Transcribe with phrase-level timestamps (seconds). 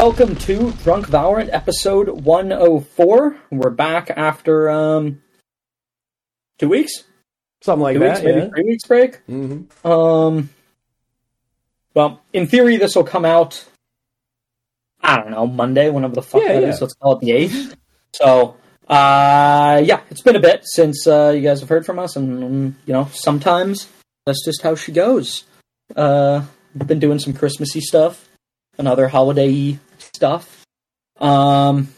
[0.00, 3.36] welcome to Drunk Valorant episode 104.
[3.50, 5.20] We're back after um
[6.58, 7.04] two weeks,
[7.60, 8.12] Something like two that.
[8.14, 8.48] weeks, maybe yeah.
[8.48, 9.16] three weeks break.
[9.26, 10.48] hmm Um,
[11.92, 13.62] well, in theory, this will come out.
[15.02, 16.68] I don't know Monday, whenever the fuck Yeah, that yeah.
[16.70, 16.80] is.
[16.80, 17.76] Let's call it the eighth.
[18.14, 18.56] So,
[18.88, 22.42] uh, yeah, it's been a bit since uh, you guys have heard from us, and
[22.42, 23.86] um, you know, sometimes
[24.24, 25.44] that's just how she goes.
[25.94, 26.42] Uh,
[26.74, 28.28] we've been doing some Christmassy stuff
[28.78, 29.78] another holiday
[30.20, 30.66] stuff.
[31.18, 31.88] Um,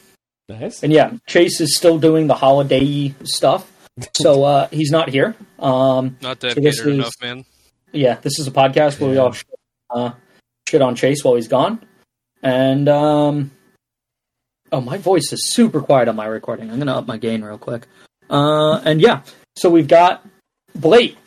[0.49, 0.85] Nice.
[0.85, 3.69] and yeah, Chase is still doing the holiday stuff,
[4.15, 5.35] so uh, he's not here.
[5.59, 7.45] Um, Not this dedicated is- enough, man.
[7.93, 9.49] yeah, this is a podcast where we all shit,
[9.91, 10.13] uh,
[10.69, 11.85] shit on Chase while he's gone.
[12.45, 13.51] And um,
[14.71, 16.71] oh, my voice is super quiet on my recording.
[16.71, 17.87] I'm gonna up my gain real quick.
[18.31, 19.23] Uh, and yeah,
[19.57, 20.25] so we've got
[20.77, 21.19] Blate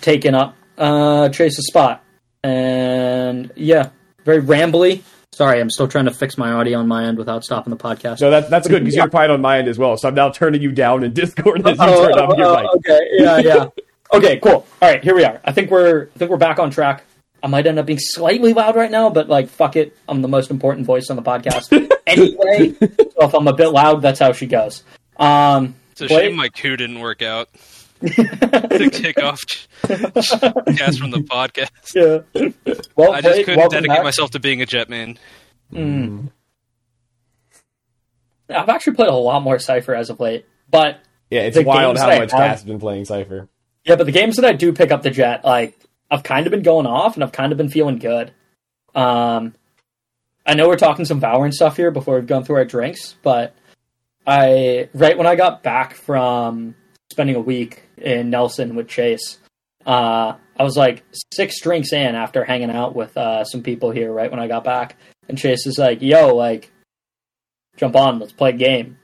[0.00, 2.02] taking up uh, Chase's spot,
[2.42, 3.90] and yeah,
[4.24, 5.02] very rambly.
[5.32, 8.18] Sorry, I'm still trying to fix my audio on my end without stopping the podcast.
[8.18, 9.96] So that, that's good because you're quiet on my end as well.
[9.96, 12.56] So I'm now turning you down in Discord as you Oh, turn up your oh,
[12.60, 12.66] mic.
[12.76, 13.66] okay, yeah, yeah.
[14.12, 14.66] okay, cool.
[14.82, 15.40] All right, here we are.
[15.42, 17.04] I think we're I think we're back on track.
[17.42, 20.28] I might end up being slightly loud right now, but like fuck it, I'm the
[20.28, 21.72] most important voice on the podcast
[22.06, 22.74] anyway.
[22.78, 24.84] so if I'm a bit loud, that's how she goes.
[25.16, 26.26] Um, It's a Blate?
[26.28, 27.48] shame my coup didn't work out
[28.06, 29.40] to kick off
[29.82, 31.70] Cass from the podcast.
[31.94, 32.50] yeah.
[32.96, 34.04] Well, I just Blate, couldn't welcome dedicate back.
[34.04, 35.16] myself to being a jetman.
[35.72, 36.30] Mm.
[38.48, 41.98] I've actually played a lot more Cypher as of late, but Yeah, it's The wild
[41.98, 43.48] how that I much have- Cass has been playing Cypher.
[43.84, 45.76] Yeah, but the games that I do pick up the Jett, like
[46.10, 48.32] I've kind of been going off and I've kind of been feeling good.
[48.94, 49.54] Um,
[50.46, 53.54] I know we're talking some Valorant stuff here before we've gone through our drinks, but
[54.26, 56.74] I right when I got back from
[57.10, 59.38] spending a week in Nelson with Chase,
[59.86, 64.12] uh, I was like six drinks in after hanging out with uh, some people here.
[64.12, 64.96] Right when I got back,
[65.28, 66.70] and Chase is like, "Yo, like,
[67.76, 68.98] jump on, let's play a game."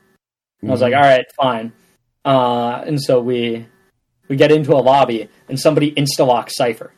[0.61, 0.97] And I was like, Mhm.
[0.97, 1.73] all right, fine.
[2.25, 3.67] Uh, and so we
[4.29, 6.93] we get into a lobby and somebody insta locks Cypher.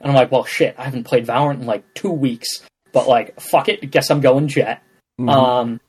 [0.00, 2.46] And I'm like, well, shit, I haven't played Valorant in like two weeks,
[2.92, 4.82] but like, fuck it, guess I'm going Jett.
[5.20, 5.30] Mhm.
[5.30, 5.80] Um,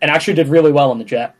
[0.00, 1.34] and actually did really well on the Jett.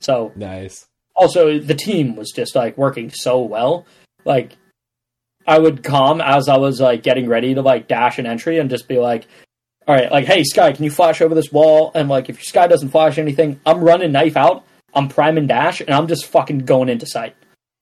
[0.00, 0.86] So nice.
[1.16, 3.86] Also the team was just like working so well.
[4.24, 4.56] Like
[5.46, 8.70] I would come as I was like getting ready to like dash an entry and
[8.70, 9.26] just be like,
[9.86, 11.92] all right, like, hey Skye, can you flash over this wall?
[11.94, 14.64] And like, if your Skye doesn't flash anything, I'm running knife out.
[14.94, 17.34] I'm priming dash, and I'm just fucking going into site.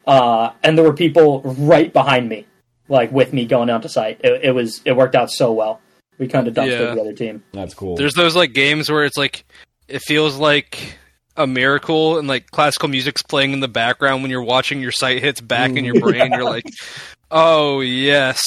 [0.07, 2.47] Uh, and there were people right behind me,
[2.89, 4.21] like with me going out to site.
[4.25, 5.81] It, it was it worked out so well.
[6.19, 6.95] We kind of dumpstered Yeah.
[6.95, 7.45] the other team.
[7.53, 7.97] That's cool.
[7.97, 9.45] There's those like games where it's like
[9.89, 10.97] it feels like
[11.37, 15.23] a miracle and like classical music's playing in the background when you're watching your site
[15.23, 16.33] hits back in your brain.
[16.33, 16.65] You're like,
[17.31, 18.41] oh yes,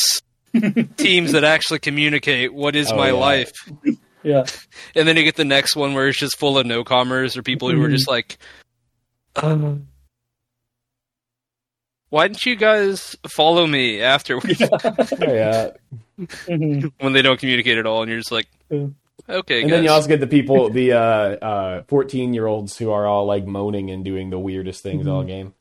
[0.98, 2.54] teams that actually communicate.
[2.54, 3.14] What is Oh, my yeah.
[3.14, 3.52] life?
[4.24, 4.44] Yeah,
[4.96, 7.44] And then you get the next one where it's just full of no comers or
[7.44, 8.40] people who are just like,
[9.36, 9.76] uh,
[12.10, 15.70] why didn't you guys follow me afterwards Oh, yeah.
[16.20, 16.92] Mhm.
[17.00, 18.02] when they don't communicate at all?
[18.02, 18.88] And you're just like, Yeah.
[19.30, 19.78] Okay, And guys.
[19.78, 23.26] then you also get the people, the uh, uh, 14 year olds who are all
[23.26, 25.54] like moaning and doing the weirdest things all game.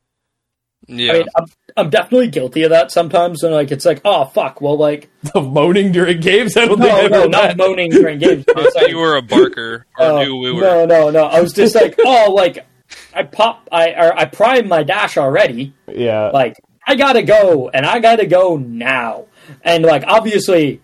[0.87, 1.13] yeah.
[1.13, 1.45] I mean, I'm,
[1.77, 3.43] I'm definitely guilty of that sometimes.
[3.43, 6.57] And like, it's like, oh fuck, well, like, Of moaning during games?
[6.57, 7.57] I don't think no, I've no, heard not that.
[7.57, 8.45] moaning during games.
[8.49, 10.61] I thought like, you were a barker or oh, a new wooer.
[10.61, 11.25] no, no, no.
[11.25, 12.67] I was just like, oh, like,
[13.15, 15.75] I pop, I, or I prime my dash already.
[15.89, 16.31] Yeah.
[16.33, 16.57] Like,
[16.87, 19.25] I gotta go, and I gotta go now.
[19.63, 20.83] And like, obviously,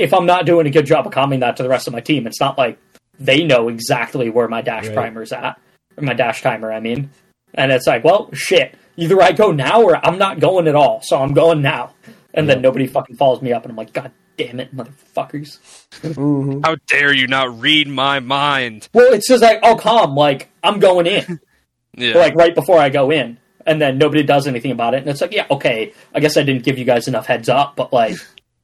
[0.00, 2.00] if I'm not doing a good job of calming that to the rest of my
[2.00, 2.78] team, it's not like
[3.18, 4.94] they know exactly where my dash Right.
[4.94, 5.60] primer's at,
[5.96, 6.72] or my dash timer.
[6.72, 7.10] I mean,
[7.54, 8.74] and it's like, well, shit.
[8.96, 11.00] Either I go now or I'm not going at all.
[11.02, 11.94] So I'm going now.
[12.34, 15.58] And then nobody fucking follows me up, and I'm like, God damn it, motherfuckers.
[16.02, 16.64] Mhm.
[16.64, 18.88] How dare you not read my mind?
[18.94, 20.14] Well, it's just like, oh, calm.
[20.14, 21.40] Like, I'm going in.
[21.96, 22.16] Yeah.
[22.16, 23.36] like right before I go in,
[23.66, 26.44] and then nobody does anything about it, and it's like, yeah, okay, I guess I
[26.44, 28.14] didn't give you guys enough heads up, but like,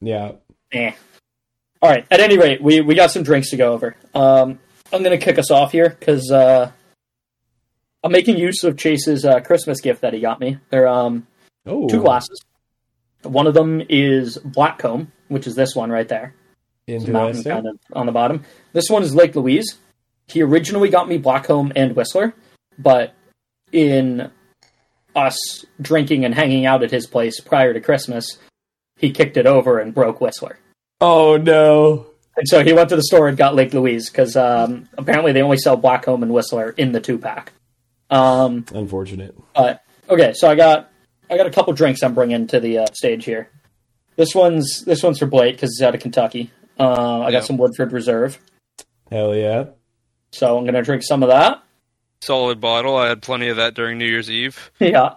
[0.01, 0.33] Yeah.
[0.73, 0.93] eh.
[1.83, 2.07] All right.
[2.11, 3.97] At any rate, we we got some drinks to go over.
[4.15, 4.59] Um,
[4.93, 6.71] I'm gonna kick us off here because uh,
[8.03, 10.59] I'm making use of Chase's uh, Christmas gift that he got me.
[10.71, 11.27] They're um
[11.69, 11.89] Oh.
[11.89, 12.41] two glasses.
[13.23, 16.35] One of them is Blackcomb, which is this one right there.
[16.89, 17.53] Mountain Interesting.
[17.53, 18.45] kind of on the bottom.
[18.73, 19.67] This one is Lake Louise.
[20.29, 22.33] He originally got me Blackcomb and Whistler,
[22.79, 23.15] but
[23.73, 24.31] in
[25.17, 28.39] us drinking and hanging out at his place prior to Christmas,
[28.97, 30.59] he kicked it over and broke Whistler.
[31.01, 32.07] Oh no.
[32.37, 35.43] And so he went to the store and got Lake Louise because um, apparently they
[35.43, 37.53] only sell Blackcomb and Whistler in the two pack.
[38.11, 39.35] Um, Unfortunate.
[39.55, 40.91] but okay, so I got
[41.31, 43.49] I got a couple drinks I'm bringing to the uh, stage here.
[44.17, 46.51] This one's this one's for Blake because he's out of Kentucky.
[46.79, 47.41] Uh, I got Yeah.
[47.41, 48.39] some Woodford Reserve.
[49.11, 49.67] Hell yeah.
[50.33, 51.63] So I'm gonna drink some of that.
[52.21, 52.97] Solid bottle.
[52.97, 54.71] I had plenty of that during New Year's Eve.
[54.81, 55.15] Yeah.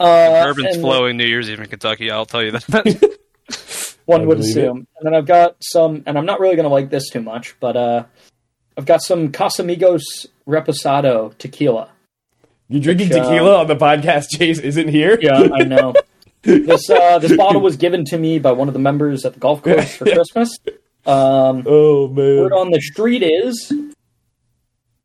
[0.00, 2.10] Uh, Bourbon's and flowing New Year's Eve in Kentucky.
[2.10, 3.16] I'll tell you that.
[4.06, 4.86] One would assume.
[4.96, 7.76] And then I've got some, and I'm not really gonna like this too much, but
[7.76, 8.04] uh,
[8.76, 11.88] I've got some Casamigos Reposado tequila.
[12.68, 15.18] You drinking Which, uh, tequila on the podcast Chase isn't here?
[15.20, 15.94] Yeah, I know.
[16.42, 19.40] this uh, this bottle was given to me by one of the members at the
[19.40, 20.58] golf course for Christmas.
[21.06, 22.40] Um, Oh man.
[22.40, 23.72] word on the street is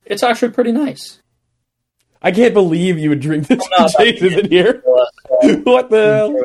[0.05, 1.21] it's actually pretty nice.
[2.21, 3.63] I can't believe you would drink this
[3.97, 4.83] Chase isn't here.
[4.85, 6.35] Uh, what the hell?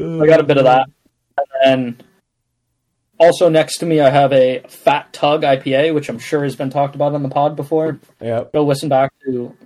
[0.00, 0.88] I got a bit of that.
[1.38, 1.46] And
[1.96, 2.06] then
[3.18, 6.70] also next to me, I have a Fat Tug IPA, which I'm sure has been
[6.70, 8.00] talked about on the pod before.
[8.20, 8.44] Yeah.
[8.52, 9.56] Go listen back to.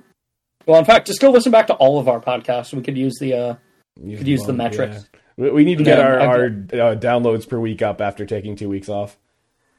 [0.66, 2.72] Well, in fact, just go listen back to all of our podcasts.
[2.72, 3.34] We could use the.
[3.34, 3.54] uh
[3.96, 5.08] could use the Well, metrics.
[5.12, 5.20] yeah.
[5.36, 8.56] We we need to get our, I- our uh, downloads per week up after taking
[8.56, 9.16] two weeks off.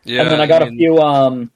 [0.04, 0.22] yeah.
[0.22, 0.98] and then I got a mean, few.
[1.00, 1.52] um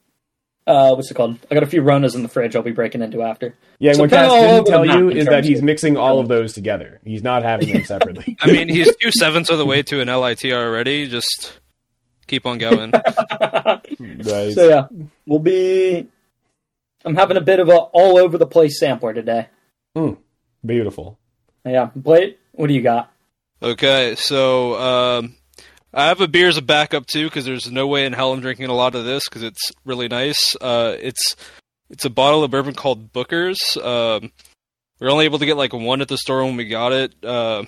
[0.68, 1.38] uh What's it called?
[1.50, 2.56] I got a few Ronas in the fridge.
[2.56, 3.56] I'll be breaking into after.
[3.80, 6.28] Yeah, So what kinda Cass all didn't tell you is that he's mixing all of
[6.28, 7.00] those together.
[7.04, 8.38] He's not having them separately.
[8.42, 11.08] I mean, he's two sevenths of the way to an LIT already.
[11.08, 11.60] Just
[12.28, 12.94] keep on going.
[14.00, 14.54] Right.
[14.54, 14.88] So yeah,
[15.26, 16.08] we'll be.
[17.04, 19.48] I'm having a bit of a all over the place sampler today.
[20.66, 21.18] Beautiful.
[21.66, 23.12] Yeah, Blate, what do you got?
[23.62, 25.36] Okay, so um,
[25.94, 28.42] I have a beer as a backup too because there's no way in hell I'm
[28.42, 30.56] drinking a lot of this because it's really nice.
[30.62, 31.36] Uh, it's
[31.90, 33.58] it's a bottle of bourbon called Booker's.
[33.78, 34.32] Um,
[35.00, 37.14] we are only able to get like one at the store when we got it.
[37.24, 37.64] Uh,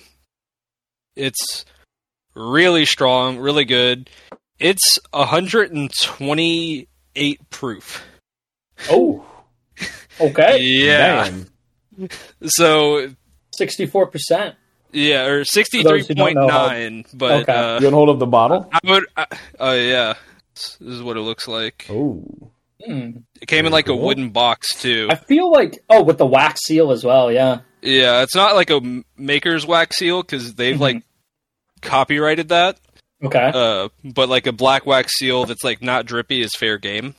[1.16, 1.64] it's
[2.34, 4.08] really strong, really good.
[4.58, 8.04] It's 128 proof.
[8.90, 9.24] Oh,
[10.20, 11.24] okay, Yeah.
[11.24, 11.46] Damn.
[12.46, 13.10] So
[13.52, 14.54] sixty-four percent.
[14.92, 15.50] Yeah, or those
[16.06, 17.52] who don't know how- 63.9, but Okay.
[17.52, 18.68] uh, You want hold of the bottle?
[18.72, 19.04] I would.
[19.16, 19.26] Uh,
[19.60, 20.14] oh yeah,
[20.54, 21.86] this is what it looks like.
[21.90, 22.24] Oh.
[22.84, 25.06] It came in Very like a wooden box too.
[25.08, 27.30] I feel like oh, with the wax seal as well.
[27.30, 30.80] Yeah, Yeah, it's not like a maker's wax seal because they've Mhm.
[30.80, 31.02] like
[31.80, 32.78] copyrighted that.
[33.24, 33.52] okay.
[33.54, 37.14] Uh, but like a black wax seal that's like not drippy is fair game.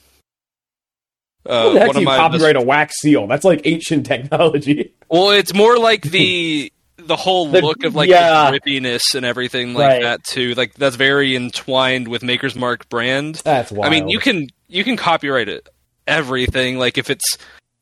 [1.47, 3.27] How Uh, the heck one do of you my copyright a wax seal?
[3.27, 4.93] That's like ancient technology.
[5.09, 8.51] well, it's more like the the whole The- look of like yeah.
[8.51, 10.01] the drippiness and everything like Right.
[10.03, 10.53] that too.
[10.55, 13.35] Like that's very entwined with Maker's Mark brand.
[13.43, 13.85] That's wild.
[13.85, 15.67] I mean, you can you can copyright it
[16.07, 17.37] everything like if it's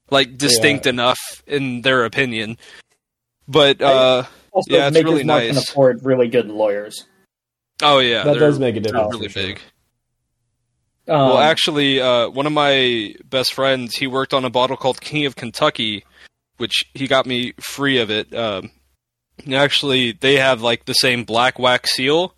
[0.10, 2.58] like distinct enough in their opinion.
[3.48, 7.06] But uh also, yeah, it's Maker's really Mark can afford really good lawyers.
[7.82, 9.14] oh yeah, that does make a difference.
[9.14, 9.44] really sure.
[9.44, 9.60] big.
[11.08, 15.02] Um, well, actually, uh, one of my best friends he worked on a bottle called
[15.02, 16.06] King of Kentucky,
[16.58, 18.34] which he got me free of it.
[18.36, 18.70] Um,
[19.52, 22.34] actually, they have like the same black wax seal,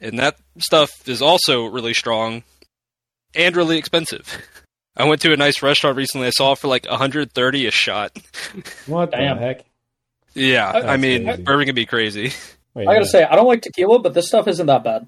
[0.00, 2.42] and that stuff is also really strong
[3.34, 4.38] and really expensive.
[4.96, 6.26] I went to a nice restaurant recently.
[6.26, 8.16] I saw it for like 130 a shot.
[8.86, 9.36] What Damn.
[9.38, 9.64] the heck?
[10.34, 11.42] Yeah, That's I mean, crazy.
[11.42, 12.32] bourbon can be crazy.
[12.74, 13.10] Wait, I gotta yeah.
[13.10, 15.06] say, I don't like tequila, but this stuff isn't that bad.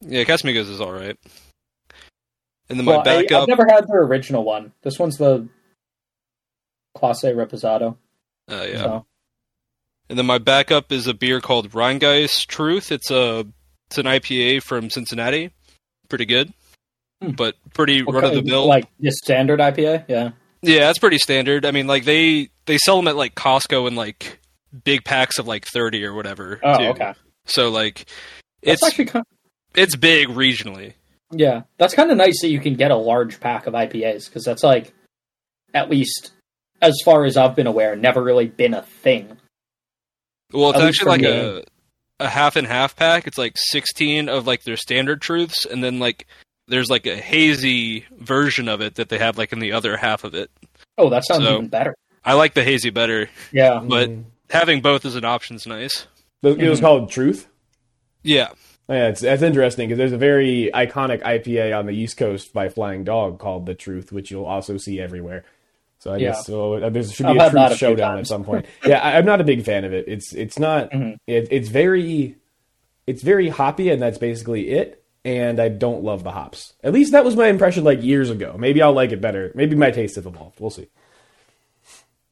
[0.00, 1.16] Yeah, Casamigos is all right.
[2.68, 4.72] And then Well, my I, backup, I've never had their original one.
[4.82, 5.48] This one's the
[6.96, 7.96] Classe Reposado.
[8.50, 8.76] uh, yeah.
[8.82, 9.06] So.
[10.08, 12.92] And then my backup is a beer called Rhinegeist Truth.
[12.92, 13.44] It's a
[13.88, 15.50] it's an IPA from Cincinnati.
[16.08, 16.52] Pretty good,
[17.22, 17.30] Hmm.
[17.32, 18.66] but pretty What run of the mill.
[18.66, 20.30] Like the standard IPA, yeah.
[20.62, 21.66] yeah, that's pretty standard.
[21.66, 24.38] I mean, like they they sell them at like Costco in like
[24.84, 26.60] big packs of like thirty or whatever.
[26.62, 26.84] Oh, too.
[26.90, 27.14] okay.
[27.46, 28.06] So like
[28.62, 29.80] That's it's actually kind of...
[29.80, 30.94] it's big regionally.
[31.32, 31.62] yeah.
[31.78, 34.62] That's kind of nice that you can get a large pack of IPAs because that's
[34.62, 34.92] like,
[35.74, 36.30] at least
[36.82, 39.36] as far as I've been aware, never really been a thing.
[40.52, 41.64] Well, it's actually like a
[42.20, 43.26] a half and half pack.
[43.26, 46.26] It's like sixteen of like their standard truths, and then like
[46.68, 50.24] there's like a hazy version of it that they have like in the other half
[50.24, 50.50] of it.
[50.98, 51.94] Oh, that sounds So- even better.
[52.24, 53.80] I like the hazy better, Yeah.
[53.84, 54.24] but Mm.
[54.50, 56.06] having both as an option is nice.
[56.42, 56.82] It was Mhm.
[56.82, 57.46] called Truth.
[58.24, 58.48] Yeah,
[58.88, 62.68] Yeah, it's that's interesting because there's a very iconic IPA on the East Coast by
[62.68, 65.44] Flying Dog called the Truth, which you'll also see everywhere.
[65.98, 66.28] So I Yeah.
[66.30, 68.26] guess so uh, there should I've be a had that truth a few showdown at
[68.26, 68.66] some point.
[68.86, 70.04] yeah, I, I'm not a big fan of it.
[70.08, 71.16] It's it's not Mhm.
[71.26, 72.36] it, it's very
[73.06, 75.02] it's very hoppy, and that's basically it.
[75.24, 76.74] And I don't love the hops.
[76.84, 78.54] At least that was my impression like years ago.
[78.58, 79.50] Maybe I'll like it better.
[79.56, 80.60] Maybe my taste has evolved.
[80.60, 80.86] We'll see.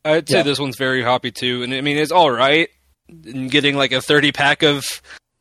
[0.04, 0.42] I'd say Yeah.
[0.42, 2.68] this one's very hoppy too, and I mean it's all right.
[3.08, 4.84] And getting like a thirty pack of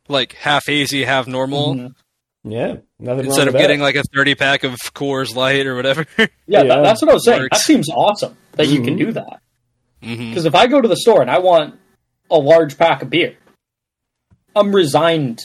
[0.08, 1.94] like half hazy, half normal, Mhm.
[2.46, 3.84] Yeah, instead of getting that.
[3.84, 6.04] like a thirty pack of Coors Light or whatever.
[6.18, 6.62] Yeah, Yeah.
[6.64, 7.48] That, that's what I was saying.
[7.50, 8.98] That seems awesome that you can Mhm.
[8.98, 9.40] do that.
[10.02, 11.78] hmm Because if I go to the store and I want
[12.30, 13.36] a large pack of beer,
[14.54, 15.40] I'm resigned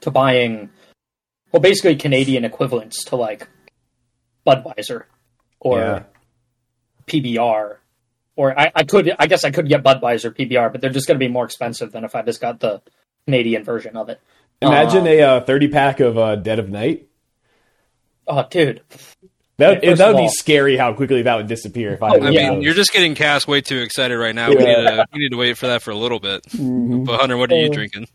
[0.00, 0.70] to buying
[1.52, 3.46] well, basically Canadian equivalents to like
[4.46, 5.04] Budweiser
[5.60, 6.02] or Yeah.
[7.06, 7.76] PBR.
[8.34, 11.18] Or I, I could, I guess I could get Budweiser PBR, but they're just going
[11.20, 12.80] to be more expensive than if I just got the
[13.26, 14.20] Canadian version of it.
[14.60, 17.06] Imagine Uh, a uh, 30 pack of uh, Dead of Night.
[18.26, 18.82] Oh, dude.
[19.58, 22.10] That, Okay, first that would of be scary how quickly that would disappear if I
[22.10, 22.48] Oh, I yeah.
[22.50, 22.64] mean, those.
[22.64, 24.48] you're just getting Cass way too excited right now.
[24.48, 26.42] We need to we need to wait for that for a little bit.
[26.44, 27.04] Mhm.
[27.04, 28.08] But Hunter, what are you Uh, drinking?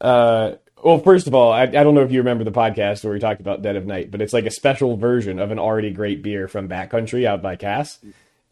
[0.00, 3.12] Uh, well, first of all, I, I don't know if you remember the podcast where
[3.12, 5.90] we talked about Dead of Night, but it's like a special version of an already
[5.90, 7.98] great beer from Backcountry out by Cass.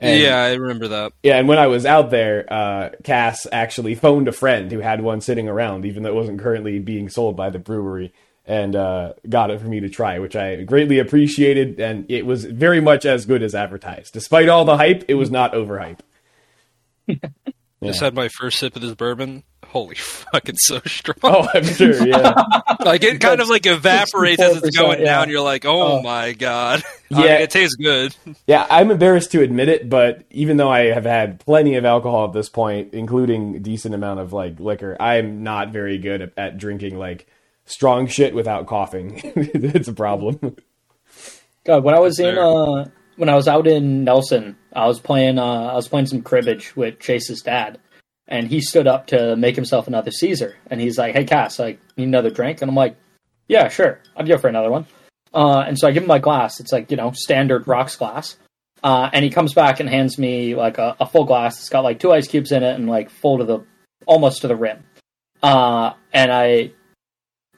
[0.01, 1.13] And- yeah, I remember that.
[1.23, 5.01] Yeah, and when I was out there, uh, Cass actually phoned a friend who had
[5.01, 8.13] one sitting around, even though it wasn't currently being sold by the brewery,
[8.47, 11.81] and uh, got it for me to try, which I greatly appreciated.
[11.81, 14.13] And it was very much as good as advertised.
[14.13, 15.99] Despite all the hype, it was not overhype.
[17.83, 19.45] Just had my first sip of this bourbon.
[19.67, 21.17] Holy fuck, it's so strong.
[21.23, 22.33] Oh, I'm sure, yeah.
[22.85, 25.05] like it kind of like evaporates as it's going yeah.
[25.05, 25.29] down.
[25.31, 26.03] You're like, oh, Oh.
[26.03, 26.83] my god.
[27.13, 27.33] I Yeah.
[27.35, 28.15] mean, it tastes good.
[28.47, 32.25] Yeah, I'm embarrassed to admit it, but even though I have had plenty of alcohol
[32.27, 36.33] at this point, including a decent amount of like liquor, I'm not very good at,
[36.37, 37.27] at drinking like
[37.67, 39.21] strong shit without coughing.
[39.25, 40.57] it's a problem.
[41.65, 42.45] God, when I was in Fair.
[42.45, 42.85] uh
[43.19, 46.75] when I was out in Nelson, I was playing uh I was playing some cribbage
[46.77, 47.79] with Chase's dad,
[48.27, 51.81] and he stood up to make himself another Caesar, and he's like, "Hey, Cass, like,
[51.97, 52.97] need another drink?" And I'm like,
[53.49, 54.87] "Yeah, sure, I'd go for another one."
[55.35, 56.61] Uh, and so I give him my glass.
[56.61, 58.37] It's like you know standard rocks glass.
[58.83, 61.59] Uh, and he comes back and hands me like a, a full glass.
[61.59, 63.65] It's got like two ice cubes in it and like full to the
[64.07, 64.85] almost to the rim.
[65.43, 66.71] Uh, and I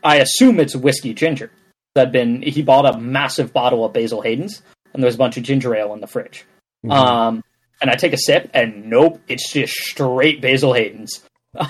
[0.03, 1.51] I assume it's whiskey ginger
[1.95, 4.63] that been he bought a massive bottle of Basil Hayden's
[4.95, 6.45] and there's a bunch of ginger ale in the fridge.
[6.85, 6.91] Mm-hmm.
[6.93, 7.45] Um,
[7.81, 11.23] and I take a sip and nope, it's just straight Basil Hayden's.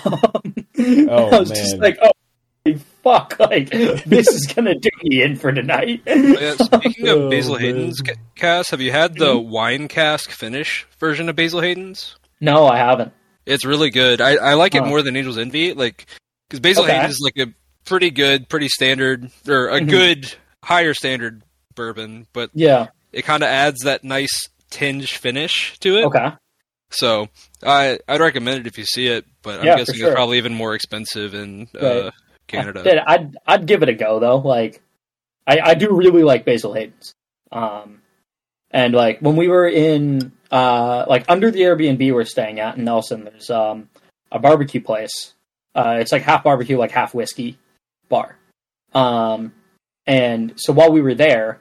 [0.81, 5.53] Um, I was just like, oh fuck, like this is gonna do me in for
[5.53, 6.03] tonight.
[6.07, 7.63] Yeah, speaking of Oh, Basil man.
[7.63, 12.17] Hayden's, Ca- Cass, have you had the wine cask finish version of Basil Hayden's?
[12.41, 13.13] no, I haven't.
[13.47, 14.21] It's really good.
[14.23, 14.89] I, I like it Huh.
[14.89, 16.07] more than Angel's Envy, like
[16.49, 16.95] because Basil Okay.
[16.95, 17.53] Hayden's is like a
[17.85, 19.91] pretty good, pretty standard, or a Mhm.
[19.91, 20.35] good
[20.65, 21.43] higher standard
[21.75, 22.87] bourbon, but Yeah.
[23.13, 26.05] It kind of adds that nice tinge finish to it.
[26.07, 26.31] Okay.
[26.91, 27.29] So
[27.63, 30.09] I I'd recommend it if you see it, but I'm Yeah, guessing sure.
[30.09, 32.13] it's probably even more expensive in uh, Right.
[32.47, 32.83] Canada.
[32.85, 34.39] Dude, I'd I'd give it a go though.
[34.39, 34.83] Like,
[35.47, 37.15] I I do really like Basil Hayden's.
[37.53, 38.03] Um,
[38.71, 42.85] and like when we were in uh like under the Airbnb we're staying at in
[42.85, 43.89] Nelson, there's um
[44.33, 45.35] a barbecue place.
[45.75, 47.57] Uh, it's like half barbecue, like half whiskey
[48.09, 48.37] bar.
[48.93, 49.53] Um,
[50.07, 51.61] and so while we were there,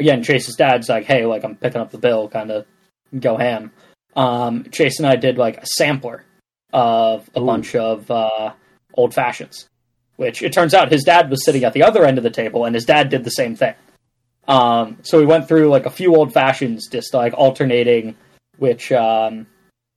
[0.00, 2.66] again, Chase's dad's like, "Hey, like I'm picking up the bill, kind of
[3.18, 3.70] go ham."
[4.16, 6.24] Um, Chase and I did like a sampler
[6.72, 7.46] of a Ooh.
[7.46, 8.52] bunch of uh,
[8.94, 9.68] old fashions
[10.20, 12.66] which it turns out his dad was sitting at the other end of the table
[12.66, 13.72] and his dad did the same thing.
[14.46, 18.16] Um, so we went through like a few old fashions, just like alternating
[18.58, 19.46] which um,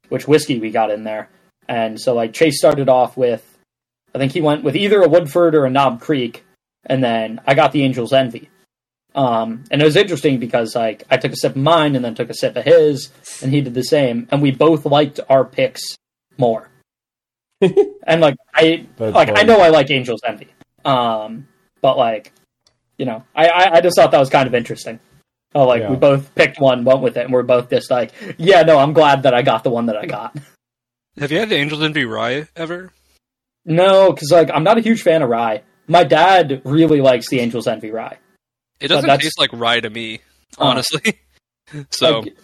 [0.07, 1.27] which whiskey we got in there.
[1.67, 3.43] And so like Chase started off with,
[4.15, 6.45] I think he went with either a Woodford or a Knob Creek,
[6.85, 8.49] and then I got the Angel's Envy.
[9.15, 12.15] Um, and it was interesting because like I took a sip of mine and then
[12.15, 15.45] took a sip of his, and he did the same, and we both liked our
[15.45, 15.81] picks
[16.37, 16.69] more.
[17.61, 20.47] and like I That's like I know I like Angel's Envy,
[20.83, 21.47] um,
[21.81, 22.33] but like
[22.97, 24.99] you know I, I I just thought that was kind of interesting.
[25.55, 25.91] Oh, like Yeah.
[25.91, 28.93] we both picked one, went with it, and we're both just like, yeah, no, I'm
[28.93, 30.35] glad that I got the one that I got.
[31.19, 32.91] Have you had the Angel's Envy rye ever?
[33.63, 35.61] No, because like I'm not a huge fan of rye.
[35.87, 38.17] My dad really likes the Angel's Envy rye.
[38.83, 40.19] It doesn't that's- taste like rye to me,
[40.57, 40.67] Oh.
[40.67, 41.19] honestly.
[41.89, 42.35] so Like,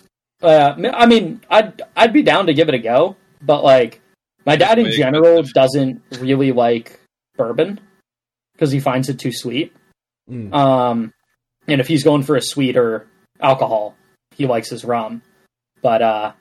[0.41, 4.01] uh, I mean, I'd I'd be down to give it a go, but like
[4.45, 6.99] my dad in general doesn't really like
[7.35, 7.79] bourbon
[8.53, 9.73] because he finds it too sweet.
[10.29, 10.53] Mm.
[10.53, 11.13] Um,
[11.67, 13.07] and if he's going for a sweeter
[13.41, 13.95] alcohol,
[14.35, 15.21] he likes his rum.
[15.81, 16.31] But uh,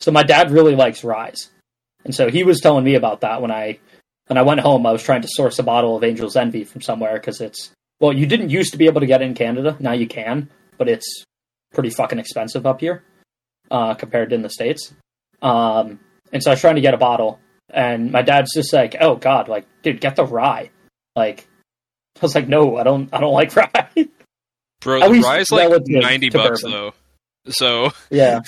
[0.00, 1.34] so my dad really likes rye,
[2.04, 3.78] and so he was telling me about that when I
[4.28, 4.86] when I went home.
[4.86, 7.70] I was trying to source a bottle of Angel's Envy from somewhere because it's
[8.02, 9.76] well, you didn't used to be able to get in Canada.
[9.78, 11.24] Now you can, but it's
[11.72, 13.04] pretty fucking expensive up here
[13.70, 14.92] uh, compared to in the states.
[15.40, 16.00] Um,
[16.32, 17.38] and so I was trying to get a bottle,
[17.70, 20.70] and my dad's just like, "Oh God, like, dude, get the rye."
[21.14, 21.46] Like,
[22.16, 23.08] I was like, "No, I don't.
[23.14, 24.08] I don't like rye."
[24.80, 26.70] bro, the rye's like ninety bucks bourbon.
[26.76, 26.94] though.
[27.52, 28.40] So yeah.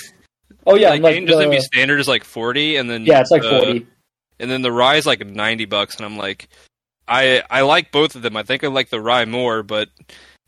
[0.67, 3.31] Oh yeah, like, like Angel's Envy the- standard is like forty, and then yeah, it's
[3.31, 3.87] like uh, forty.
[4.37, 6.49] and then the rye is like ninety bucks, and I'm like,
[7.07, 8.35] I I like both of them.
[8.37, 9.89] I think I like the rye more, but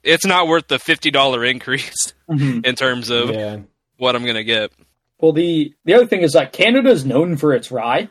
[0.03, 2.65] it's not worth the fifty dollar increase Mhm.
[2.65, 3.59] in terms of Yeah.
[3.97, 4.71] what I'm gonna get.
[5.19, 8.09] Well, the the other thing is like Canada is known for its rye,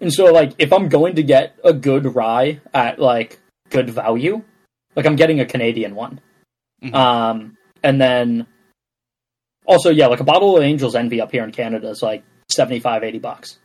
[0.00, 3.38] and so like if I'm going to get a good rye at like
[3.70, 4.42] good value,
[4.96, 6.20] Like I'm getting a Canadian one.
[6.82, 6.94] Mhm.
[6.94, 8.46] Um, and then
[9.66, 13.04] also yeah, like a bottle of Angel's Envy up here in Canada is like 75,
[13.04, 13.58] 80 bucks.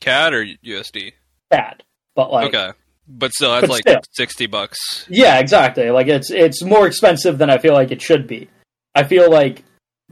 [0.00, 1.12] CAD or USD?
[1.50, 1.82] Bad,
[2.16, 2.72] but like okay,
[3.08, 4.00] but still, that's but like still.
[4.12, 5.06] sixty bucks.
[5.08, 5.90] Yeah, exactly.
[5.90, 8.48] Like it's it's more expensive than I feel like it should be.
[8.94, 9.62] I feel like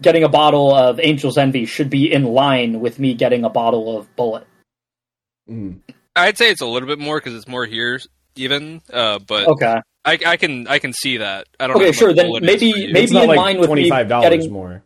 [0.01, 3.97] getting a bottle of Angel's Envy should be in line with me getting a bottle
[3.99, 4.45] of Bulleit.
[5.51, 5.81] Mhm.
[6.17, 8.01] I'd say it's a little bit more because it's more here
[8.37, 8.81] even.
[8.93, 9.77] Uh, but Okay.
[10.05, 11.47] I, I can I can see that.
[11.61, 11.77] I don't.
[11.77, 14.09] know Okay, how sure, then maybe- maybe- It's in like line with me twenty five
[14.09, 14.83] dollars more.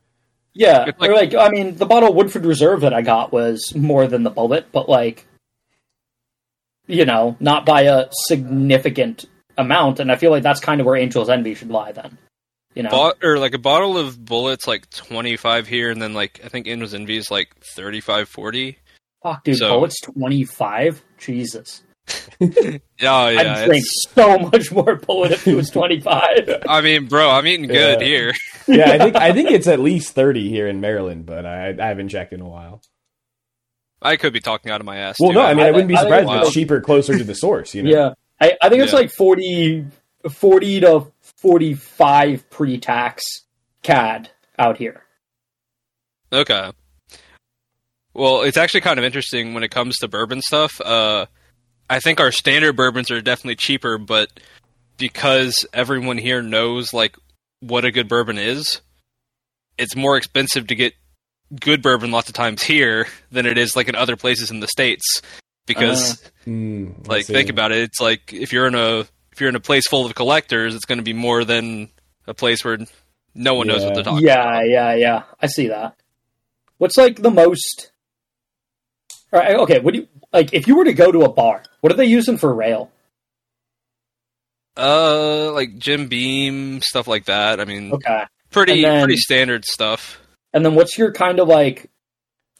[0.54, 3.74] Yeah, like- or like I mean, the bottle of Woodford Reserve that I got was
[3.74, 5.26] more than the Bulleit, but like,
[6.86, 9.24] you know, not by a significant
[9.58, 10.00] amount.
[10.00, 11.92] And I feel like that's kind of where Angel's Envy should lie.
[11.92, 12.18] Then,
[12.74, 16.40] you know, Bot- or like a bottle of Bulleit's like 25 here and then like
[16.44, 18.78] i think Angel's envy is like 35 40
[19.22, 21.02] fuck, dude, so- Bulleit's twenty five.
[21.18, 21.82] Jesus,
[22.40, 22.48] oh
[23.00, 26.62] yeah I'd drink it's- so much more Bullet if it was twenty five.
[26.68, 28.06] i mean bro i'm eating good Yeah.
[28.06, 28.32] here
[28.68, 31.86] yeah, I think I think it's at least thirty here in Maryland, but I, I
[31.86, 32.82] haven't checked in a while.
[34.02, 35.36] I could be talking out of my ass Well, too.
[35.36, 37.16] no, I mean I, I wouldn't be I think surprised if it's- it's cheaper closer
[37.18, 37.74] to the source.
[37.74, 38.98] You know, Yeah, I, I think it's Yeah.
[38.98, 39.86] like 40,
[40.30, 41.06] 40 to
[41.38, 43.22] forty five pre tax
[43.82, 45.02] CAD out here.
[46.32, 46.70] okay
[48.14, 51.26] well it's actually kind of interesting when it comes to bourbon stuff uh
[51.90, 54.28] i think our standard bourbons are definitely cheaper but
[54.96, 57.16] because everyone here knows like
[57.60, 58.80] what a good bourbon is
[59.78, 60.94] it's more expensive to get
[61.60, 64.66] good bourbon lots of times here than it is like in other places in the
[64.68, 65.22] states
[65.66, 69.00] because Mm, like think about it it's like if you're in a
[69.32, 71.88] if you're in a place full of collectors it's going to be more than
[72.26, 72.78] a place where
[73.34, 73.94] no one knows what Yeah.
[73.94, 75.22] they're talking yeah, about yeah, yeah.
[75.42, 75.96] I see that.
[76.78, 77.90] What's like the most?
[79.32, 79.80] All right, okay.
[79.80, 80.52] What do you like?
[80.54, 82.90] If you were to go to a bar, what are they using for rail?
[84.76, 90.20] uh like jim beam stuff like that i mean Okay, pretty then- pretty standard stuff
[90.52, 91.90] and then what's your kind of like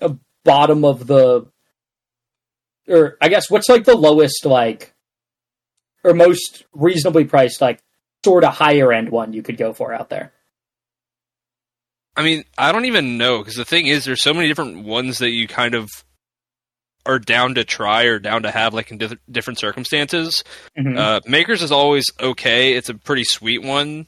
[0.00, 1.46] a bottom of the,
[2.88, 4.94] or I guess what's like the lowest like,
[6.04, 7.80] or most reasonably priced like
[8.24, 10.32] sort of higher end one you could go for out there?
[12.18, 15.18] i mean i don't even know because the thing is there's so many different ones
[15.18, 15.90] that you kind of
[17.04, 20.42] are down to try or down to have like in di- different circumstances
[20.78, 20.96] Mhm.
[20.98, 22.72] Uh, Makers is always okay.
[22.72, 24.06] It's a pretty sweet one.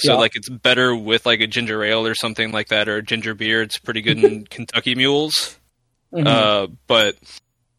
[0.00, 0.18] So Yeah.
[0.18, 3.34] like it's better with like a ginger ale or something like that or a ginger
[3.34, 3.62] beer.
[3.62, 5.58] It's pretty good in Kentucky Mules.
[6.14, 6.26] Mhm.
[6.26, 7.16] Uh, but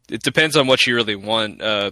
[0.09, 1.61] it depends on what you really want.
[1.61, 1.91] Uh,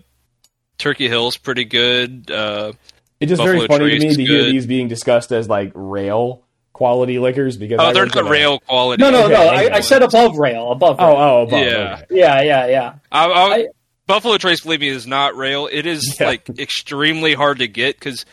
[0.77, 2.29] Turkey Hill's pretty good.
[2.29, 2.73] Uh,
[3.19, 6.43] It's just Buffalo very funny to me to hear these being discussed as like rail
[6.73, 9.01] quality liquors because oh, I they're not a- rail quality.
[9.01, 9.41] no, no, okay, no.
[9.47, 10.97] I, I said above rail, above.
[10.99, 11.15] Oh, Rail.
[11.17, 11.93] oh, above, Yeah.
[12.03, 12.05] okay.
[12.11, 12.93] yeah, yeah, yeah.
[13.11, 13.67] I, I, I-
[14.05, 15.67] Buffalo Trace, believe me, is not rail.
[15.71, 16.27] It is Yeah.
[16.27, 18.25] like extremely hard to get because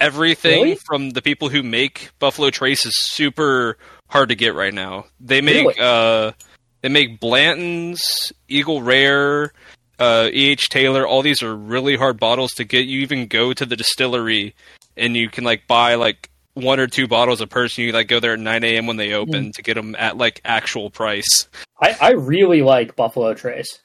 [0.00, 0.78] everything Really?
[0.86, 3.76] from the people who make Buffalo Trace is super
[4.08, 5.04] hard to get right now.
[5.20, 5.74] They make Really?
[5.80, 6.32] uh,
[6.82, 9.52] they make Blanton's, Eagle Rare,
[9.98, 10.50] uh, E.
[10.50, 10.68] H.
[10.70, 11.06] Taylor.
[11.06, 12.86] All these are really hard bottles to get.
[12.86, 14.54] You even go to the distillery
[14.96, 17.84] and you can like buy like one or two bottles a person.
[17.84, 18.86] You like go there at 9 a.m.
[18.86, 19.50] when they open Hmm.
[19.50, 21.46] to get them at like actual price.
[21.80, 23.80] I, I really like Buffalo Trace.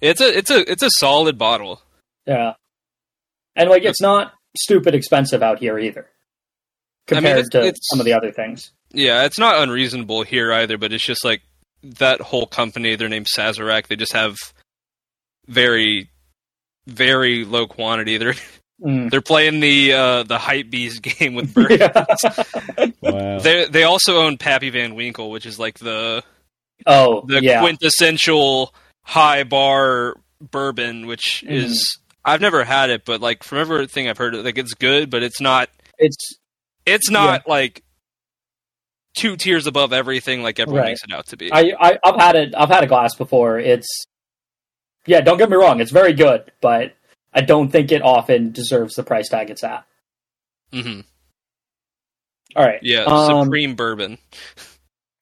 [0.00, 1.80] It's a it's a it's a solid bottle.
[2.26, 2.54] Yeah,
[3.54, 6.06] and like it's not stupid expensive out here either,
[7.06, 8.70] compared it's- to it's- some of the other things.
[8.92, 11.42] Yeah, it's not unreasonable here either, but it's just like
[11.82, 14.36] that whole company, their name's Sazerac, they just have
[15.46, 16.10] very
[16.86, 18.16] very low quantity.
[18.18, 18.34] They're
[18.84, 19.10] Mm.
[19.10, 21.70] they're playing the uh the hype beast game with Bird.
[21.80, 22.04] Yeah.
[23.00, 23.38] Wow.
[23.38, 26.22] They they also own Pappy Van Winkle, which is like the
[26.84, 27.60] oh, the yeah.
[27.62, 31.52] quintessential high bar bourbon, which Mhm.
[31.52, 35.22] is I've never had it, but like from everything I've heard, like it's good, but
[35.22, 36.16] it's not It's
[36.84, 37.82] it's not like
[39.16, 40.88] two tiers above everything like everyone Right.
[40.90, 41.50] makes it out to be.
[41.52, 42.54] I, I I've had it.
[42.56, 43.58] I've had a glass before.
[43.58, 43.86] It's
[45.06, 45.20] yeah.
[45.20, 45.80] Don't get me wrong.
[45.80, 46.94] It's very good, but
[47.32, 49.84] I don't think it often deserves the price tag it's at.
[50.72, 51.00] hmm
[52.56, 52.80] All right.
[52.82, 54.18] Yeah, Um, supreme bourbon.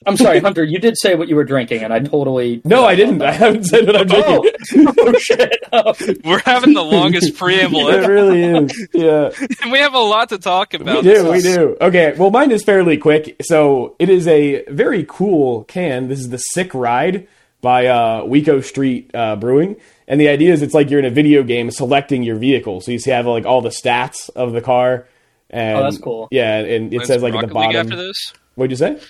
[0.06, 0.64] I'm sorry, Hunter.
[0.64, 3.22] You did say what you were drinking, and I totally No, I didn't.
[3.22, 4.94] I haven't said what I'm Oh, drinking.
[4.98, 5.60] oh shit!
[5.76, 5.92] Oh.
[6.24, 8.88] We're having the longest preamble it really is.
[8.92, 9.30] Yeah.
[9.62, 11.02] and we have a lot to talk about.
[11.04, 11.24] We about.
[11.24, 11.76] do, we do.
[11.80, 13.34] Okay, well, mine is fairly quick.
[13.42, 16.06] So it is a very cool can.
[16.08, 17.26] This is the Sick Ride
[17.60, 19.74] by uh, Wico Street uh, Brewing,
[20.06, 22.80] and the idea is it's like you're in a video game selecting your vehicle.
[22.80, 25.08] So you see have like all the stats of the car.
[25.50, 26.28] And, Oh, that's cool.
[26.30, 27.80] Yeah, and it When's says like at Rocket the League bottom.
[27.92, 28.32] after this.
[28.54, 29.00] What'd you say?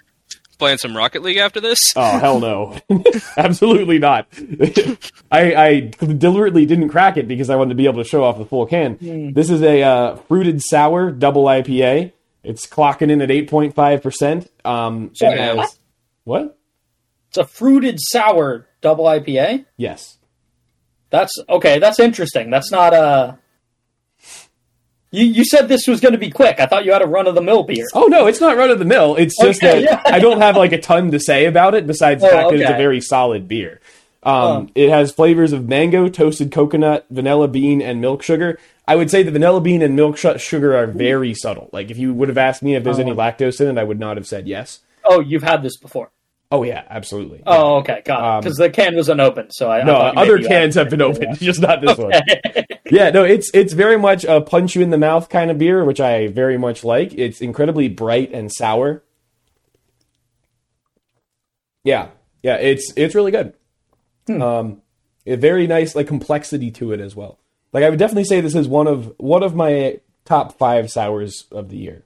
[0.64, 1.78] Playing some Rocket League after this?
[1.94, 2.78] Oh hell no,
[3.36, 4.26] absolutely not.
[5.30, 8.38] I, I deliberately didn't crack it because I wanted to be able to show off
[8.38, 8.96] the full can.
[9.34, 12.12] This is a uh, fruited sour double IPA.
[12.42, 14.50] It's clocking in at eight point five percent.
[14.64, 15.76] Um, So it has- what?
[16.24, 16.58] what?
[17.28, 19.66] It's a fruited sour double IPA.
[19.76, 20.16] Yes.
[21.10, 21.78] That's okay.
[21.78, 22.48] That's interesting.
[22.50, 23.38] That's not a.
[25.14, 26.58] You you said this was going to be quick.
[26.60, 27.86] I thought you had a run of the mill beer.
[27.94, 29.16] Oh no, it's not run of the mill.
[29.16, 30.14] It's just Okay, that yeah.
[30.14, 32.60] I don't have like a ton to say about it besides the Oh, fact that
[32.60, 33.80] it's a very solid beer.
[34.22, 38.58] Um, It has flavors of mango, toasted coconut, vanilla bean, and milk sugar.
[38.88, 41.68] I would say the vanilla bean and milk sh- sugar are very subtle.
[41.72, 43.16] Like if you would have asked me if there's any Oh.
[43.16, 44.80] lactose in it, I would not have said yes.
[45.04, 46.10] Oh, you've had this before.
[46.52, 47.42] Oh yeah, absolutely.
[47.46, 48.24] Oh, okay, got it.
[48.24, 50.60] Um, Because the can was unopened, so I I no, you other maybe you had-
[50.60, 52.12] cans have been opened, just not this one.
[52.90, 55.84] Yeah, no, it's it's very much a punch you in the mouth kind of beer,
[55.84, 57.12] which I very much like.
[57.14, 59.02] It's incredibly bright and sour.
[61.82, 62.08] Yeah,
[62.42, 63.54] yeah, it's it's really good.
[64.28, 64.80] Um,
[65.26, 67.38] a very nice like complexity to it as well.
[67.72, 71.44] Like I would definitely say this is one of one of my top five sours
[71.50, 72.04] of the year.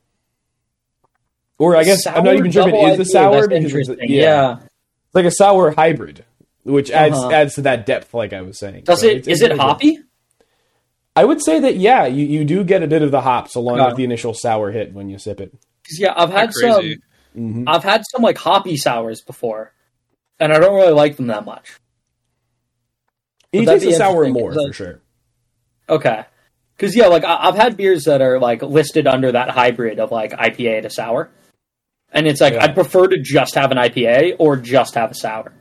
[1.59, 3.53] Or I guess I'm not even sure if double it is a sour because it's
[3.53, 3.57] a-
[3.93, 3.99] interesting.
[4.11, 4.59] yeah.
[4.61, 6.25] it's like a sour hybrid,
[6.63, 7.31] which adds Uh-huh.
[7.31, 8.85] adds to that depth, like I was saying.
[8.85, 9.99] Does So it's- is it hoppy?
[11.17, 13.79] I would say that yeah, you, you do get a bit of the hops along
[13.79, 13.87] Yeah.
[13.89, 15.53] with the initial sour hit when you sip it.
[15.99, 16.75] yeah, I've had some.
[16.75, 16.99] crazy.
[17.37, 17.65] Mhm.
[17.67, 19.73] I've had some like hoppy sours before,
[20.39, 21.73] and I don't really like them that much.
[23.53, 25.01] You that taste be the sour more Is that- for sure.
[25.89, 26.25] Okay.
[26.77, 30.13] Because yeah, like I- I've had beers that are like listed under that hybrid of
[30.13, 31.31] like IPA to sour,
[32.13, 32.65] and it's like Yeah.
[32.65, 35.53] I'd prefer to just have an IPA or just have a sour.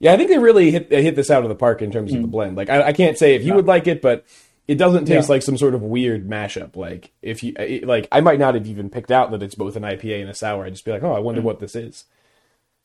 [0.00, 2.12] Yeah, I think they really hit they hit this out of the park in terms
[2.12, 2.22] of Mm.
[2.22, 2.56] the blend.
[2.56, 4.24] Like I, I can't say if you would like it, but
[4.68, 6.76] it doesn't taste like some sort of weird mashup.
[6.76, 9.76] Like if you it, like, I might not have even picked out that it's both
[9.76, 10.64] an IPA and a sour.
[10.64, 11.22] I'd just be like, oh, I Mm.
[11.24, 12.04] wonder what this is.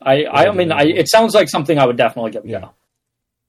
[0.00, 2.60] I I, mean, I, it sounds like something I would definitely give a Yeah.
[2.60, 2.70] go.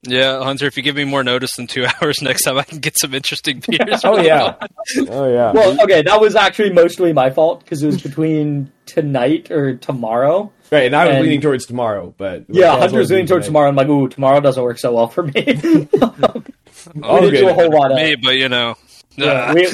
[0.03, 2.79] Yeah, Hunter, if you give me more notice than two hours next time, I can
[2.79, 4.01] get some interesting beers.
[4.05, 4.55] Oh yeah,
[5.09, 5.51] oh yeah.
[5.51, 10.51] Well, okay, that was actually mostly my fault because it was between tonight or tomorrow.
[10.71, 13.27] right, and I was and- leaning towards tomorrow, but Yeah, that's what Hunter was leaning
[13.27, 13.67] towards tomorrow.
[13.67, 15.33] I'm like, ooh, tomorrow doesn't work so well for me.
[17.03, 18.75] Oh, we didn't do a whole lot of me, but you know,
[19.17, 19.67] yeah, we,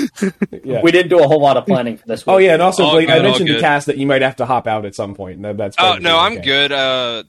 [0.63, 0.81] Yeah.
[0.81, 2.25] we didn't do a whole lot of planning for this.
[2.25, 2.33] Week.
[2.33, 3.61] Oh yeah, and also All Blate, I good, all mentioned to good.
[3.61, 5.35] Cass that you might have to hop out at some point.
[5.35, 6.41] and that- That's Oh no, I'm okay.
[6.41, 6.71] good.
[6.71, 7.23] Uh,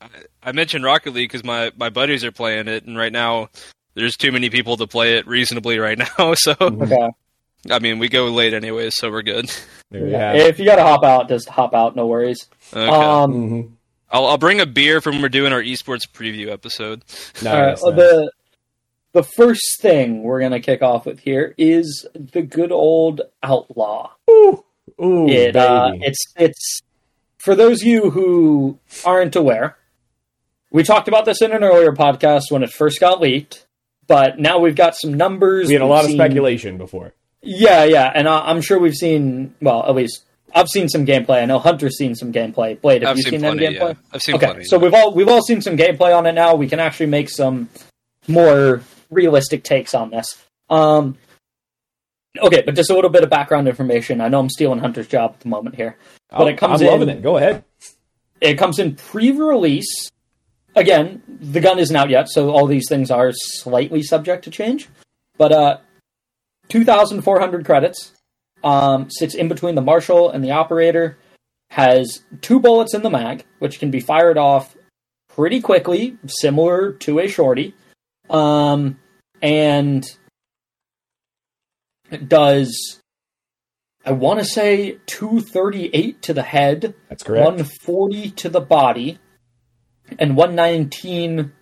[0.00, 0.08] I-
[0.42, 3.48] I mentioned Rocket League because my my buddies are playing it, and right now
[3.94, 6.34] there's too many people to play it reasonably right now.
[6.34, 7.08] So Okay.
[7.70, 9.50] I mean, we go late anyways, so we're good.
[9.90, 10.32] Yeah.
[10.34, 11.94] If you gotta hop out, just hop out.
[11.96, 12.46] No worries.
[12.72, 12.86] Okay.
[12.88, 13.70] Um, Mhm.
[14.10, 17.02] I'll I'll bring a beer from when we're doing our esports preview episode.
[17.42, 18.00] Nice, well, nice.
[18.00, 18.32] the
[19.12, 24.10] the first thing we're gonna kick off with here is the good old outlaw.
[24.30, 24.64] Ooh,
[25.02, 26.80] ooh, it uh, it's it's
[27.38, 29.76] for those of you who aren't aware.
[30.70, 33.66] We talked about this in an earlier podcast when it first got leaked,
[34.06, 35.66] but now we've got some numbers.
[35.68, 37.12] we had a we've lot of speculation before.
[37.42, 39.54] Yeah, yeah, and I, I'm sure we've seen.
[39.60, 41.42] Well, at least I've seen some gameplay.
[41.42, 42.80] I know Hunter's seen some gameplay.
[42.80, 43.76] Blate, have I've you seen seen, any plenty.
[43.78, 43.88] gameplay?
[43.94, 44.12] Yeah.
[44.12, 44.64] I've seen Okay, plenty.
[44.64, 46.54] so we've all we've all seen some gameplay on it now.
[46.54, 47.68] We can actually make some
[48.28, 50.36] more realistic takes on this.
[50.68, 51.16] Um,
[52.40, 54.20] okay, but just a little bit of background information.
[54.20, 55.96] I know I'm stealing Hunter's job at the moment here.
[56.30, 57.22] But Oh, it comes I'm loving it.
[57.22, 57.64] Go ahead.
[58.40, 60.10] It comes in pre-release.
[60.76, 64.88] Again, the gun isn't out yet, so all these things are slightly subject to change.
[65.36, 65.78] But uh,
[66.70, 68.12] 2,400 credits.
[68.62, 71.18] Um, sits in between the marshal and the operator.
[71.70, 74.76] Has two bullets in the mag, which can be fired off
[75.28, 77.74] pretty quickly, similar to a shorty.
[78.28, 78.98] Um,
[79.40, 80.04] and
[82.10, 83.00] it does,
[84.04, 86.94] I want to say, 238 to the head.
[87.08, 87.44] That's correct.
[87.44, 89.18] 140 to the body
[90.18, 91.52] and 119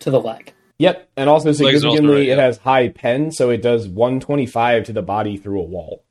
[0.00, 0.52] to the leg.
[0.78, 2.42] Yep, and also also significantly, right, it yeah.
[2.42, 6.02] has high pen, so it does 125 to the body through a wall.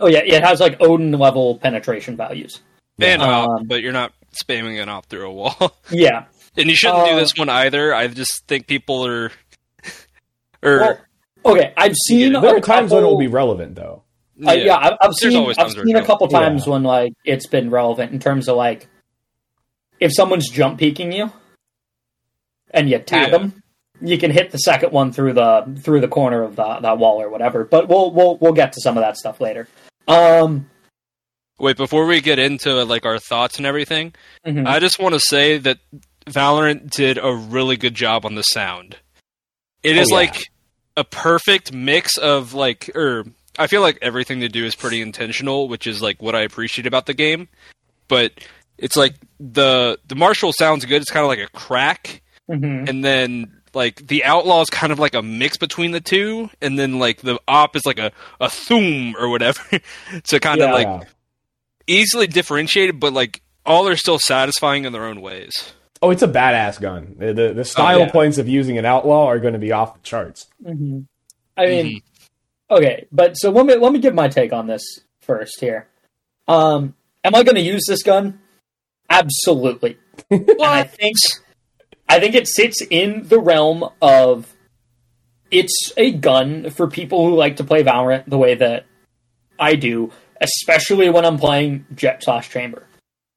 [0.00, 2.60] Oh yeah, it has like Odin level penetration values.
[3.00, 4.12] and op, Um, but you're not
[4.44, 5.76] spamming it off through a wall.
[5.90, 6.26] Yeah.
[6.56, 7.94] and you shouldn't do Uh, this one either.
[7.94, 9.32] I just think people are.
[10.62, 10.78] Or
[11.44, 14.02] Well, okay, I've seen Yeah, There are times when it will be relevant, though.
[14.46, 16.58] Uh, yeah, I've, I've seen I've seen a couple relevant.
[16.60, 18.88] times when like it's been relevant in terms of like
[20.00, 21.32] if someone's jump peeking you
[22.70, 23.38] and you tag Yeah.
[23.38, 23.62] them,
[24.02, 27.20] you can hit the second one through the through the corner of the, that wall
[27.22, 27.64] or whatever.
[27.64, 29.68] But we'll we'll we'll get to some of that stuff later.
[30.08, 30.68] Um,
[31.58, 34.12] Wait, before we get into like our thoughts and everything,
[34.46, 34.66] mhm.
[34.66, 35.78] I just want to say that
[36.26, 38.96] Valorant did a really good job on the sound.
[39.82, 40.16] It Oh, is yeah.
[40.16, 40.36] like
[40.98, 43.24] a perfect mix of like or
[43.58, 46.86] I feel like everything they do is pretty intentional, which is like what I appreciate
[46.86, 47.48] about the game.
[48.08, 48.32] But
[48.78, 51.02] it's like the the marshal sounds good.
[51.02, 52.88] It's kind of like a crack, Mhm.
[52.88, 56.78] and then like the outlaw is kind of like a mix between the two, and
[56.78, 59.60] then like the op is like a a thoom or whatever.
[60.24, 60.74] so kind of Yeah.
[60.74, 61.08] like
[61.86, 65.72] easily differentiated, but like all are still satisfying in their own ways.
[66.02, 67.16] Oh, it's a badass gun.
[67.18, 68.10] The the, the style yeah.
[68.10, 70.46] points of using an outlaw are going to be off the charts.
[70.64, 71.00] Mm-hmm.
[71.56, 72.02] I mean,
[72.70, 75.88] okay, but so let me let me give my take on this first here.
[76.48, 78.40] Um, am I going to use this gun?
[79.08, 79.98] Absolutely.
[80.30, 81.16] I think
[82.08, 84.52] I think it sits in the realm of
[85.50, 88.86] it's a gun for people who like to play Valorant the way that
[89.58, 92.84] I do, especially when I'm playing Jett slash Chamber.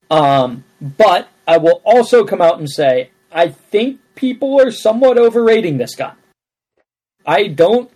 [0.10, 5.78] Um, but I will also come out and say I think people are somewhat overrating
[5.78, 6.16] this gun.
[7.26, 7.92] I don't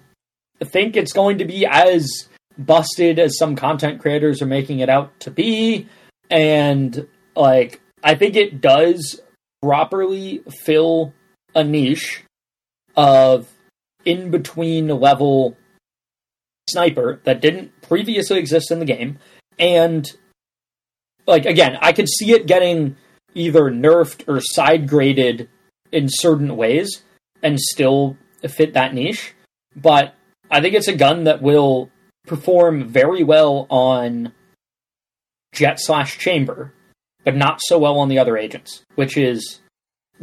[0.63, 5.19] think it's going to be as busted as some content creators are making it out
[5.21, 5.87] to be.
[6.29, 9.19] And, like, I think it does
[9.61, 11.13] properly fill
[11.55, 12.23] a niche
[12.95, 13.47] of
[14.05, 15.57] in between level
[16.69, 19.19] sniper that didn't previously exist in the game.
[19.57, 20.09] And,
[21.25, 22.97] like, again, I could see it getting
[23.33, 25.49] either nerfed or side graded
[25.91, 27.03] in certain ways
[27.41, 29.33] and still fit that niche.
[29.75, 30.15] But
[30.53, 31.89] I think it's a gun that will
[32.27, 34.33] perform very well on
[35.51, 36.71] Jett slash Chamber,
[37.23, 39.61] but not so well on the other agents, which has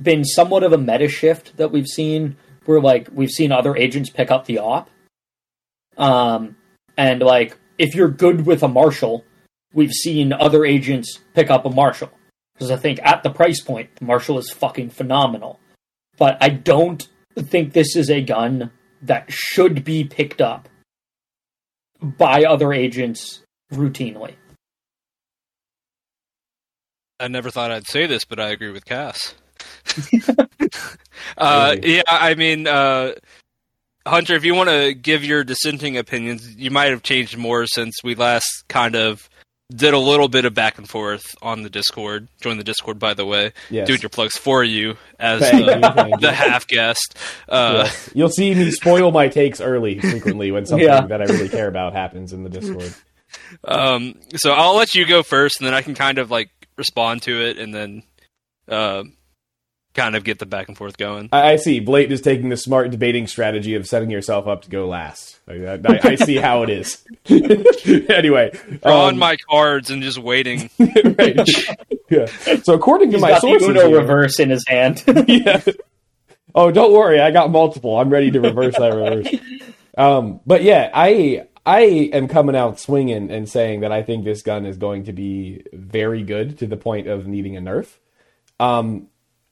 [0.01, 4.09] been somewhat of a meta shift that we've seen where like we've seen other agents
[4.09, 4.89] pick up the op.
[5.97, 6.57] Um
[6.97, 9.25] and like if you're good with a marshal,
[9.75, 12.13] we've seen other agents pick up a marshal.
[12.55, 15.59] Because I think at the price point, the marshal is fucking phenomenal.
[16.19, 18.71] But I don't think this is a gun
[19.03, 20.69] that should be picked up
[22.01, 24.35] by other agents routinely.
[27.19, 29.35] I never thought I'd say this, but I agree with Cass.
[31.37, 33.13] uh, yeah, I mean, uh,
[34.07, 37.97] Hunter, if you want to give your dissenting opinions, you might have changed more since
[38.03, 39.29] we last kind of
[39.75, 42.29] did a little bit of back and forth on the Discord.
[42.41, 43.53] Join the Discord, by the way.
[43.71, 43.87] Yes.
[43.87, 46.17] Doing your plugs for you as Thank the, you, thank you.
[46.21, 47.17] the half guest.
[47.49, 48.11] Uh, Yes.
[48.15, 51.07] You'll see me spoil my takes early frequently when something Yeah.
[51.07, 52.93] that I really care about happens in the Discord.
[53.65, 57.23] Um, so I'll let you go first, and then I can kind of like respond
[57.23, 58.03] to it, and then
[58.69, 59.05] uh,
[59.95, 61.29] kind of get the back and forth going.
[61.33, 61.81] I, I see.
[61.81, 65.39] Blate is taking the smart debating strategy of setting yourself up to go last.
[65.49, 67.05] I, I, I see how it is.
[68.09, 70.71] anyway, Drawing um, my cards and just waiting.
[70.79, 71.49] right.
[72.09, 72.27] yeah.
[72.63, 75.03] So according to my got the Uno reverse in his hand.
[75.27, 75.63] yeah.
[76.55, 77.97] Oh, don't worry, I got multiple.
[77.97, 79.29] I'm ready to reverse that reverse.
[79.97, 81.81] Um, but yeah, I I
[82.13, 85.63] am coming out swinging and saying that I think this gun is going to be
[85.73, 87.89] very good to the point of needing a nerf.
[88.59, 89.09] Um,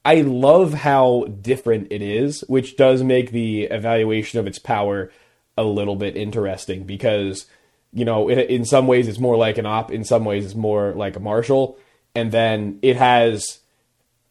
[0.08, 5.12] I love how different it is, which does make the evaluation of its power
[5.54, 7.44] a little bit interesting because
[7.92, 10.54] you know in, in some ways it's more like an op, in some ways it's
[10.54, 11.76] more like a marshal,
[12.14, 13.58] and then it has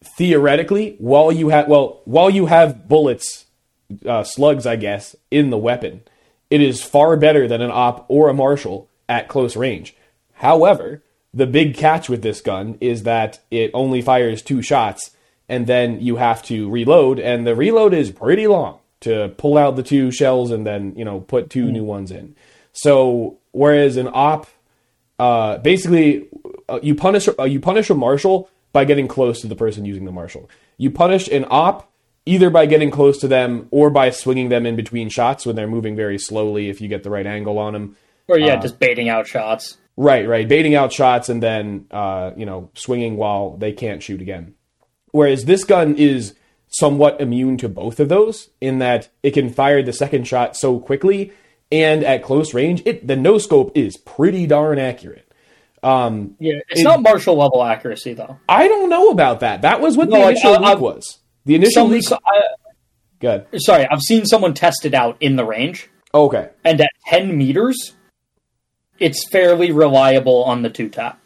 [0.02, 3.46] theoretically, while you have well, while you have bullets,
[4.04, 6.00] uh, slugs, I guess, in the weapon,
[6.50, 9.94] it is far better than an op or a marshal at close range.
[10.32, 15.12] However, the big catch with this gun is that it only fires two shots,
[15.48, 19.76] and then you have to reload, and the reload is pretty long to pull out
[19.76, 22.34] the two shells and then you know put two new ones in.
[22.72, 24.46] So whereas an op
[25.18, 26.28] uh, basically
[26.68, 30.04] uh, you punish uh, you punish a marshal by getting close to the person using
[30.04, 30.48] the marshal.
[30.76, 31.90] You punish an op
[32.26, 35.66] either by getting close to them or by swinging them in between shots when they're
[35.66, 37.96] moving very slowly if you get the right angle on them.
[38.28, 39.78] or yeah, just baiting out shots.
[39.96, 44.20] Right, right, baiting out shots and then uh, you know swinging while they can't shoot
[44.20, 44.54] again.
[45.12, 46.34] Whereas this gun is
[46.68, 50.78] somewhat immune to both of those in that it can fire the second shot so
[50.78, 51.32] quickly
[51.72, 55.30] and at close range, it the no scope is pretty darn accurate.
[55.82, 58.38] Um, Yeah, it's It- not marshal level accuracy though.
[58.48, 59.62] I don't know about that.
[59.62, 61.18] That was what No, the like, initial leak uh, was.
[61.44, 62.02] The initial Some, leak.
[62.08, 62.40] so, I,
[63.20, 63.46] Good.
[63.58, 66.48] sorry, I've seen someone test it out in the range, Okay.
[66.64, 67.94] and at ten meters,
[68.98, 71.20] it's fairly reliable on the two tap.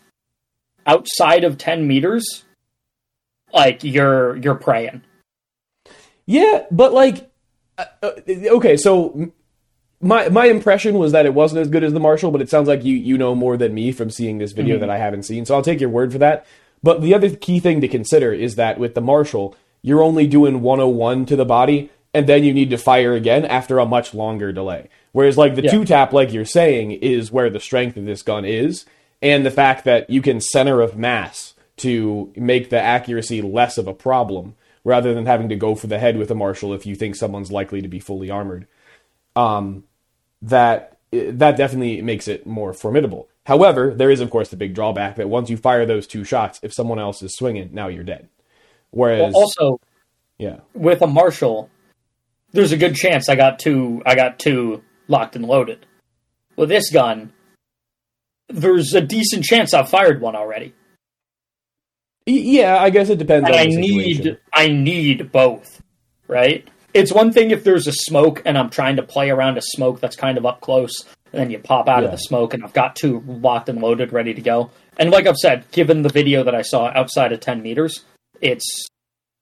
[0.87, 2.45] Outside of ten meters,
[3.53, 5.03] like you're you're praying.
[6.27, 7.31] Yeah, but like,
[7.79, 8.77] uh, uh, okay.
[8.77, 9.33] So
[10.01, 12.69] my my impression was that it wasn't as good as the Marshal, but it sounds
[12.69, 15.45] like you you know more than me from seeing this video that I haven't seen.
[15.45, 16.47] So I'll take your word for that.
[16.83, 20.63] But the other key thing to consider is that with the Marshal, you're only doing
[20.63, 24.51] 101 to the body, and then you need to fire again after a much longer
[24.53, 24.89] delay.
[25.13, 25.71] Whereas like the Yeah.
[25.71, 28.85] two tap, like you're saying, is where the strength of this gun is,
[29.21, 33.87] and the fact that you can center of mass to make the accuracy less of
[33.87, 34.55] a problem,
[34.85, 37.53] rather than having to go for the head with a marshal if you think someone's
[37.53, 38.67] likely to be fully armored.
[39.35, 39.85] Um,
[40.43, 43.29] that that definitely makes it more formidable.
[43.47, 46.61] However, there is of course the big drawback that once you fire those two shots,
[46.63, 48.29] if someone else is swinging, now you're dead.
[48.91, 49.81] Whereas, Well, also,
[50.39, 51.71] yeah, with a marshal,
[52.53, 54.03] there's a good chance I got two.
[54.05, 55.87] I got two locked and loaded.
[56.57, 57.33] With this gun,
[58.49, 60.75] there's a decent chance I've fired one already,
[62.27, 65.83] yeah, I guess it depends I need I need both.
[66.29, 66.67] Right?
[66.95, 70.01] It's one thing if there's a smoke and I'm trying to play around a smoke
[70.01, 72.73] that's kind of up close, and then you pop out of the smoke, and I've
[72.73, 74.71] got two locked and loaded, ready to go.
[74.99, 78.05] And like I've said, given the video that I saw outside of 10 meters,
[78.41, 78.87] it's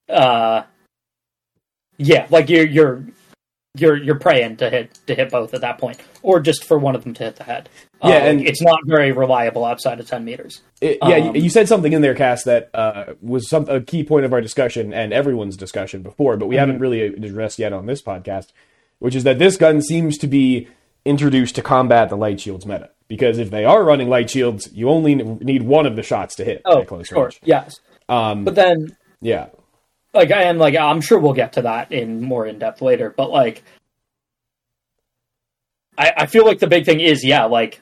[0.09, 0.63] uh
[1.99, 3.05] yeah like you're you're
[3.77, 6.97] you're you're praying to hit to hit both at that point or just for one
[6.97, 7.69] of them to hit the head
[8.03, 11.37] Yeah, Uh, and- it's not very reliable outside of 10 meters It- yeah, you- Um,
[11.37, 14.41] you said something in there, Cass, that uh, was some a key point of our
[14.41, 16.61] discussion and everyone's discussion before, but we Mm-hmm.
[16.61, 18.49] haven't really addressed yet on this podcast,
[18.99, 20.67] which is that this gun seems to be
[21.05, 22.91] introduced to combat the light shields meta.
[23.09, 26.45] Because if they are running light shields, you only need one of the shots to
[26.45, 27.41] hit oh at close sure range.
[27.45, 27.79] yes
[28.09, 29.47] Um, but then yeah,
[30.15, 33.31] like and like i'm sure we'll get to that in more in depth later but
[33.31, 33.63] like
[35.99, 37.81] I, I feel like the big thing is yeah like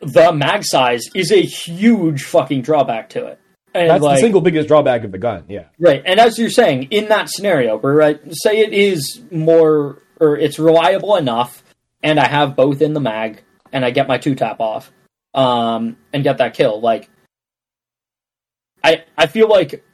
[0.00, 3.40] the mag size is a huge fucking drawback to it
[3.74, 5.44] and that's like the single biggest drawback of the gun.
[5.48, 10.02] Yeah, Right, and as you're saying, in that scenario, where right, say it is more
[10.20, 11.62] or it's reliable enough,
[12.02, 14.90] and I have both in the mag, and I get my two tap off,
[15.34, 16.80] um, and get that kill.
[16.80, 17.08] Like,
[18.82, 19.84] I I feel like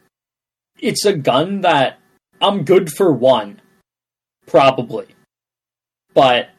[0.85, 1.99] it's a gun that
[2.41, 3.61] I'm good for one,
[4.47, 5.07] probably,
[6.13, 6.51] but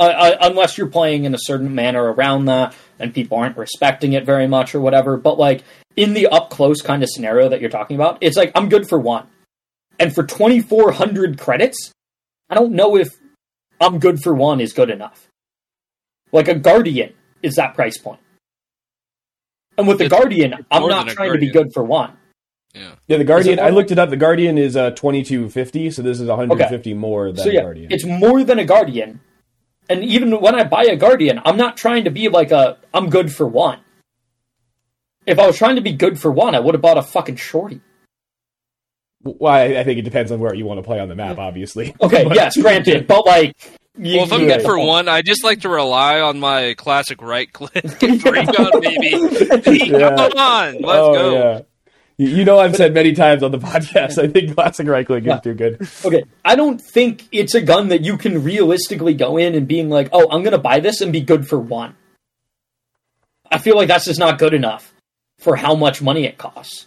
[0.00, 4.12] uh, uh, unless you're playing in a certain manner around that, and people aren't respecting
[4.14, 5.62] it very much or whatever, but like
[5.96, 8.88] in the up close kind of scenario that you're talking about, it's like I'm good
[8.88, 9.26] for one.
[10.00, 11.92] And for 2400 credits,
[12.50, 13.08] I don't know if
[13.80, 15.28] I'm good for one is good enough.
[16.32, 18.20] Like a Guardian is that price point.
[19.78, 22.16] And with the It's- Guardian, I'm not trying to be good for one.
[22.74, 22.92] Yeah.
[23.06, 23.18] yeah.
[23.18, 23.60] The Guardian.
[23.60, 24.10] I looked it up.
[24.10, 27.44] The Guardian is uh, twenty two fifty, so this is one hundred fifty more than
[27.44, 27.92] So yeah, Guardian.
[27.92, 29.20] it's more than a Guardian.
[29.88, 33.10] And even when I buy a Guardian, I'm not trying to be like a I'm
[33.10, 33.80] good for one.
[35.26, 37.36] If I was trying to be good for one, I would have bought a fucking
[37.36, 37.80] shorty.
[39.22, 41.38] Well, I, I think it depends on where you want to play on the map,
[41.38, 41.94] obviously.
[42.00, 43.54] Okay, But- yes, granted, but like,
[43.96, 46.38] you, Well, if I'm you good for the one, I just like to rely on
[46.40, 49.12] my classic right click free gun, baby.
[49.12, 51.66] Come on, let's oh, go.
[52.16, 54.22] You, you know, I've said many times on the podcast.
[54.22, 55.36] I think classic right click Yeah.
[55.36, 55.88] is too good.
[56.04, 59.90] Okay, I don't think it's a gun that you can realistically go in and being
[59.90, 61.96] like, "Oh, I'm going to buy this and be good for one."
[63.50, 64.92] I feel like that's just not good enough
[65.38, 66.86] for how much money it costs.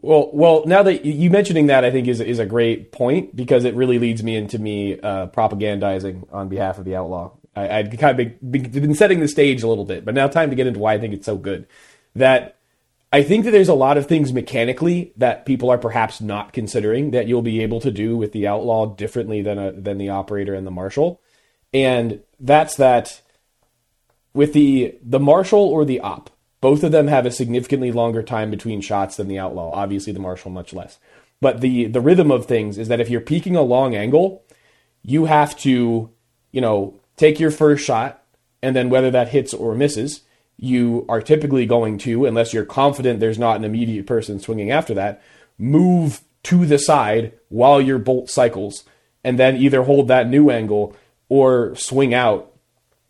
[0.00, 3.34] Well, well, now that you- you mentioning that, I think is is a great point
[3.34, 7.32] because it really leads me into me uh, propagandizing on behalf of the outlaw.
[7.56, 10.50] I, I'd kind of been, been setting the stage a little bit, but now time
[10.50, 11.66] to get into why I think it's so good.
[12.16, 12.56] That
[13.14, 17.12] I think that there's a lot of things mechanically that people are perhaps not considering
[17.12, 20.52] that you'll be able to do with the outlaw differently than a, than the operator
[20.52, 21.20] and the marshal,
[21.72, 23.22] and that's that
[24.32, 26.28] with the the marshal or the op
[26.60, 30.18] both of them have a significantly longer time between shots than the outlaw obviously the
[30.18, 30.98] marshal much less.
[31.40, 34.42] But the the rhythm of things is that if you're peeking a long angle
[35.04, 36.10] you have to
[36.50, 38.24] you know take your first shot
[38.60, 40.22] and then whether that hits or misses
[40.56, 44.94] you are typically going to unless you're confident there's not an immediate person swinging after
[44.94, 45.22] that
[45.58, 48.84] move to the side while your bolt cycles
[49.24, 50.94] and then either hold that new angle
[51.28, 52.52] or swing out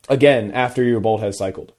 [0.08, 1.72] again after your bolt has cycled.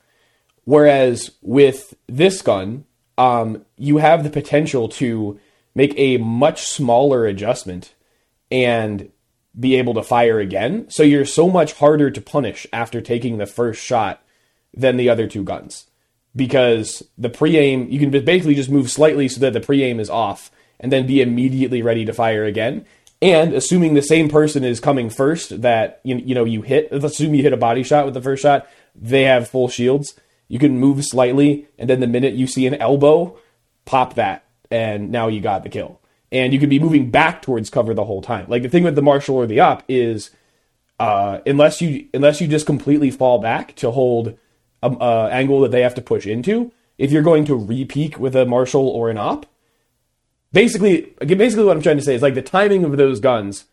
[0.65, 2.85] Whereas with this gun,
[3.17, 5.39] um, you have the potential to
[5.73, 7.93] make a much smaller adjustment
[8.51, 9.11] and
[9.57, 10.89] be able to fire again.
[10.89, 14.21] So you're so much harder to punish after taking the first shot
[14.75, 15.87] than the other two guns.
[16.35, 19.99] Because the pre aim, you can basically just move slightly so that the pre aim
[19.99, 22.85] is off and then be immediately ready to fire again.
[23.21, 27.33] And assuming the same person is coming first that you, you know you hit, assume
[27.33, 30.19] you hit a body shot with the first shot, they have full shields.
[30.47, 33.37] You can move slightly, and then the minute you see an elbow,
[33.85, 35.99] pop that, and now you got the kill.
[36.31, 38.45] And you can be moving back towards cover the whole time.
[38.49, 40.31] Like the thing with the marshal or the op is,
[40.99, 44.37] uh, unless you unless you just completely fall back to hold
[44.93, 48.45] a angle that they have to push into, if you're going to re-peak with a
[48.45, 49.45] marshal or an op,
[50.53, 53.65] basically, basically what I'm trying to say is like the timing of those guns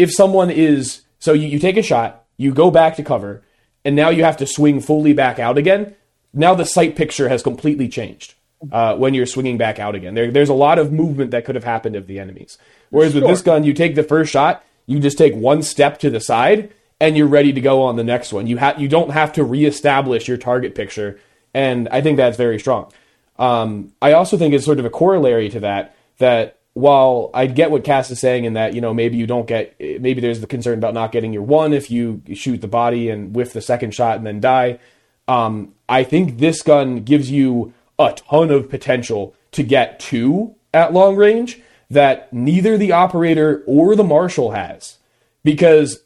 [0.00, 3.42] if someone is so you, you take a shot, you go back to cover,
[3.84, 5.94] and now you have to swing fully back out again.
[6.32, 8.34] Now the sight picture has completely changed
[8.72, 10.14] uh, when you're swinging back out again.
[10.14, 12.56] There, there's a lot of movement that could have happened of the enemies.
[12.88, 16.08] Whereas with this gun, you take the first shot, you just take one step to
[16.08, 18.46] the side, and you're ready to go on the next one.
[18.46, 21.18] You ha- you don't have to reestablish your target picture,
[21.54, 22.92] and I think that's very strong.
[23.38, 27.70] Um, I also think it's sort of a corollary to that that while I get
[27.70, 30.46] what Cass is saying in that you know maybe you don't get maybe there's the
[30.46, 33.94] concern about not getting your one if you shoot the body and whiff the second
[33.94, 34.78] shot and then die.
[35.26, 40.92] Um, I think this gun gives you a ton of potential to get two at
[40.92, 44.98] long range that neither the operator or the marshal has
[45.42, 46.00] because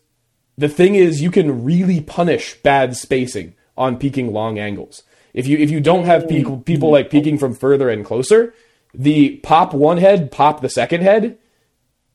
[0.56, 5.02] the thing is you can really punish bad spacing on peeking long angles.
[5.32, 8.54] If you if you don't have people people like peeking from further and closer,
[8.92, 11.38] the pop one head, pop the second head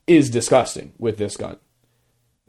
[0.08, 1.58] is disgusting with this gun.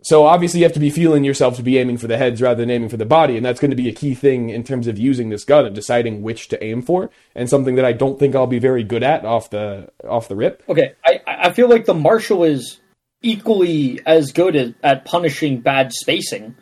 [0.03, 2.63] So obviously you have to be feeling yourself to be aiming for the heads rather
[2.63, 4.87] than aiming for the body, and that's going to be a key thing in terms
[4.87, 8.19] of using this gun and deciding which to aim for, and something that I don't
[8.19, 10.63] think I'll be very good at off the off the rip.
[10.69, 12.81] Okay, I, I feel like the marshal is
[13.23, 16.57] equally as good at, at punishing bad spacing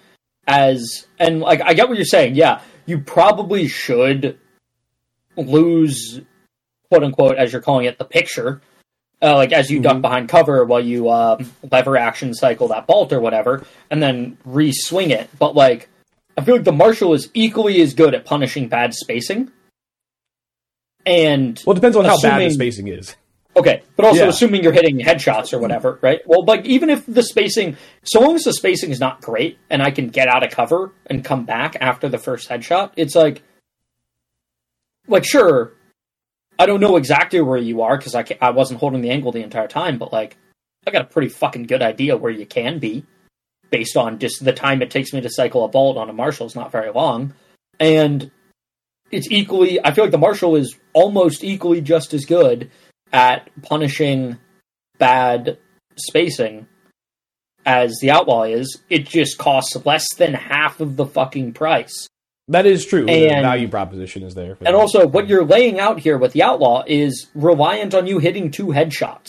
[0.47, 2.35] as, and like I get what you're saying.
[2.35, 4.39] Yeah, you probably should
[5.37, 6.21] lose,
[6.91, 8.61] quote unquote, as you're calling it, the picture.
[9.21, 11.43] Uh, like as you duck behind cover while you uh,
[11.73, 15.29] lever action cycle that bolt or whatever, and then re-swing it.
[15.41, 15.89] But like,
[16.37, 19.51] I feel like the marshal is equally as good at punishing bad spacing.
[21.05, 23.17] And Well, it depends on how bad the spacing is.
[23.59, 24.29] Okay, but also Yeah.
[24.29, 26.21] assuming you're hitting headshots or whatever, right?
[26.27, 29.83] Well, like even if the spacing, so long as the spacing is not great, and
[29.83, 33.43] I can get out of cover and come back after the first headshot, it's like,
[35.09, 35.73] like sure,
[36.59, 39.43] I don't know exactly where you are because I I wasn't holding the angle the
[39.43, 40.37] entire time, but like
[40.87, 43.05] I got a pretty fucking good idea where you can be
[43.71, 46.47] based on just the time it takes me to cycle a bolt on a marshal
[46.47, 47.35] is not very long,
[47.81, 48.31] and
[49.11, 49.85] it's equally.
[49.85, 52.71] I feel like the marshal is almost equally just as good
[53.13, 54.39] at punishing
[54.99, 55.59] bad
[55.97, 56.67] spacing
[57.65, 58.81] as the outlaw is.
[58.89, 62.09] It just costs less than half of the fucking price.
[62.49, 63.05] That is true.
[63.05, 64.53] the value proposition is there.
[64.61, 64.75] And that.
[64.75, 68.69] also, what you're laying out here with the outlaw is reliant on you hitting two
[68.69, 69.29] headshots.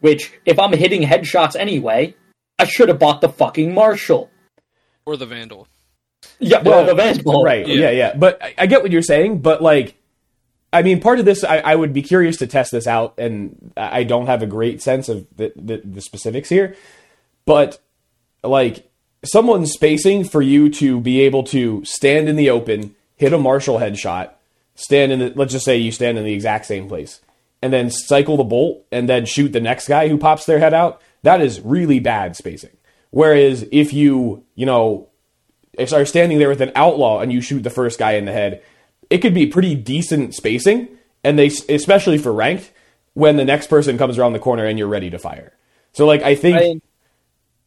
[0.00, 2.16] Which, if I'm hitting headshots anyway,
[2.58, 4.30] I should have bought the fucking marshal.
[5.04, 5.68] or the vandal.
[6.38, 7.44] Yeah, well, Well, the Vandal.
[7.44, 7.66] Right.
[7.66, 7.74] Yeah.
[7.74, 7.90] Yeah.
[7.90, 9.38] yeah, But I, I get what you're saying.
[9.38, 9.96] But like,
[10.72, 13.72] I mean, part of this, I, I would be curious to test this out, and
[13.76, 16.74] I don't have a great sense of the, the, the specifics here.
[17.44, 17.78] But
[18.42, 18.90] like,
[19.24, 23.78] someone's spacing for you to be able to stand in the open, hit a Marshal
[23.78, 24.30] headshot,
[24.74, 27.20] stand in the, let's just say you stand in the exact same place,
[27.60, 30.74] and then cycle the bolt and then shoot the next guy who pops their head
[30.74, 31.00] out.
[31.22, 32.76] That is really bad spacing.
[33.10, 35.08] Whereas if you, you know,
[35.74, 38.32] if are standing there with an outlaw and you shoot the first guy in the
[38.32, 38.62] head,
[39.12, 40.88] it could be pretty decent spacing,
[41.22, 42.70] and they especially for ranked
[43.14, 45.52] when the next person comes around the corner and you're ready to fire.
[45.92, 46.80] So like I think I-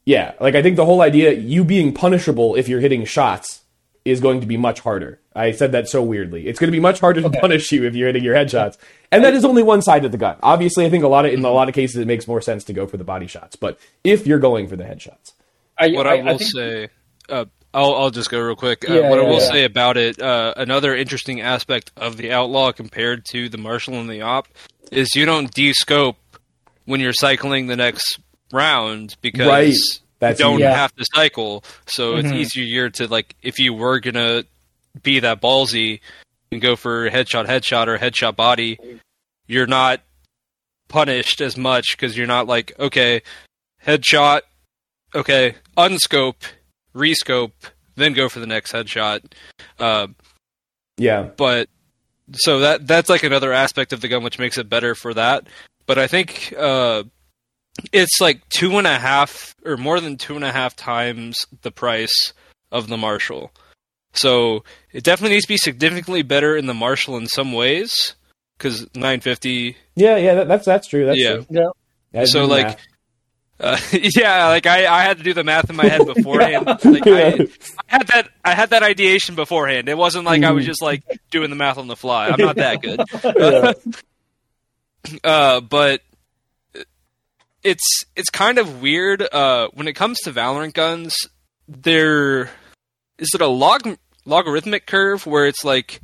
[0.06, 3.62] yeah, like I think the whole idea you being punishable if you're hitting shots
[4.04, 5.20] is going to be much harder.
[5.36, 6.48] I said that so weirdly.
[6.48, 8.78] It's going to be much harder to punish you if you're hitting your headshots.
[9.12, 10.38] And that is only one side of the gun.
[10.44, 12.64] Obviously, I think a lot of in a lot of cases it makes more sense
[12.66, 15.34] to go for the body shots, but if you're going for the headshots.
[15.78, 16.88] I, What I, I- I will think- say,
[17.30, 17.46] uh,
[17.76, 18.90] I'll, I'll just go real quick.
[18.90, 19.52] Uh, Yeah, what I will yeah.
[19.52, 24.10] say about it, uh, another interesting aspect of the outlaw compared to the marshal and
[24.10, 24.48] the op
[24.94, 26.16] is you don't de-scope
[26.86, 28.20] when you're cycling the next
[28.54, 29.74] round because Right.
[30.20, 30.74] That's- you don't Yeah.
[30.76, 31.66] have to cycle.
[31.86, 32.38] So it's Mhm.
[32.38, 34.46] easier to like if you were gonna
[35.04, 36.00] be that ballsy
[36.52, 38.80] and go for headshot, headshot, or headshot body,
[39.48, 40.00] you're not
[40.88, 43.22] punished as much because you're not like okay,
[43.86, 44.42] headshot,
[45.14, 46.44] okay, unscope,
[46.96, 47.52] rescope,
[47.96, 49.22] then go for the next headshot.
[49.80, 50.08] Uh,
[50.98, 51.24] Yeah.
[51.38, 51.70] but
[52.34, 55.46] so that that's like another aspect of the gun which makes it better for that.
[55.86, 57.04] But I think uh,
[57.92, 61.72] it's like two and a half or more than two and a half times the
[61.72, 62.34] price
[62.72, 63.52] of the Marshal.
[64.14, 67.94] So it definitely needs to be significantly better in the Marshal in some ways
[68.58, 69.76] because 950.
[69.96, 71.06] Yeah, yeah, that, that's that's true.
[71.06, 71.34] That's Yeah.
[71.36, 71.46] true.
[71.50, 72.22] Yeah.
[72.22, 72.82] I So, like, math.
[73.60, 76.66] Uh, yeah, like I, I had to do the math in my head beforehand.
[76.66, 77.48] like I, I
[77.88, 79.90] had that I had that ideation beforehand.
[79.90, 82.30] It wasn't like I was just like doing the math on the fly.
[82.30, 83.02] I'm not that good.
[85.24, 86.02] uh, but
[87.64, 91.16] it's it's kind of weird uh, when it comes to Valorant guns.
[91.68, 92.50] There
[93.18, 96.02] is it a log logarithmic curve where it's like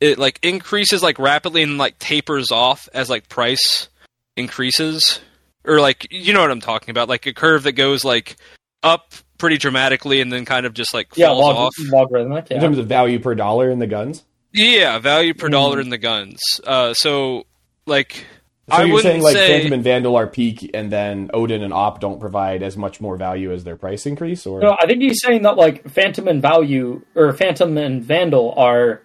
[0.00, 3.88] it like increases like rapidly and like tapers off as like price
[4.36, 5.20] increases.
[5.64, 8.36] Or like you know what I'm talking about, like a curve that goes like
[8.82, 11.72] up pretty dramatically and then kind of just like Yeah, falls log- off.
[11.90, 12.50] logarithmic.
[12.50, 14.22] In terms of value per dollar in the guns.
[14.52, 15.82] Yeah, value per dollar Mm.
[15.84, 16.40] in the guns.
[16.64, 17.44] Uh, so
[17.86, 18.24] like
[18.68, 21.62] So I you're wouldn't saying like say Phantom and Vandal are peak, and then Odin
[21.62, 24.86] and Op don't provide as much more value as their price increase, or No, I
[24.86, 29.02] think he's saying that like Phantom and Value or Phantom and Vandal are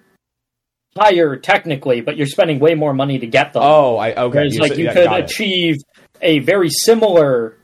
[0.98, 3.62] higher technically, but you're spending way more money to get them.
[3.64, 4.38] oh, I okay.
[4.38, 5.26] Whereas you like said- you yeah, could got it.
[5.32, 5.76] achieve
[6.22, 7.56] a very similar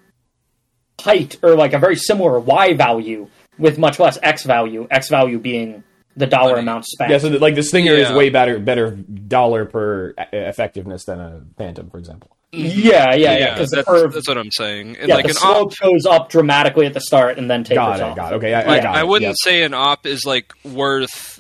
[1.02, 3.28] height or like a very similar Y value
[3.58, 4.88] with much less X value.
[4.90, 5.84] X value being
[6.18, 6.62] the dollar Money.
[6.62, 7.12] amount spent.
[7.12, 8.16] Yeah, so the, like the Stinger is Yeah.
[8.16, 12.32] way better better dollar per e- effectiveness than a Phantom, for example.
[12.54, 13.54] yeah, yeah, yeah.
[13.54, 14.96] Because the that's, curve, that's what I'm saying.
[14.98, 17.66] And yeah, like the an op, slope goes up dramatically at the start and then
[17.66, 18.04] tapers Got it.
[18.04, 18.16] off.
[18.16, 18.36] Got it.
[18.38, 19.08] Okay, I, I like, got I it.
[19.08, 19.36] wouldn't Yep.
[19.44, 21.35] say an op is like worth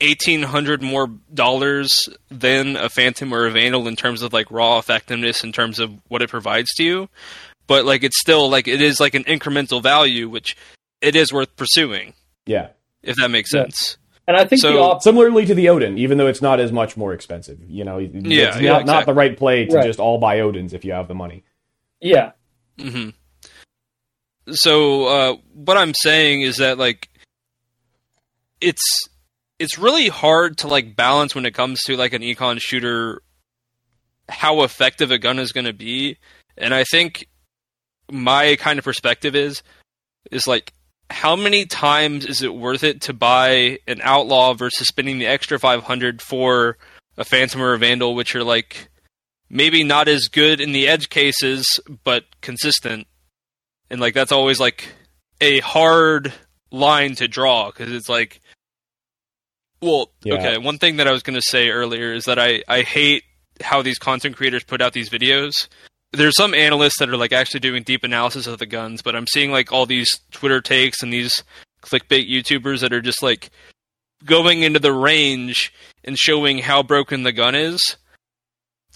[0.00, 1.90] eighteen hundred more dollars
[2.30, 5.92] than a Phantom or a Vandal in terms of like raw effectiveness in terms of
[6.08, 7.08] what it provides to you.
[7.66, 10.56] But like it's still like it is like an incremental value, which
[11.00, 12.14] it is worth pursuing,
[12.46, 12.68] Yeah.
[13.02, 13.62] if that makes Yeah.
[13.62, 13.96] sense.
[14.28, 16.70] And I think So- the op- Similarly to the Odin, even though it's not as
[16.72, 19.86] much more expensive, you know, it's Yeah, not, yeah, not the right play to Right.
[19.86, 21.42] just all buy Odins if you have the money.
[22.00, 22.32] yeah,
[22.78, 23.10] hmm
[24.52, 27.08] So uh, what I'm saying is that like
[28.60, 29.08] it's
[29.60, 33.22] it's really hard to like balance when it comes to like an econ shooter
[34.28, 36.16] how effective a gun is going to be,
[36.56, 37.28] and I think
[38.10, 39.62] my kind of perspective is
[40.30, 40.72] is like
[41.10, 45.58] how many times is it worth it to buy an outlaw versus spending the extra
[45.58, 46.78] 500 for
[47.18, 48.88] a phantom or a vandal which are like
[49.48, 53.06] maybe not as good in the edge cases but consistent?
[53.90, 54.88] And like that's always like
[55.40, 56.32] a hard
[56.70, 58.40] line to draw because it's like
[59.82, 60.34] well Yeah.
[60.34, 63.24] okay one thing that i was going to say earlier is that i i hate
[63.62, 65.52] how these content creators put out these videos.
[66.12, 69.26] There's some analysts that are like actually doing deep analysis of the guns but i'm
[69.26, 71.44] seeing like all these twitter takes and these
[71.82, 73.50] clickbait youtubers that are just like
[74.24, 75.72] going into the range
[76.04, 77.96] and showing how broken the gun is.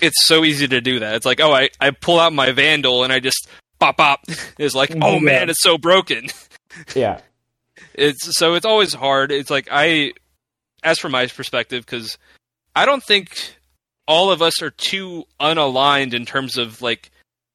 [0.00, 1.14] It's so easy to do that.
[1.14, 4.20] It's like oh i, I pull out my vandal and i just pop pop.
[4.58, 6.26] It's like oh man it's so broken.
[6.96, 7.20] Yeah.
[7.94, 9.30] it's so it's always hard.
[9.30, 10.12] It's like i
[10.84, 12.16] as from my perspective because
[12.76, 13.56] i don't think
[14.06, 17.10] all of us are too unaligned in terms of like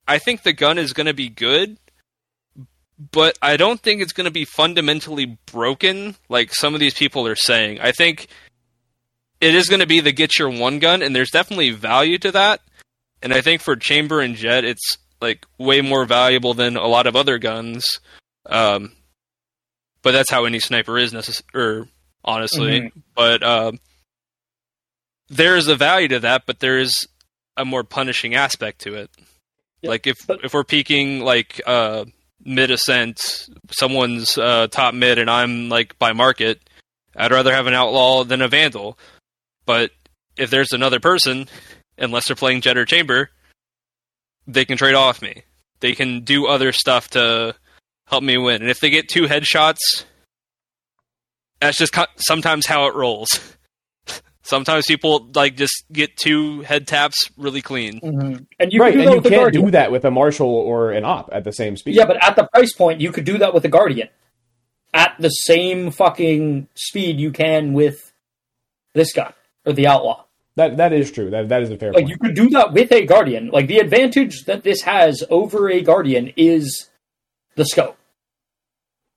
[0.07, 1.77] i think the gun is going to be good
[3.11, 7.25] but i don't think it's going to be fundamentally broken like some of these people
[7.25, 7.79] are saying.
[7.79, 8.27] I think
[9.41, 12.31] it is going to be the get your one gun and there's definitely value to
[12.31, 12.61] that
[13.21, 17.07] and i think for chamber and jet it's like way more valuable than a lot
[17.07, 17.85] of other guns
[18.47, 18.91] um
[20.01, 21.87] but that's how any sniper is necess- or
[22.23, 22.91] honestly.
[23.15, 23.79] But um
[25.29, 27.07] there is a value to that but there is
[27.57, 29.09] a more punishing aspect to it.
[29.81, 32.05] Yeah, like if but- if we're peeking like uh
[32.43, 33.19] mid ascent
[33.71, 36.61] someone's uh top mid and i'm like by market
[37.17, 38.97] i'd rather have an outlaw than a vandal.
[39.65, 39.91] But
[40.37, 41.47] if there's another person
[41.97, 43.29] unless they're playing jet or chamber
[44.47, 45.43] they can trade off me.
[45.79, 47.55] They can do other stuff to
[48.07, 48.61] help me win.
[48.63, 50.05] And if they get two headshots,
[51.61, 53.29] that's just co- sometimes how it rolls.
[54.43, 57.99] sometimes people like just get two head taps really clean.
[58.01, 58.45] Mhm.
[58.59, 59.65] and you right, can do and that you with can't Guardian.
[59.65, 61.95] do that with a Marshal or an Op at the same speed.
[61.95, 64.09] Yeah, but at the price point, you could do that with a Guardian
[64.93, 68.11] at the same fucking speed you can with
[68.95, 69.33] this guy
[69.65, 70.23] or the Outlaw.
[70.55, 71.29] that that is true.
[71.29, 72.09] That that is a fair Like point.
[72.09, 73.49] you could do that with a Guardian.
[73.49, 76.89] Like the advantage that this has over a Guardian is
[77.55, 77.97] the scope.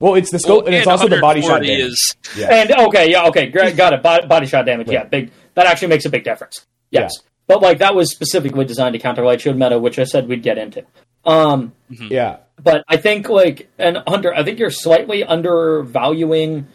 [0.03, 1.93] Well, it's the scope, and it's also the body shot 140 damage.
[1.93, 2.49] is Yeah.
[2.51, 4.03] And okay, yeah, okay, got it.
[4.03, 5.31] Body, body shot damage, yeah, big.
[5.55, 6.67] That actually makes a big difference.
[6.91, 7.13] Yes,
[7.47, 10.43] but like that was specifically designed to counter light shield meta, which I said we'd
[10.43, 10.85] get into.
[11.25, 16.67] Um, yeah, but I think like and under, I think you're slightly undervaluing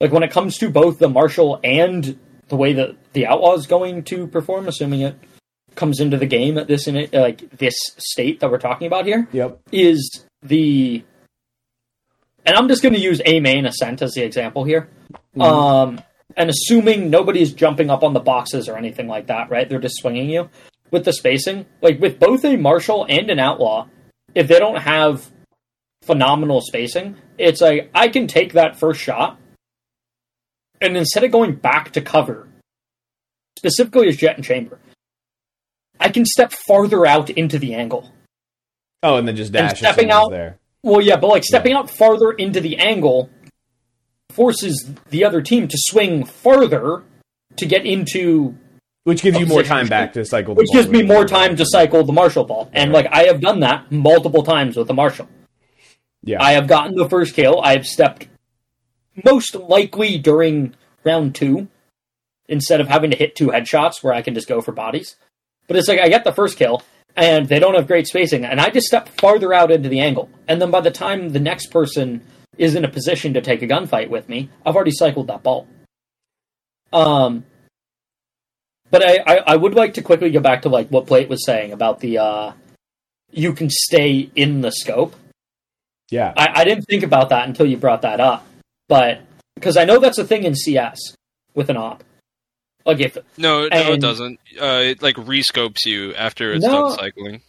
[0.00, 2.16] like when it comes to both the Marshal and
[2.46, 5.18] the way that the Outlaw is going to perform, assuming it
[5.74, 9.06] comes into the game at this in it, like this state that we're talking about
[9.06, 11.02] here, yep, is the
[12.46, 14.88] and I'm just going to use a main ascent as the example here.
[15.38, 16.00] Um,
[16.36, 19.68] and assuming nobody's jumping up on the boxes or anything like that, right?
[19.68, 20.48] They're just swinging you
[20.90, 21.66] with the spacing.
[21.82, 23.88] Like with both a marshal and an outlaw,
[24.34, 25.30] if they don't have
[26.02, 29.38] phenomenal spacing, it's like I can take that first shot,
[30.80, 32.48] and instead of going back to cover,
[33.58, 34.78] specifically as jet and chamber,
[35.98, 38.12] I can step farther out into the angle.
[39.02, 40.58] Oh, and then just dash if stepping out- there.
[40.86, 43.28] Well, yeah, but like stepping out farther into the angle
[44.30, 47.02] forces the other team to swing farther
[47.56, 48.54] to get into
[49.02, 50.54] which gives you more time back to cycle.
[50.54, 52.70] The which gives me more time to cycle the Marshal ball.
[52.72, 53.04] And Right.
[53.04, 55.28] like I have done that multiple times with the Marshal.
[56.22, 57.60] Yeah, I have gotten the first kill.
[57.60, 58.28] I have stepped
[59.24, 61.66] most likely during round two
[62.48, 65.16] instead of having to hit two headshots where I can just go for bodies.
[65.66, 66.82] But it's like I get the first kill
[67.16, 70.28] and they don't have great spacing, and I just step farther out into the angle.
[70.46, 72.22] And then by the time the next person
[72.58, 75.66] is in a position to take a gunfight with me, I've already cycled that ball.
[76.92, 77.44] Um,
[78.90, 81.44] but I, I, I would like to quickly go back to like what Blate was
[81.44, 82.52] saying about the uh,
[83.30, 85.14] you can stay in the scope.
[86.10, 86.32] yeah.
[86.36, 88.46] I, I didn't think about that until you brought that up,
[88.88, 89.22] but
[89.54, 90.98] because I know that's a thing in CS
[91.54, 92.04] with an op.
[92.86, 94.38] Like if No, no, And- it doesn't.
[94.58, 96.88] Uh, it like rescopes you after it's No.
[96.88, 97.42] done cycling.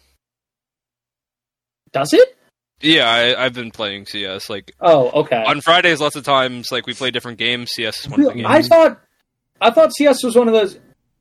[1.94, 2.36] does it?
[2.82, 4.50] Yeah, I, I've been playing CS.
[4.50, 5.44] Like Oh, okay.
[5.46, 7.72] on Fridays, lots of times, like we play different games.
[7.74, 9.00] CS is one of the I thought
[9.62, 10.78] I thought CS was one of those.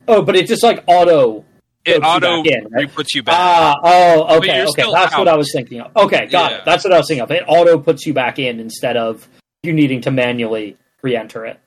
[0.09, 1.45] Oh, but it just like auto.
[1.85, 2.93] It puts you auto back in, right?
[2.95, 3.35] puts you back.
[3.39, 4.91] Ah, oh, okay, okay.
[4.93, 5.29] That's what.
[5.29, 5.97] I was thinking of.
[5.97, 6.59] Okay, got Yeah.
[6.59, 6.65] it.
[6.65, 7.31] That's what I was thinking of.
[7.31, 9.29] It auto puts you back in instead of
[9.63, 11.61] you needing to manually re-enter it.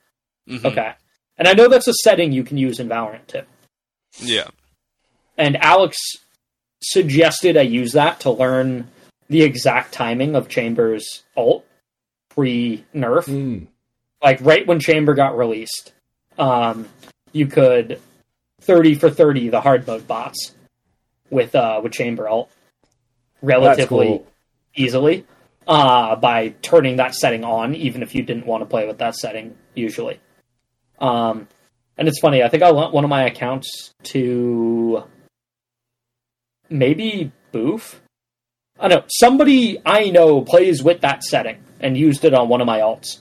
[0.49, 0.65] Mhm.
[0.65, 0.91] Okay,
[1.39, 3.41] and I know that's a setting you can use in Valorant too.
[4.19, 4.49] Yeah.
[5.37, 5.97] and Alex
[6.81, 8.89] suggested I use that to learn
[9.29, 11.65] the exact timing of Chambers' ult
[12.29, 13.25] pre nerf.
[13.25, 13.67] Mm.
[14.21, 15.93] Like right when Chamber got released,
[16.37, 16.87] um,
[17.31, 17.99] you could
[18.61, 20.53] thirty for thirty the hard mode bots
[21.29, 22.49] with uh, with Chamber ult
[23.41, 24.27] That's relatively cool.
[24.75, 25.25] easily
[25.67, 29.15] uh, by turning that setting on, even if you didn't want to play with that
[29.15, 30.19] setting usually.
[30.99, 31.47] Um,
[31.97, 32.43] and it's funny.
[32.43, 35.03] I think I lent one of my accounts to
[36.69, 38.01] maybe Boof.
[38.79, 42.61] I don't know somebody I know plays with that setting and used it on one
[42.61, 43.19] of my alts.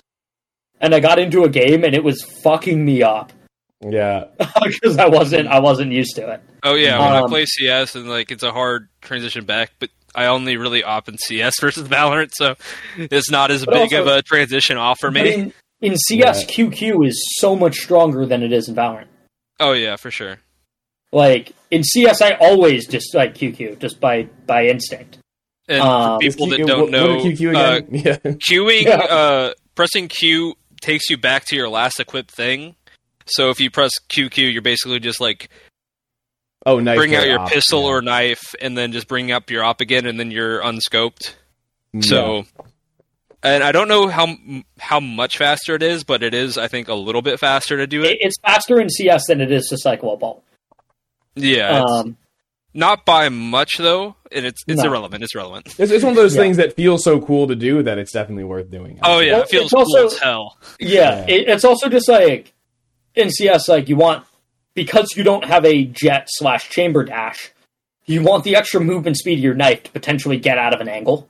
[0.81, 3.33] And I got into a game and it was fucking me up
[3.81, 4.25] Yeah,
[4.63, 6.41] because I wasn't I wasn't used to it.
[6.63, 9.91] Oh yeah, when I Um, play CS and like it's a hard transition back, but
[10.15, 12.55] I only really opt in CS versus Valorant, so
[12.97, 15.35] it's not as big also- of a transition off for But me.
[15.35, 19.07] in, in CS, QQ is so much stronger than it is in Valorant.
[19.61, 20.39] Oh yeah, for sure.
[21.13, 25.19] Like in CS, I always just like QQ just by by instinct.
[25.69, 27.89] And Um, for people Is that don't what- know, what QQ uh, again?
[28.05, 28.17] yeah,
[28.49, 28.97] queuing, Yeah.
[28.97, 32.75] uh, pressing Q takes you back to your last equipped thing.
[33.27, 35.51] So if you press QQ, you're basically just like
[36.65, 36.97] oh, nice.
[36.97, 37.89] bring out your off, pistol yeah.
[37.89, 41.37] or knife, and then just bring up your op again, and then you're unscoped.
[41.93, 42.01] Yeah.
[42.03, 42.45] So,
[43.43, 44.29] and I don't know how
[44.79, 47.87] how much faster it is, but it is, I think, a little bit faster to
[47.87, 48.19] do It, it.
[48.21, 50.43] it's faster in CS than it is to cycle a ball.
[51.35, 52.17] Yeah, it's Um,
[52.75, 54.89] not by much though, and it's it's No.
[54.89, 55.23] irrelevant.
[55.23, 55.67] It's relevant.
[55.79, 56.43] It's, it's one of those Yeah.
[56.43, 58.99] things that feels so cool to do that it's definitely worth doing.
[59.03, 60.59] Oh yeah, it feels it's cool also- as hell.
[60.81, 61.35] yeah, Yeah.
[61.35, 62.53] It, it's also just like
[63.15, 64.25] in CS, like you want
[64.75, 67.53] because you don't have a jet slash chamber dash.
[68.07, 70.89] You want the extra movement speed of your knife to potentially get out of an
[70.89, 71.29] angle.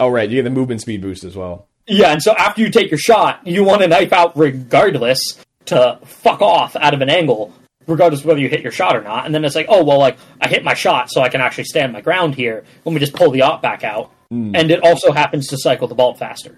[0.00, 1.66] Oh right, you get the movement speed boost as well.
[1.86, 5.18] Yeah, and so after you take your shot, you want to knife out regardless
[5.66, 7.52] to fuck off out of an angle,
[7.86, 9.26] regardless of whether you hit your shot or not.
[9.26, 11.64] And then it's like, oh well, like I hit my shot, so I can actually
[11.64, 12.64] stand my ground here.
[12.84, 14.52] Let me just pull the op back out, Mm.
[14.54, 16.54] and it also happens to cycle the bolt faster,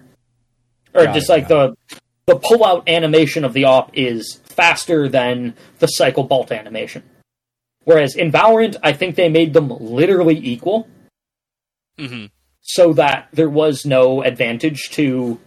[0.93, 1.73] or Got just it, like the
[2.25, 7.01] the pull out animation of the op is faster than the cycle bolt animation.
[7.85, 10.87] Whereas in Valorant, I think they made them literally equal
[11.97, 12.25] hmm
[12.61, 15.39] so that there was no advantage to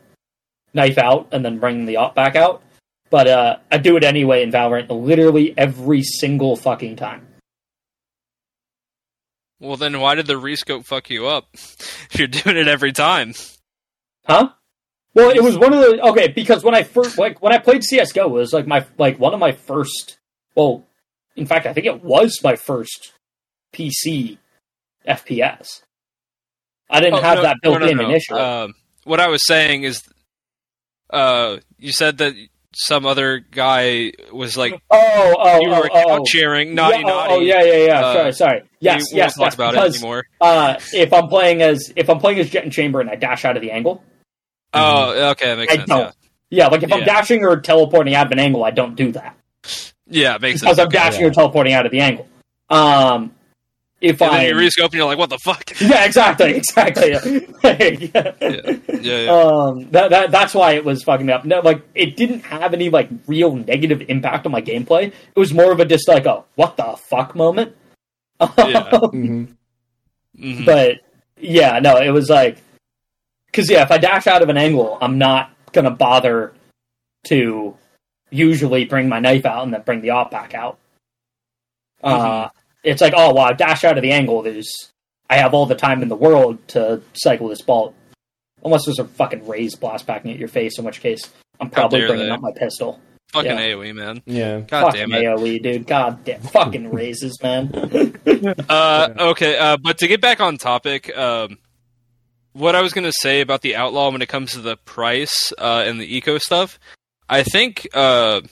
[0.73, 2.63] knife out and then bring the op back out.
[3.11, 7.27] But uh, I do it anyway in Valorant, literally every single fucking time.
[9.61, 11.49] Well, then why did the rescope fuck you up?
[11.55, 13.35] if you're doing it every time.
[14.27, 14.51] Huh?
[15.15, 17.85] Well, it was one of the okay because when I first like when I played
[17.85, 20.19] CS:GO, it was like my like one of my first.
[20.57, 20.85] Well,
[21.37, 23.13] in fact, I think it was my first
[23.73, 24.39] PC
[25.07, 25.84] FPS.
[26.91, 28.05] I didn't Oh, have no, that built no, in no.
[28.09, 28.41] initially.
[28.41, 28.75] Um,
[29.05, 30.03] what I was saying is,
[31.11, 32.35] uh, you said that
[32.77, 36.25] some other guy was like oh, oh, you oh, were oh, oh.
[36.25, 37.35] sharing, naughty, yeah, oh, naughty.
[37.35, 38.01] Oh, yeah, yeah, yeah.
[38.01, 38.63] Uh, sorry, sorry.
[38.81, 39.55] Yes, we yes, won't yes.
[39.57, 40.25] talk about it anymore.
[40.41, 43.45] uh, if I'm playing as if I'm playing as Jet and Chamber and I dash
[43.45, 44.03] out of the angle,
[44.73, 45.89] Oh, okay, that makes I sense.
[45.89, 46.15] don't.
[46.51, 49.37] Yeah, like if I'm dashing or teleporting out of an angle, I don't do that
[49.65, 50.79] Yeah, yeah, it makes because sense.
[50.81, 50.99] I'm Okay.
[50.99, 51.27] dashing yeah.
[51.29, 52.29] or teleporting out of the angle.
[52.71, 53.35] Um,
[54.01, 55.71] if And I then you rescope and you're like, what the fuck?
[55.81, 57.11] yeah, exactly, exactly.
[57.13, 57.21] Yeah,
[59.01, 59.31] yeah, yeah.
[59.31, 61.45] Um, that, that that's why it was fucking me up.
[61.45, 65.07] No, like it didn't have any like real negative impact on my gameplay.
[65.07, 67.77] It was more of a just like a what the fuck moment.
[68.59, 68.91] Yeah.
[68.99, 69.45] hmm
[70.39, 70.65] Mhm.
[70.67, 70.99] But
[71.39, 72.59] yeah, no, it was like
[73.47, 76.53] because yeah, if I dash out of an angle, I'm not gonna bother
[77.29, 77.77] to
[78.31, 80.79] usually bring my knife out and then bring the op back out.
[82.03, 82.49] Uh,
[82.85, 84.43] it's like, oh, well, I dash out of the angle.
[84.43, 84.93] There's,
[85.29, 87.95] I have all the time in the world to cycle this bolt.
[88.65, 91.29] Unless there's a fucking Raze's blast backing at your face, in which case
[91.61, 92.33] I'm probably bringing they.
[92.33, 93.01] up my pistol.
[93.33, 93.61] Fucking Yeah.
[93.61, 94.23] AoE, man.
[94.27, 94.61] Yeah.
[94.61, 95.25] God fucking damn it.
[95.27, 95.87] AoE, dude.
[95.87, 96.41] God damn.
[96.41, 97.71] fucking Razes, man.
[98.69, 101.59] Uh, okay, uh, but to get back on topic, um,
[102.53, 105.53] what I was going to say about the outlaw when it comes to the price
[105.59, 106.79] uh, and the eco stuff,
[107.29, 108.43] I think uh,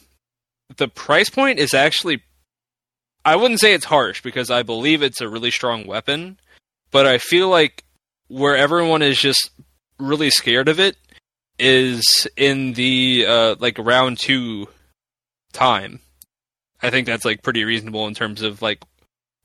[0.76, 2.22] the price point is actually.
[3.24, 6.38] I wouldn't say it's harsh because I believe it's a really strong weapon,
[6.90, 7.84] but I feel like
[8.28, 9.50] where everyone is just
[9.98, 10.96] really scared of it
[11.58, 14.68] is in the uh, like round two
[15.52, 16.00] time.
[16.82, 18.82] I think that's like pretty reasonable in terms of like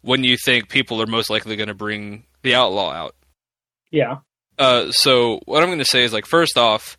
[0.01, 3.15] when you think people are most likely going to bring the outlaw out.
[3.91, 4.19] yeah.
[4.57, 6.97] Uh, so what I'm going to say is like first off,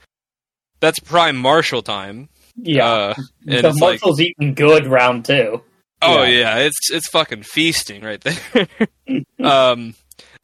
[0.79, 2.29] that's prime Marshal time.
[2.55, 2.87] Yeah.
[2.87, 3.15] Uh,
[3.49, 5.63] and the it's like, eating good round two.
[6.03, 6.29] Oh Yeah.
[6.29, 8.69] yeah, it's it's fucking feasting right there.
[9.45, 9.95] um,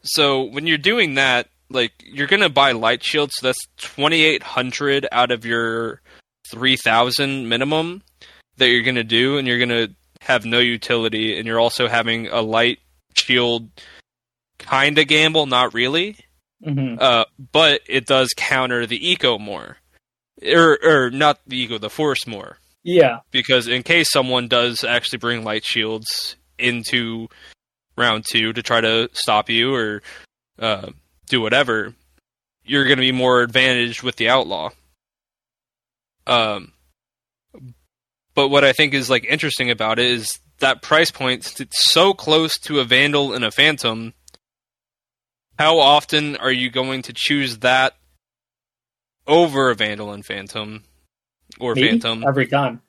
[0.02, 3.34] so when you're doing that, like you're going to buy light shields.
[3.38, 6.00] So that's 2,800 out of your
[6.50, 8.02] 3,000 minimum
[8.58, 11.88] that you're going to do, and you're going to have no utility, and you're also
[11.88, 12.78] having a light
[13.14, 13.68] shield
[14.58, 16.16] kind of gamble, not really.
[16.62, 19.78] hmm Uh, but it does counter the eco more,
[20.46, 23.20] or or not the eco, the force more, Yeah.
[23.30, 27.28] because in case someone does actually bring light shields into
[27.96, 30.02] round two to try to stop you or
[30.58, 30.90] uh,
[31.28, 31.94] do whatever,
[32.64, 34.70] you're going to be more advantaged with the outlaw.
[36.26, 36.72] Um,
[38.34, 42.12] but what I think is like interesting about it is that price point it's so
[42.12, 44.14] close to a vandal and a phantom.
[45.58, 47.94] How often are you going to choose that
[49.26, 50.84] over a vandal and phantom
[51.60, 51.88] or Me?
[51.88, 52.24] phantom?
[52.26, 52.80] Every time.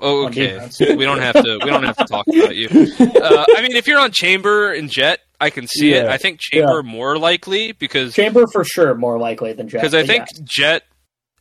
[0.00, 0.68] Oh, okay.
[0.94, 1.58] we don't have to.
[1.62, 2.68] We don't have to talk about you.
[3.18, 6.06] Uh, I mean, if you're on chamber and jet, I can see it.
[6.06, 9.78] I think chamber more likely because Chamber for sure more likely than Jet.
[9.78, 10.40] because I think yes.
[10.46, 10.82] jet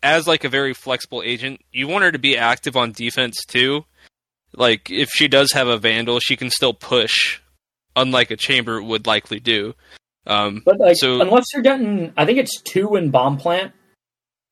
[0.01, 3.85] as like a very flexible agent, you want her to be active on defense too.
[4.55, 7.39] Like if she does have a vandal, she can still push,
[7.95, 9.75] unlike a chamber would likely do.
[10.25, 13.71] Um, But like, so- unless you're getting, I think it's two in bomb plant,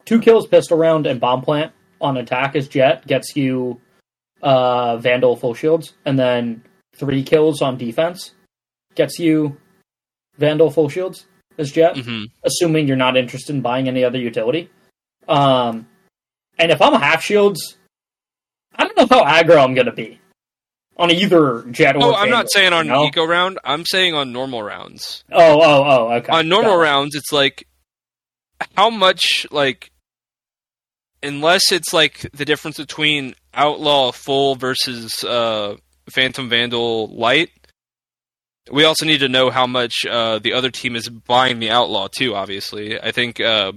[0.06, 3.80] two kills pistol round and bomb plant on attack as Jet gets you
[4.42, 6.64] uh Vandal full shields, and then
[6.96, 8.34] three kills on defense
[8.96, 9.58] gets you
[10.38, 11.26] Vandal full shields
[11.58, 11.96] as Jet.
[11.96, 12.26] mhm.
[12.44, 14.70] Assuming you're not interested in buying any other utility.
[15.28, 15.88] Um,
[16.58, 17.78] and if I'm a half shields,
[18.76, 20.20] I don't know how aggro I'm gonna be
[20.98, 22.04] on either Jet or.
[22.04, 23.06] Oh, I'm not saying on you know?
[23.06, 23.60] eco round.
[23.64, 25.24] I'm saying on normal rounds.
[25.32, 26.32] Oh, oh, oh, okay.
[26.32, 27.68] on normal rounds it's like
[28.76, 29.92] how much like
[31.26, 35.76] unless it's like the difference between outlaw full versus uh
[36.10, 37.50] phantom vandal light
[38.72, 42.08] we also need to know how much uh the other team is buying the outlaw
[42.08, 43.72] too obviously i think uh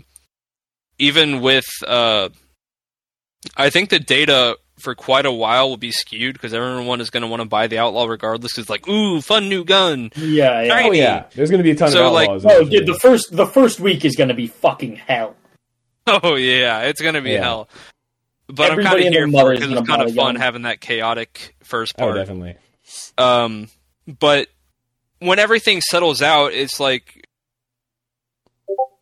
[0.99, 2.29] even with uh
[3.57, 7.23] i think the data for quite a while will be skewed because everyone is going
[7.23, 10.83] to want to buy the outlaw regardless it's like ooh fun new gun Yeah, yeah.
[10.87, 12.45] Oh yeah, there's going to be a ton So, of like- outlaws.
[12.45, 12.79] Oh, eventually.
[12.79, 15.35] dude, the first the first week is going to be fucking hell.
[16.23, 17.43] Oh yeah, it's gonna be Yeah.
[17.43, 17.69] hell.
[18.49, 20.37] But Everybody I'm kind of here for mother it is because it's kind of fun
[20.37, 22.15] having that chaotic first oh part.
[22.17, 22.57] definitely.
[23.19, 23.69] um,
[24.07, 24.49] but
[25.19, 27.27] when everything settles out, it's like,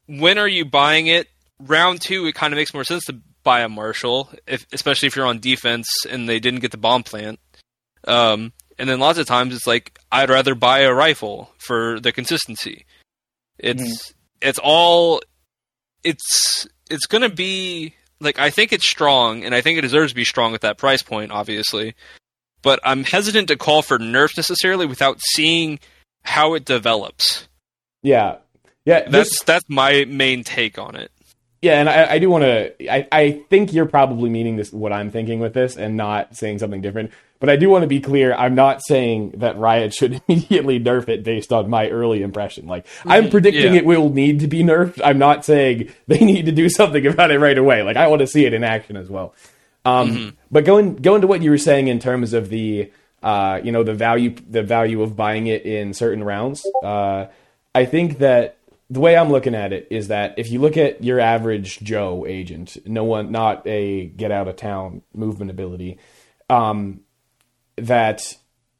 [0.06, 1.28] when are you buying it?
[1.60, 5.14] Round two, it kind of makes more sense to buy a Marshal, if, especially if
[5.16, 7.38] you're on defense and they didn't get the bomb plant.
[8.06, 12.12] Um, and then lots of times it's like I'd rather buy a rifle for the
[12.12, 12.84] consistency.
[13.58, 15.22] It's it's all
[16.04, 20.16] it's it's gonna be like I think it's strong and I think it deserves to
[20.16, 21.94] be strong at that price point, obviously.
[22.62, 25.78] But I'm hesitant to call for nerfs necessarily without seeing
[26.22, 27.46] how it develops.
[28.02, 28.36] Yeah,
[28.84, 29.02] yeah.
[29.08, 31.10] this- That's that's my main take on it.
[31.62, 32.92] Yeah, and I, I do want to.
[32.92, 36.58] I, I think you're probably meaning this what I'm thinking with this, and not saying
[36.58, 37.10] something different.
[37.38, 38.32] But I do want to be clear.
[38.34, 42.66] I'm not saying that Riot should immediately nerf it based on my early impression.
[42.66, 43.80] Like I'm predicting Yeah.
[43.80, 45.00] it will need to be nerfed.
[45.04, 47.82] I'm not saying they need to do something about it right away.
[47.82, 49.34] Like I want to see it in action as well.
[49.84, 52.90] Um, But going going to what you were saying in terms of the
[53.22, 57.26] uh, you know the value the value of buying it in certain rounds, uh,
[57.74, 58.56] I think that
[58.88, 62.24] the way I'm looking at it is that if you look at your average Joe
[62.26, 65.98] agent, no one, not a get out of town movement ability,
[66.48, 67.00] um,
[67.76, 68.36] that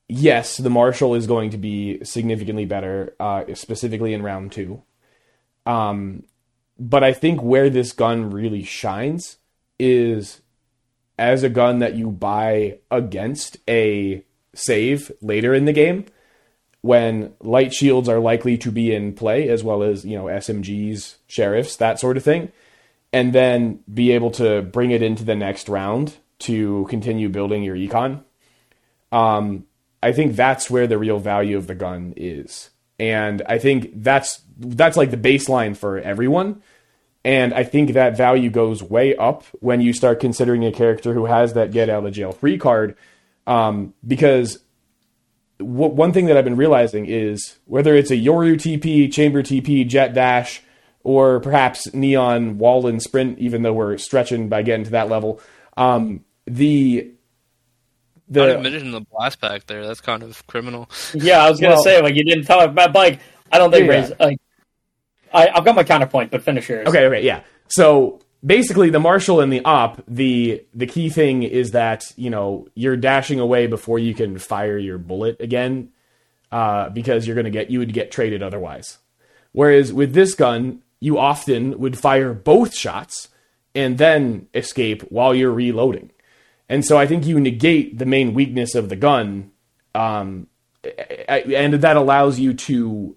[0.09, 4.83] yes, the Marshal is going to be significantly better, uh, specifically in round two.
[5.65, 6.25] Um,
[6.79, 9.39] but I think where this gun really shines
[9.79, 10.41] is
[11.19, 14.25] as a gun that you buy against a
[14.55, 16.07] save later in the game
[16.83, 21.17] when light shields are likely to be in play, as well as you know SMGs,
[21.27, 22.53] sheriffs, that sort of thing,
[23.13, 27.77] and then be able to bring it into the next round to continue building your
[27.77, 28.23] econ.
[29.17, 29.65] Um,
[30.03, 34.43] I think that's where the real value of the gun is, and I think that's
[34.59, 36.63] that's like the baseline for everyone.
[37.25, 41.25] And I think that value goes way up when you start considering a character who
[41.25, 42.97] has that get out of jail free card.
[43.47, 44.59] Um, because
[45.59, 49.87] w- one thing that I've been realizing is whether it's a Yoru TP, Chamber TP,
[49.89, 50.63] Jet Dash,
[51.03, 55.41] or perhaps Neon Wall and Sprint, even though we're stretching by getting to that level,
[55.77, 57.13] um, the
[58.29, 59.87] Not the even mentioning the blast pack there.
[59.87, 60.89] That's kind of criminal.
[61.15, 63.21] Yeah, I was gonna Well- say like you didn't tell me about like
[63.53, 63.93] I don't think Yeah.
[63.93, 64.39] Ray's like
[65.33, 66.87] I, I've got my counterpoint, but finish yours.
[66.89, 67.41] Okay, okay, yeah.
[67.69, 72.69] So basically, the marshal and the op, the the key thing is that you know
[72.75, 75.91] you're dashing away before you can fire your bullet again,
[76.53, 78.99] uh, because you're gonna get you would get traded otherwise.
[79.53, 83.29] Whereas with this gun, you often would fire both shots
[83.75, 86.11] and then escape while you're reloading.
[86.69, 89.53] And so I think you negate the main weakness of the gun,
[89.95, 90.49] um,
[90.85, 93.17] and that allows you to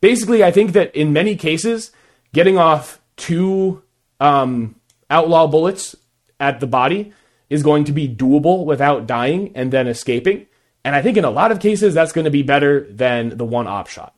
[0.00, 1.90] basically, I think that in many cases,
[2.32, 3.82] getting off two
[4.18, 4.76] um,
[5.08, 5.96] outlaw bullets
[6.38, 7.12] at the body
[7.48, 10.46] is going to be doable without dying and then escaping.
[10.84, 13.44] And I think in a lot of cases, that's going to be better than the
[13.44, 14.14] one op shot.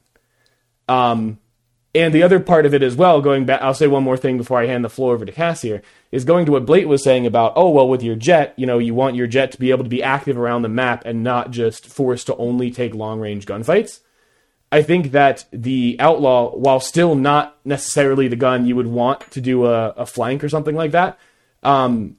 [0.88, 1.38] Um,
[1.94, 4.38] and the other part of it as well, going back, I'll say one more thing
[4.38, 7.04] before I hand the floor over to Cass here, is going to what Blate was
[7.04, 9.70] saying about, oh, well, with your jet, you know, you want your jet to be
[9.70, 13.20] able to be active around the map and not just forced to only take long
[13.20, 14.00] range gunfights.
[14.70, 19.42] I think that the outlaw, while still not necessarily the gun you would want to
[19.42, 21.18] do a, a flank or something like that,
[21.62, 22.16] um,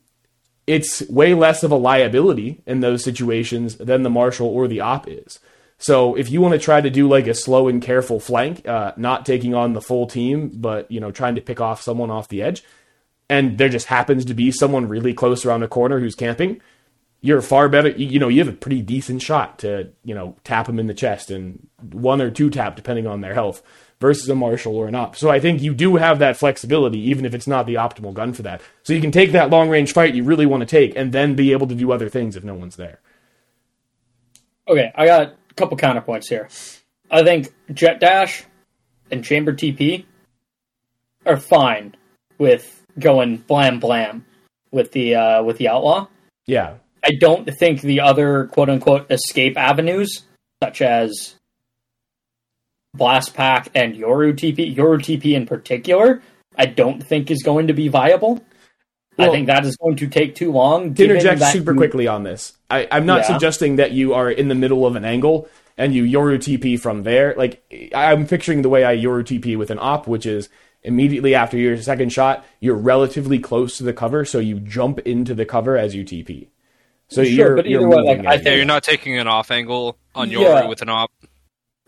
[0.68, 5.08] it's way less of a liability in those situations than the marshal or the op
[5.08, 5.40] is.
[5.84, 8.94] So if you want to try to do like a slow and careful flank, uh,
[8.96, 12.30] not taking on the full team, but you know trying to pick off someone off
[12.30, 12.64] the edge,
[13.30, 16.62] and there just happens to be someone really close around a corner who's camping,
[17.20, 17.90] you're far better.
[17.90, 20.94] You, know, you have a pretty decent shot to you know tap them in the
[20.94, 23.62] chest and one or two tap depending on their health
[24.00, 25.18] versus a marshal or an op.
[25.18, 28.32] So I think you do have that flexibility, even if it's not the optimal gun
[28.32, 28.62] for that.
[28.84, 31.36] So you can take that long range fight you really want to take, and then
[31.36, 33.02] be able to do other things if no one's there.
[34.66, 36.50] Okay, I got couple counterpoints here.
[37.12, 38.44] I think Jet Dash
[39.12, 40.06] and Chamber TP
[41.26, 41.96] are fine
[42.38, 44.26] with going blam blam
[44.72, 46.08] with the uh, with the outlaw.
[46.46, 50.24] Yeah, I don't think the other quote unquote escape avenues,
[50.62, 51.36] such as
[52.94, 56.22] Blast Pack and Yoru TP, Yoru TP in particular,
[56.56, 58.44] I don't think is going to be viable.
[59.20, 60.94] I think that is going to take too long.
[60.96, 63.28] to interject that super you- quickly on this, I, I'm not Yeah.
[63.34, 65.48] suggesting that you are in the middle of an angle
[65.78, 67.34] and you Yoru TP from there.
[67.38, 67.64] Like
[67.96, 70.50] I'm picturing the way I Yoru TP with an op, which is
[70.84, 75.34] immediately after your second shot, you're relatively close to the cover, so you jump into
[75.34, 76.48] the cover as you TP.
[77.10, 79.18] So Sure, you're, but you're way, like, moving I think- Yeah, you you're not taking
[79.18, 80.66] an off angle on your Yeah.
[80.68, 81.12] with an op.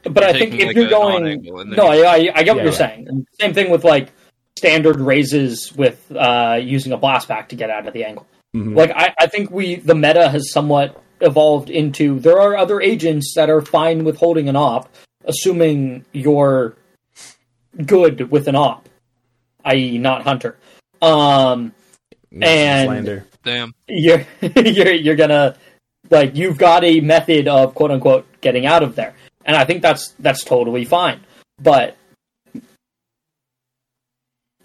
[0.03, 1.77] But You're I think if like, you're going, non-angle in there.
[1.77, 2.71] no, I, I, I get what Yeah, you're yeah.
[2.71, 3.27] saying.
[3.41, 4.09] Same thing with like
[4.57, 8.25] standard Razes with uh, using a blast pack to get out of the angle.
[8.55, 8.75] Mhm.
[8.75, 13.33] Like I, I think we the meta has somewhat evolved into there are other agents
[13.35, 14.89] that are fine with holding an op,
[15.25, 16.75] assuming you're
[17.85, 18.87] good with an op,
[19.65, 20.57] i.e., not hunter.
[21.01, 21.73] Um,
[22.31, 23.25] Yeah, and- slander.
[23.43, 23.73] Damn.
[23.87, 24.25] you're
[24.55, 25.55] you're you're gonna
[26.09, 29.13] like you've got a method of quote unquote getting out of there
[29.45, 31.19] and i think that's that's totally fine
[31.61, 31.95] but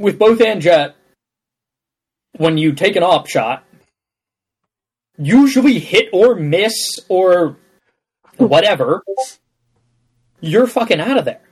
[0.01, 0.96] with both and jet
[2.38, 3.64] when you take an op shot
[5.18, 6.74] usually hit or miss
[7.09, 7.57] or
[8.38, 9.03] whatever
[10.40, 11.42] you're fucking out of there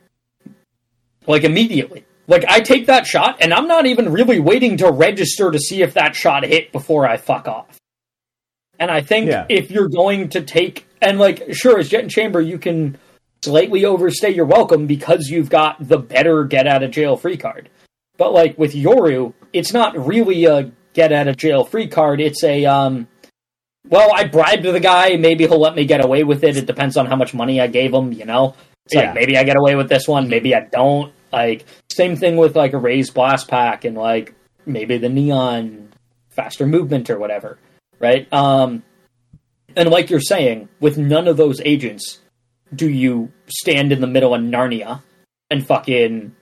[1.26, 5.50] like immediately like I take that shot and I'm not even really waiting to register
[5.50, 7.78] to see if that shot hit before I fuck off.
[8.78, 9.46] And I think Yeah.
[9.48, 12.98] if you're going to take and like sure as Jet and Chamber you can
[13.42, 17.70] slightly overstay your welcome because you've got the better get out of jail free card.
[18.18, 22.44] But like with Yoru, it's not really a get out of jail free card, it's
[22.44, 23.08] a um
[23.88, 26.58] well, I bribed the guy, maybe he'll let me get away with it.
[26.58, 28.54] It depends on how much money I gave him, you know.
[28.84, 29.06] It's Yeah.
[29.06, 31.12] like maybe I get away with this one, maybe I don't.
[31.32, 34.34] Like same thing with like a Raze's blast pack and like
[34.66, 35.88] maybe the neon
[36.30, 37.58] faster movement or whatever,
[37.98, 38.30] right?
[38.32, 38.82] Um,
[39.76, 42.18] and like you're saying, with none of those agents,
[42.74, 45.02] do you stand in the middle of Narnia
[45.50, 46.34] and fucking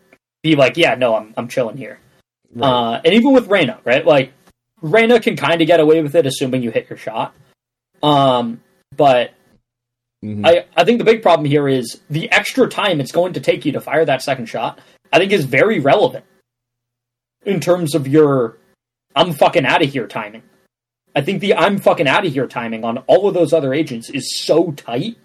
[0.47, 1.99] be like, yeah, no, I'm I'm chilling here.
[2.55, 2.69] Right.
[2.69, 4.05] Uh, and even with Reyna, right?
[4.05, 4.33] Like
[4.81, 7.35] Reyna can kind of get away with it, assuming you hit your shot.
[8.03, 8.61] Um,
[8.97, 9.33] but
[10.25, 10.47] Mhm.
[10.47, 13.65] I, I think the big problem here is the extra time it's going to take
[13.67, 14.81] you to fire that second shot,
[15.13, 16.25] I think is very relevant
[17.45, 18.57] in terms of your
[19.15, 20.43] I'm fucking out of here timing.
[21.15, 24.11] I think the I'm fucking out of here timing on all of those other agents
[24.11, 25.17] is so tight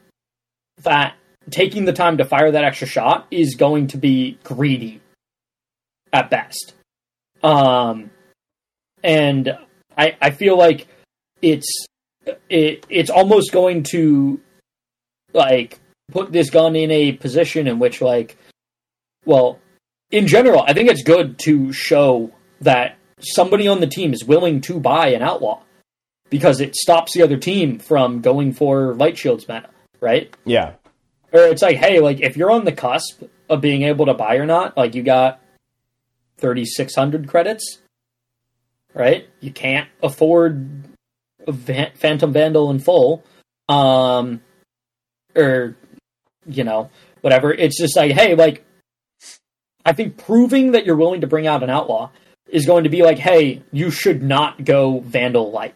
[0.84, 1.16] that
[1.50, 5.02] taking the time to fire that extra shot is going to be greedy
[6.14, 6.74] at best.
[7.44, 8.12] Um,
[9.04, 9.58] and
[9.98, 10.88] I I feel like
[11.42, 11.86] it's
[12.50, 14.40] it it's almost going to
[15.34, 15.80] like
[16.12, 18.38] put this gun in a position in which like
[19.26, 19.60] well
[20.12, 24.60] in general i think it's good to show that somebody on the team is willing
[24.62, 25.62] to buy an outlaw
[26.30, 29.70] because it stops the other team from going for light shields meta
[30.02, 30.74] right Yeah.
[31.32, 34.36] or it's like hey like if you're on the cusp of being able to buy
[34.36, 35.41] or not like you got
[36.42, 37.80] 3600 credits
[38.94, 40.84] right you can't afford
[41.48, 43.24] a phantom vandal in full
[43.70, 44.42] um
[45.36, 45.78] or
[46.46, 46.90] you know
[47.22, 48.66] whatever it's just like hey like
[49.86, 52.10] i think proving that you're willing to bring out an outlaw
[52.50, 55.76] is going to be like hey you should not go vandal light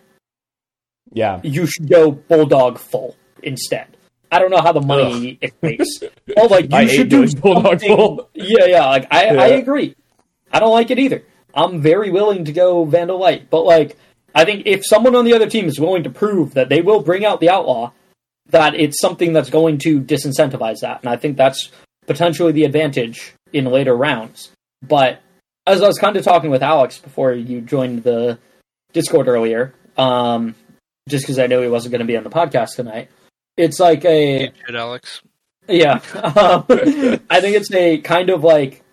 [1.14, 1.40] Yeah.
[1.44, 3.88] you should go bulldog full instead.
[4.32, 5.86] I don't know how the money equates.
[6.36, 8.30] Oh, like you I should do bulldog full.
[8.34, 8.86] Yeah, yeah.
[8.88, 9.96] Like I, I agree.
[10.52, 11.24] I don't like it either.
[11.54, 13.98] I'm very willing to go Vandal Light, but like
[14.34, 17.02] I think if someone on the other team is willing to prove that they will
[17.02, 17.92] bring out the outlaw,
[18.50, 21.72] that it's something that's going to disincentivize that, and I think that's
[22.06, 24.52] potentially the advantage in later rounds.
[24.82, 25.22] But
[25.66, 28.38] as I was kind of talking with Alex before you joined the
[28.94, 30.56] Discord earlier, um,
[31.08, 33.10] just because I knew he wasn't going to be on the podcast tonight,
[33.58, 35.22] it's like a Alex.
[35.68, 36.00] yeah.
[36.14, 36.66] Um,
[37.30, 38.84] I think it's a kind of like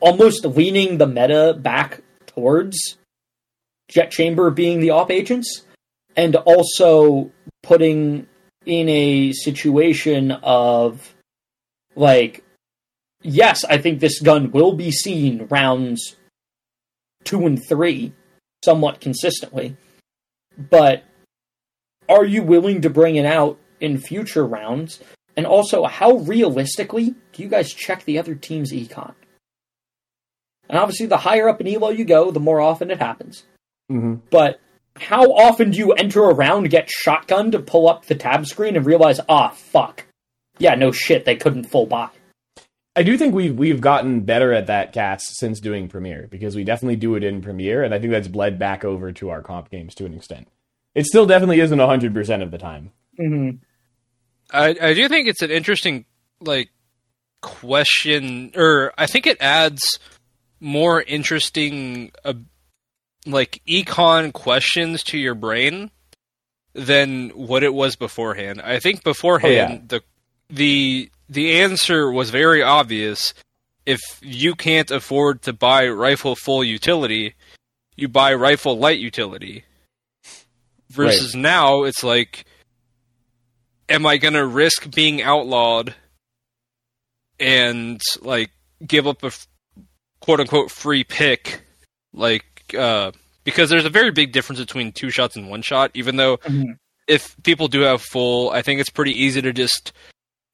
[0.00, 2.96] almost leaning the meta back towards
[3.88, 5.62] Jett Chamber being the op agents
[6.16, 7.30] and also
[7.62, 8.26] putting
[8.66, 11.14] in a situation of
[11.96, 12.44] like
[13.22, 16.16] yes, I think this gun will be seen rounds
[17.24, 18.12] 2 and 3
[18.64, 19.76] somewhat consistently.
[20.56, 21.04] But
[22.08, 25.00] are you willing to bring it out in future rounds?
[25.36, 29.14] And also, how realistically do you guys check the other team's econ?
[30.68, 33.44] And obviously, the higher up in elo you go, the more often it happens.
[33.88, 34.60] hmm But
[34.96, 38.76] how often do you enter a round, get shotgun to pull up the tab screen,
[38.76, 40.04] and realize, ah, fuck.
[40.58, 42.10] Yeah, no shit, they couldn't full buy.
[42.96, 46.64] I do think we've we've gotten better at that, Cass, since doing Premier because we
[46.64, 49.70] definitely do it in Premier, and I think that's bled back over to our comp
[49.70, 50.48] games to an extent.
[50.96, 52.90] It still definitely isn't hundred percent of the time.
[53.18, 53.58] Mm-hmm.
[54.52, 56.06] I I do think it's an interesting
[56.40, 56.70] like
[57.40, 60.00] question, or I think it adds
[60.60, 62.34] more interesting uh,
[63.26, 65.90] like econ questions to your brain
[66.72, 68.60] than what it was beforehand.
[68.62, 70.02] I think beforehand the
[70.50, 73.34] the the answer was very obvious.
[73.86, 77.34] If you can't afford to buy rifle full utility,
[77.96, 79.64] you buy rifle light utility.
[80.90, 82.44] Versus now, it's like,
[83.88, 85.94] am I gonna risk being outlawed
[87.38, 88.50] and like
[88.86, 89.46] give up a f-
[90.28, 91.62] quote unquote free pick,
[92.12, 92.44] like
[92.78, 93.12] uh,
[93.44, 95.90] because there's a very big difference between two shots and one shot.
[95.94, 96.76] Even though Mhm.
[97.06, 99.92] if people do have full, I think it's pretty easy to just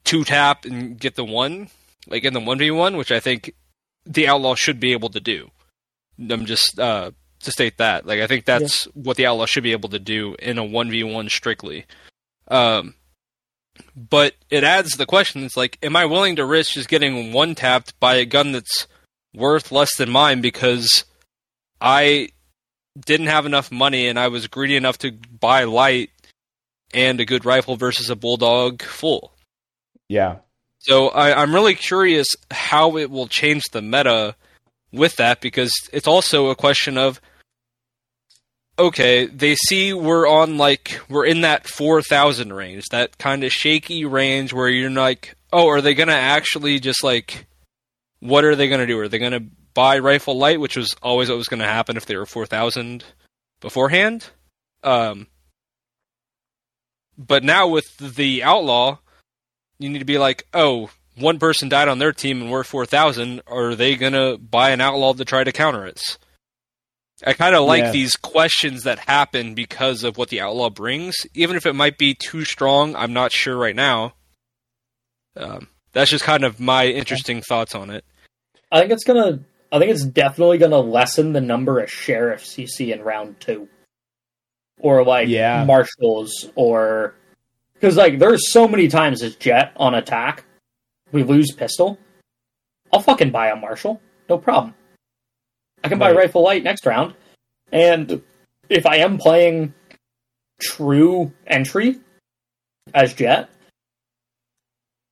[0.05, 1.70] two tap and get the one,
[2.07, 3.53] like in the one v one, which I think
[4.07, 5.51] the outlaw should be able to do.
[6.31, 7.11] I'm just uh,
[7.41, 10.37] to state that, like I think that's what the outlaw should be able to do
[10.39, 11.85] in a one v one strictly.
[12.47, 12.95] Um,
[13.97, 17.57] but it adds the question: It's like, am I willing to risk just getting one
[17.57, 18.87] tapped by a gun that's
[19.35, 21.05] worth less than mine because
[21.80, 22.28] I
[22.99, 26.11] didn't have enough money and I was greedy enough to buy light
[26.93, 29.32] and a good rifle versus a bulldog full?
[30.09, 30.37] Yeah,
[30.78, 34.37] So I, I'm really curious how it will change the meta
[34.93, 37.20] with that because it's also a question of
[38.78, 43.53] okay, they see we're on like we're in that four thousand range, that kind of
[43.53, 47.47] shaky range where you're like, oh, are they gonna actually just like
[48.25, 48.99] what are they gonna do?
[48.99, 49.45] Are they gonna
[49.75, 53.05] buy rifle light, which was always what was gonna happen if they were four thousand
[53.61, 54.27] beforehand?
[54.83, 55.27] Um
[57.16, 58.99] but now with the outlaw,
[59.79, 63.41] you need to be like, oh, one person died on their team and we're 4,000.
[63.47, 66.18] Are they going to buy an outlaw to try to counter us?
[67.25, 67.91] I kind of like Yeah.
[67.93, 71.14] these questions that happen because of what the outlaw brings.
[71.35, 74.14] Even if it might be too strong, I'm not sure right now.
[75.37, 78.05] Um, that's just kind of my interesting thoughts on it.
[78.75, 79.39] I think it's gonna.
[79.70, 83.68] I think it's definitely gonna lessen the number of sheriffs you see in round two,
[84.81, 85.64] or like Yeah.
[85.64, 87.14] marshals or
[87.75, 90.45] Because like there's so many times as Jett on attack,
[91.12, 91.99] we lose pistol.
[92.93, 94.75] I'll fucking buy a marshal, no problem.
[95.83, 96.18] I can buy Right.
[96.18, 97.14] rifle light next round,
[97.72, 98.22] and
[98.68, 99.75] if I am playing
[100.61, 102.01] true entry
[102.95, 103.51] as Jett,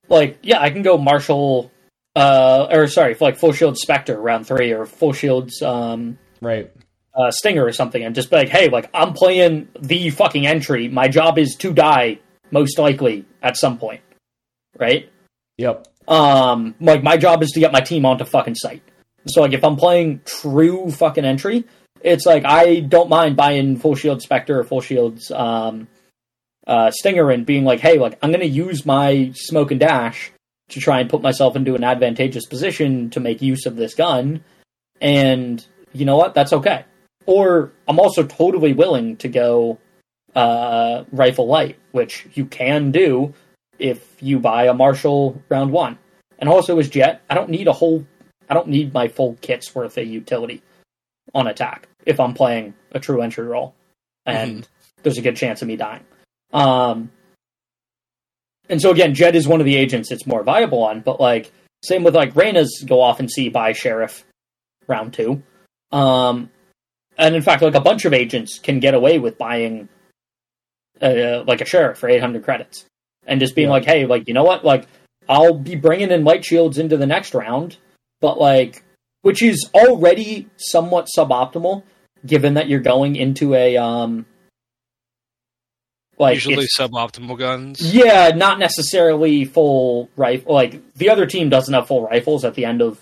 [0.08, 1.71] like yeah, I can go Marshal,
[2.16, 6.70] uh, or sorry, like full shield Spectre round three or full shields um Right.
[7.14, 10.88] uh, Stinger or something and just be like, hey, like I'm playing the fucking entry.
[10.88, 12.18] My job is to die,
[12.50, 14.00] most likely at some point,
[14.78, 15.10] right?
[15.58, 15.86] Yep.
[16.08, 18.82] Um, like my job is to get my team onto fucking site.
[19.28, 21.64] So like if I'm playing true fucking entry,
[22.00, 25.86] it's like I don't mind buying full shield Spectre or full shields um,
[26.66, 30.32] uh, Stinger and being like, hey, like I'm gonna use my smoke and dash
[30.70, 34.42] to try and put myself into an advantageous position to make use of this gun,
[35.00, 36.34] and you know what?
[36.34, 36.84] That's okay.
[37.26, 39.78] Or I'm also totally willing to go
[40.34, 43.34] uh, rifle light, which you can do
[43.78, 45.98] if you buy a Marshal round one.
[46.38, 48.06] And also as Jett, I don't need a whole
[48.48, 50.62] I don't need my full kit's worth of utility
[51.34, 53.74] on attack if I'm playing a true entry role.
[54.26, 54.66] And
[55.02, 56.04] there's a good chance of me dying.
[56.52, 57.10] Um
[58.68, 61.52] and so again, Jett is one of the agents it's more viable on, but like
[61.84, 64.24] same with like Reyna's go off and see buy Sheriff
[64.86, 65.42] round two.
[65.90, 66.50] Um
[67.18, 69.88] and in fact like a bunch of agents can get away with buying
[71.00, 72.84] uh, like a sheriff for 800 credits
[73.26, 73.72] and just being Yeah.
[73.72, 74.86] like, hey, like you know what, like
[75.28, 77.76] I'll be bringing in light shields into the next round,
[78.20, 78.82] but like,
[79.22, 81.84] which is already somewhat suboptimal,
[82.26, 84.26] given that you're going into a um,
[86.22, 87.80] like Usually suboptimal guns.
[87.94, 90.54] yeah, not necessarily full rifle.
[90.54, 92.98] Like the other team doesn't have full rifles at the end of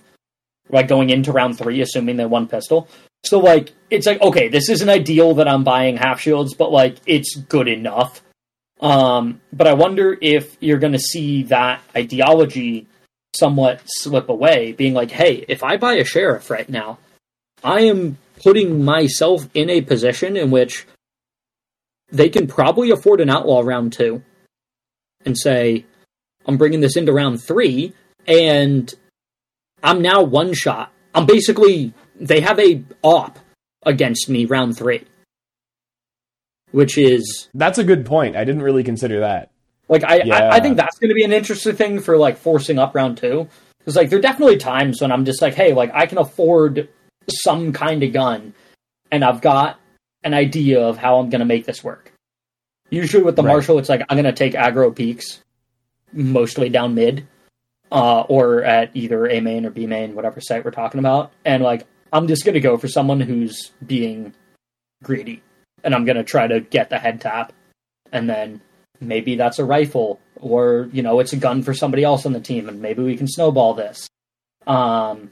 [0.69, 2.89] like going into round three, assuming they won pistol.
[3.25, 6.97] So like it's like okay, this isn't ideal that I'm buying half shields, but like
[7.07, 8.23] it's good enough.
[8.81, 12.87] Um, but I wonder if you're going to see that ideology
[13.35, 16.99] somewhat slip away, being like, hey, if I buy a sheriff right now,
[17.63, 20.87] I am putting myself in a position in which
[22.11, 24.23] they can probably afford an outlaw round two
[25.25, 25.85] and say,
[26.47, 27.93] I'm bringing this into round three,
[28.27, 28.93] and
[29.83, 30.93] I'm now one shot.
[31.15, 33.39] I'm basically, they have a op
[33.85, 35.05] against me round three,
[36.71, 38.37] which is That's a good point.
[38.37, 39.51] I didn't really consider that.
[39.89, 40.37] like I, Yeah.
[40.37, 43.19] I, I think that's going to be an interesting thing for like forcing up round
[43.19, 43.49] two.
[43.79, 46.89] Because like there are definitely times when I'm just like, hey, like I can afford
[47.29, 48.53] some kind of gun,
[49.11, 49.80] and I've got
[50.25, 52.13] an idea of how I'm going to make this work.
[52.91, 53.53] Usually with the Right.
[53.53, 55.43] Marshal, it's like I'm going to take aggro peeks,
[56.13, 57.27] mostly down mid,
[57.93, 61.63] uh, or at either A main or B main, whatever site we're talking about, and
[61.63, 64.35] like I'm just going to go for someone who's being
[65.03, 65.43] greedy,
[65.85, 67.53] and I'm going to try to get the head tap,
[68.13, 68.61] and then
[69.01, 72.41] maybe that's a rifle or you know it's a gun for somebody else on the
[72.41, 74.09] team and maybe we can snowball this.
[74.67, 75.31] Um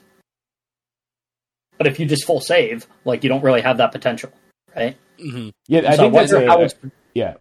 [1.77, 4.33] but if you just full save like you don't really have that potential
[4.77, 4.97] right?
[5.21, 6.75] Hmm Yeah, I so think that's a, how it's
[7.15, 7.35] yeah.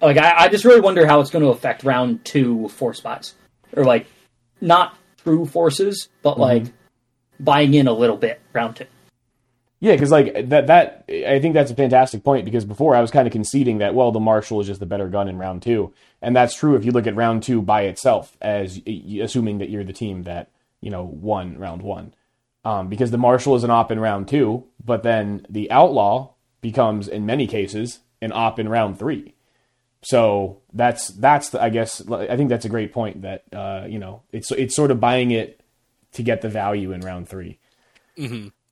[0.00, 3.34] like I, I just really wonder how it's going to affect round two force buys
[3.76, 4.06] or like
[4.60, 6.40] not true forces but Mm-hmm.
[6.40, 6.64] like
[7.38, 8.86] buying in a little bit round two.
[9.82, 13.10] Yeah, because like that that I think that's a fantastic point because before I was
[13.10, 15.94] kind of conceding that well the Marshal is just the better gun in round two,
[16.20, 18.78] and that's true if you look at round two by itself as
[19.22, 20.50] assuming that you're the team that
[20.82, 22.12] you know won round one,
[22.62, 27.08] um, because the Marshal is an op in round two, but then the Outlaw becomes
[27.08, 29.34] in many cases an op in round three.
[30.02, 33.98] So that's that's the, I guess I think that's a great point that uh, you
[33.98, 35.60] know it's it's sort of buying it
[36.12, 37.58] to get the value in round three.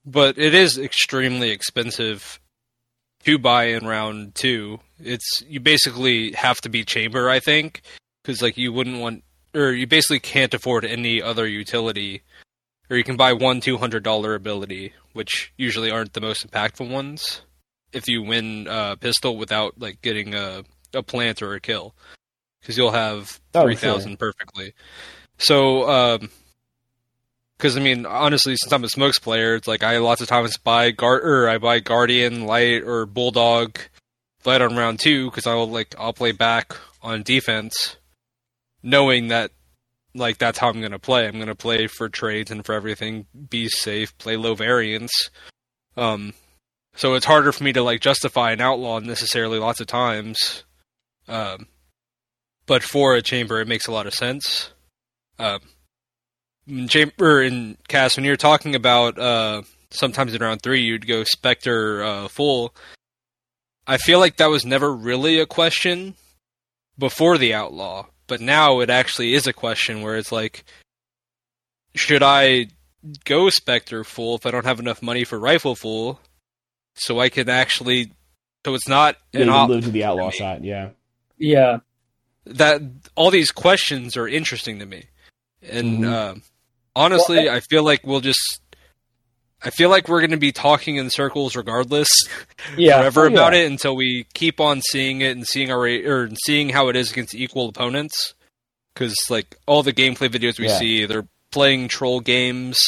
[0.05, 2.41] But it is extremely expensive
[3.25, 4.81] to buy in round two.
[4.99, 7.83] It's you basically have to be chamber, I think,
[8.23, 9.23] because like you wouldn't want,
[9.55, 12.23] or you basically can't afford any other utility,
[12.89, 16.91] or you can buy one two hundred dollar ability, which usually aren't the most impactful
[16.91, 17.43] ones.
[17.93, 21.95] If you win uh, pistol without like getting a a plant or a kill,
[22.61, 24.75] because you'll have Oh, three thousand perfectly.
[25.39, 25.89] So.
[25.89, 26.31] um
[27.57, 30.57] because I mean, honestly, since I'm a smokes player, it's like I lots of times
[30.59, 33.81] buy guard or I buy guardian light or bulldog
[34.45, 37.97] light on round two because I'll like I'll play back on defense,
[38.81, 39.51] knowing that
[40.15, 41.27] like that's how I'm gonna play.
[41.27, 45.13] I'm gonna play for trades and for everything, be safe, play low variance.
[45.97, 46.35] Um,
[46.99, 50.65] so it's harder for me to like justify an outlaw necessarily lots of times.
[51.27, 51.67] Um,
[52.67, 54.73] but for a chamber, it makes a lot of sense.
[55.39, 55.61] Um,
[56.89, 62.03] chamber in Cass when you're talking about uh sometimes in round three you'd go Spectre
[62.03, 62.75] uh full
[63.87, 66.15] i feel like that was never really a question
[66.99, 70.65] before the outlaw, but now it actually is a question where it's like,
[71.95, 72.67] should I
[73.25, 76.21] go Spectre full if I don't have enough money for rifle full,
[77.01, 78.13] so I can actually,
[78.65, 80.39] so it's not Yeah, an you op live to the outlaw for me.
[80.39, 80.65] side.
[80.65, 80.91] Yeah.
[81.39, 81.79] Yeah.
[82.47, 82.81] that
[83.15, 85.05] all these questions are interesting to me,
[85.63, 86.13] and Mhm.
[86.13, 86.43] um
[86.97, 88.61] honestly, Well, I feel like we'll just.
[89.61, 92.09] I feel like we're going to be talking in circles regardless
[92.79, 92.99] Yeah.
[93.01, 96.69] forever Oh, about it until we keep on seeing it and seeing our or seeing
[96.71, 98.35] how it is against equal opponents.
[98.95, 100.79] Because like all the gameplay videos we Yeah.
[100.79, 102.79] see, they're playing troll games.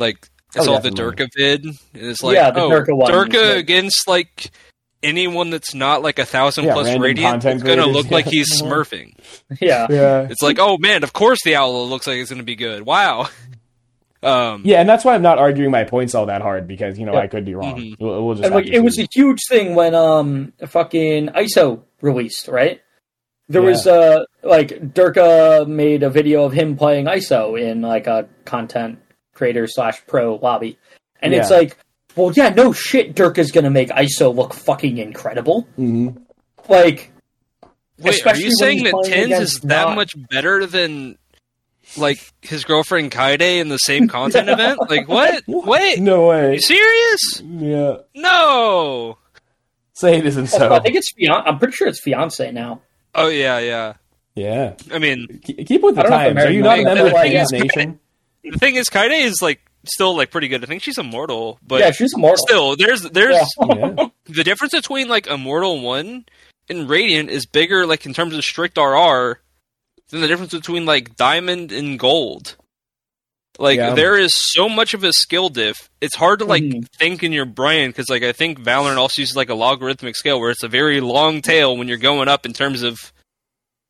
[0.00, 1.26] Like I Oh, saw the definitely.
[1.26, 3.56] Durka vid, and it's like Yeah, the oh, Durka one Durka good.
[3.58, 4.50] against like
[5.02, 8.26] anyone that's not like a thousand Yeah, plus radiant, content it's gonna creators, look like
[8.26, 9.14] he's smurfing.
[9.60, 9.86] Yeah.
[9.90, 10.26] Yeah.
[10.30, 12.84] It's like, oh man, of course the owl looks like it's gonna be good.
[12.84, 13.28] Wow.
[14.20, 17.06] Um, Yeah, and that's why I'm not arguing my points all that hard because you
[17.06, 17.20] know Yeah.
[17.20, 17.76] I could be wrong.
[17.76, 17.94] Mhm.
[18.00, 22.48] We'll, we'll just And like it was a huge thing when um fucking ISO released,
[22.48, 22.80] right?
[23.48, 23.68] There Yeah.
[23.68, 28.98] was uh like Durka made a video of him playing ISO in like a content
[29.38, 30.76] creator slash pro lobby.
[31.22, 31.78] And it's like,
[32.16, 35.66] well yeah, no shit Dirk is gonna make ISO look fucking incredible.
[35.78, 36.20] Mhm.
[36.68, 37.12] Like
[38.00, 41.16] Wait, are you saying that playing TenZ is that not- much better than
[41.96, 44.78] like his girlfriend Kaide in the same content event?
[44.90, 45.42] Like what?
[45.48, 46.54] Wait, No are way.
[46.54, 47.42] you serious?
[47.42, 47.96] Yeah.
[48.14, 49.18] No.
[49.94, 50.74] Say it isn't also, so.
[50.74, 52.82] I think it's fian- I'm pretty sure it's fiance now.
[53.16, 53.94] Oh yeah, yeah.
[54.36, 54.74] yeah.
[54.92, 56.44] I mean, Keep with the I don't know if times.
[56.46, 58.00] Are you not a member of Idol, Kings like, Nation?
[58.52, 60.62] The thing is, Kaide is like still like pretty good.
[60.62, 62.36] I think she's immortal, but yeah, she's immortal.
[62.46, 63.44] still, there's there's Yeah.
[63.98, 64.08] Yeah.
[64.26, 66.24] the difference between like Immortal One
[66.68, 69.40] and Radiant is bigger, like in terms of strict RR,
[70.10, 72.56] than the difference between like Diamond and Gold.
[73.58, 73.94] Like Yeah.
[73.94, 75.90] there is so much of a skill diff.
[76.00, 76.86] It's hard to like Mhm.
[76.98, 80.38] think in your brain because like I think Valorant also uses like a logarithmic scale
[80.40, 83.12] where it's a very long tail when you're going up in terms of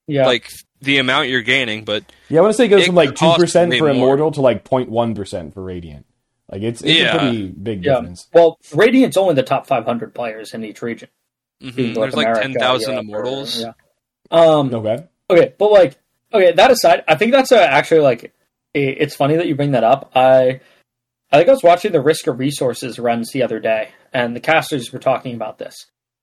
[0.06, 0.24] yeah.
[0.26, 0.50] like
[0.80, 1.84] the amount you're gaining.
[1.84, 3.84] But Yeah, I want to say it goes It from like two percent way for
[3.86, 3.92] more.
[3.94, 6.06] Immortal to like 0.1 percent for Radiant.
[6.50, 7.16] Like it's it's Yeah.
[7.16, 7.96] a pretty big Yeah.
[7.96, 8.26] difference.
[8.32, 11.08] well, Radiant's only the top 500 players in each region.
[11.62, 13.60] mhm, Being North there's like America, ten thousand Europe, or- immortals.
[13.60, 13.72] yeah.
[14.30, 15.04] Um, Okay.
[15.30, 15.96] Okay, but like,
[16.32, 18.32] okay, that aside, I think that's uh actually like,
[18.74, 20.10] i it's funny that you bring that up.
[20.14, 20.60] I,
[21.30, 24.40] I think I was watching the Risk of Resources runs the other day, and the
[24.40, 25.74] casters were talking about this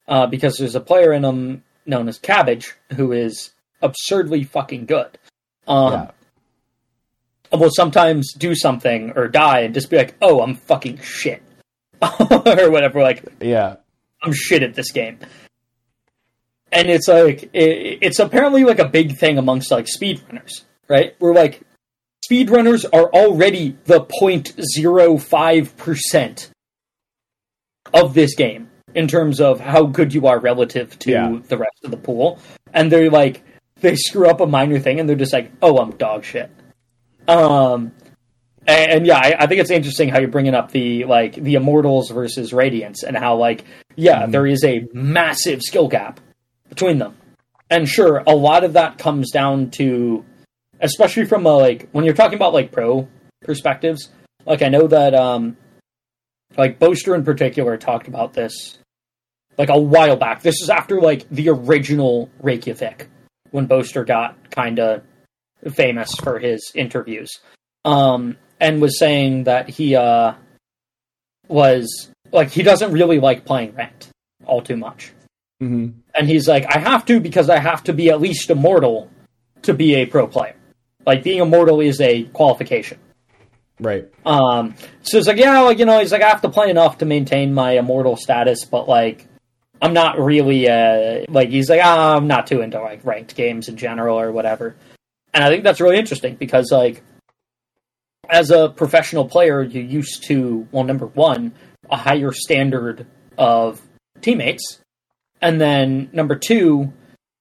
[0.08, 5.18] uh, because there's a player in them known as Cabbage who is absurdly fucking good.
[5.68, 6.12] Um, yeah.
[7.58, 11.42] will sometimes do something or die and just be like, "Oh, I'm fucking shit,"
[12.02, 13.02] or whatever.
[13.02, 13.78] Like, Yeah.
[14.22, 15.20] I'm shit at this game.
[16.72, 21.16] And it's like it, it's apparently like a big thing amongst like speedrunners, right?
[21.20, 21.62] Where like
[22.30, 26.50] speedrunners are already the 0.05%
[27.94, 31.40] of this game in terms of how good you are relative to Yeah.
[31.48, 32.40] the rest of the pool.
[32.74, 33.44] And they're like
[33.86, 36.50] they screw up a minor thing and they're just like, "Oh, I'm dog shit."
[37.28, 37.92] Um
[38.68, 41.56] and, and yeah, I, I think it's interesting how you're bringing up the like the
[41.56, 43.64] immortals versus radiance and how like
[43.96, 44.32] yeah, Mhm.
[44.32, 46.20] there is a massive skill gap
[46.70, 47.16] between them.
[47.70, 50.26] And sure, a lot of that comes down to
[50.80, 53.08] especially from a like when you're talking about like pro
[53.42, 54.10] perspectives,
[54.46, 55.58] like I know that um
[56.58, 58.78] like Boaster in particular talked about this
[59.58, 60.42] like a while back.
[60.42, 63.08] This is after like the original Reykjavik
[63.56, 65.02] when Boaster got kind of
[65.74, 67.32] famous for his interviews.
[67.84, 70.34] Um and was saying that he uh
[71.48, 74.10] was like he doesn't really like playing ranked
[74.46, 75.12] all too much.
[75.60, 79.10] hmm And he's like, I have to because I have to be at least immortal
[79.64, 80.56] to be a pro player.
[81.06, 83.00] Like being immortal is a qualification.
[83.80, 84.06] Right.
[84.26, 87.00] Um, so it's like, yeah, like you know, he's like, I have to play enough
[87.00, 89.28] to maintain my immortal status, but like,
[89.86, 93.70] I'm not really uh like he's like, ah, I'm not too into like ranked games
[93.70, 94.76] in general or whatever.
[95.32, 97.04] And I think that's really interesting because like,
[98.28, 101.54] as a professional player, you're used to well, number one,
[101.92, 103.06] a higher standard
[103.38, 103.80] of
[104.22, 104.80] teammates,
[105.40, 106.92] and then number two,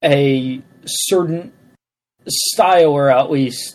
[0.04, 1.50] a certain
[2.26, 3.74] style or at least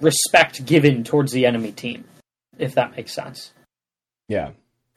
[0.00, 2.04] respect given towards the enemy team,
[2.58, 3.52] if that makes sense.
[4.28, 4.50] Yeah.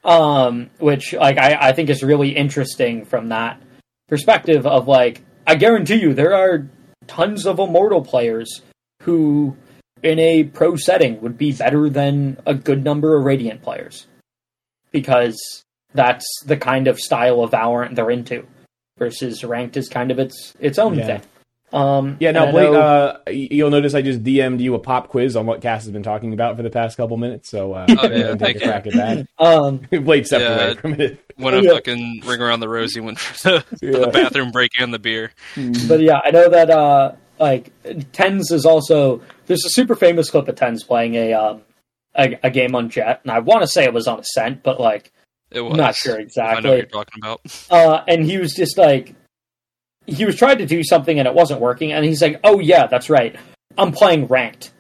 [0.03, 3.61] Um, which like I, I think is really interesting from that
[4.07, 6.67] perspective of like I guarantee you there are
[7.07, 8.61] tons of immortal players
[9.03, 9.55] who
[10.03, 14.05] in a pro setting would be better than a good number of radiant players
[14.91, 15.63] because
[15.93, 18.45] that's the kind of style of Valorant they're into
[18.97, 21.05] versus ranked is kind of its its own Yeah.
[21.05, 21.21] thing.
[21.73, 25.35] Um, Yeah, now Blate, know- uh, you'll notice I just DM'd you a pop quiz
[25.35, 27.49] on what Cass has been talking about for the past couple minutes.
[27.49, 28.65] So uh, Oh, yeah, take a you.
[28.65, 29.27] crack at that.
[29.37, 30.55] um, Blate stepped Yeah.
[30.55, 31.19] away from it.
[31.35, 31.71] When a Yeah.
[31.73, 33.99] fucking ring around the rosy went for the, for Yeah.
[33.99, 35.31] the bathroom break and the beer.
[35.87, 40.47] but yeah, I know that uh, like TenZ is also there's a super famous clip
[40.47, 41.61] of TenZ playing a um
[42.15, 44.79] a, a game on Jett, and I want to say it was on Ascent, but
[44.79, 45.11] like
[45.51, 45.73] It was.
[45.73, 46.57] I'm not sure exactly.
[46.57, 47.41] I know what you're talking about.
[47.69, 49.13] Uh, and he was just like
[50.07, 52.87] he was trying to do something and it wasn't working, and he's like, "Oh yeah,
[52.87, 53.35] that's right,
[53.77, 54.71] I'm playing ranked,"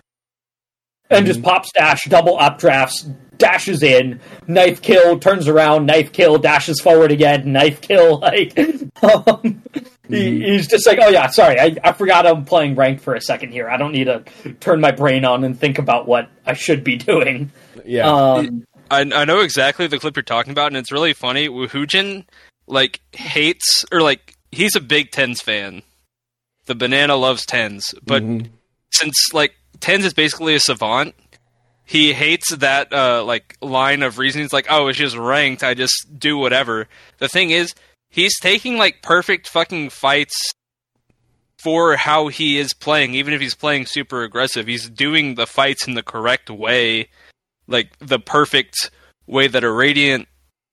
[1.09, 6.79] and just pops dash, double updrafts, dashes in, knife kill, turns around, knife kill, dashes
[6.79, 8.23] forward again, knife kill.
[8.27, 8.57] Like,
[9.03, 9.61] um,
[10.09, 13.21] he, he's just like, "Oh yeah, sorry, I, I forgot I'm playing ranked for a
[13.21, 13.69] second here.
[13.69, 14.23] I don't need to
[14.59, 17.51] turn my brain on and think about what I should be doing."
[17.85, 18.09] Yeah.
[18.09, 21.49] Um, I, I know exactly the clip you're talking about, and it's really funny.
[21.49, 22.25] Woohoojin
[22.67, 25.83] like hates or like he's a big TenZ fan.
[26.65, 28.49] The banana loves TenZ, but Mhm.
[28.91, 31.15] since like TenZ is basically a savant,
[31.85, 34.45] he hates that uh, like line of reasoning.
[34.45, 35.63] It's like, oh, it's just ranked.
[35.63, 36.87] I just do whatever.
[37.19, 37.73] The thing is,
[38.09, 40.35] he's taking like perfect fucking fights
[41.59, 43.15] for how he is playing.
[43.15, 47.07] Even if he's playing super aggressive, he's doing the fights in the correct way,
[47.67, 48.91] like the perfect
[49.25, 50.27] way that a radiant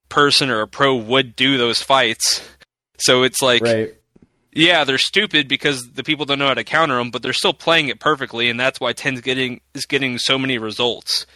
[0.09, 2.43] person or a pro would do those fights.
[2.99, 3.95] So it's like right.
[4.53, 7.55] yeah, they're stupid because the people don't know how to counter them, but they're still
[7.55, 11.27] playing it perfectly, and that's why TenZ's getting is getting so many results.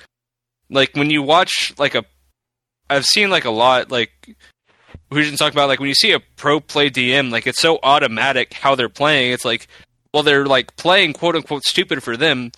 [0.71, 2.05] Like when you watch like a,
[2.91, 4.37] I've seen like a lot like
[5.11, 7.79] we didn't talk about like when you see a pro play DM, like it's so
[7.83, 9.33] automatic how they're playing.
[9.33, 9.67] It's like,
[10.13, 12.53] well, they're like playing quote unquote stupid for them.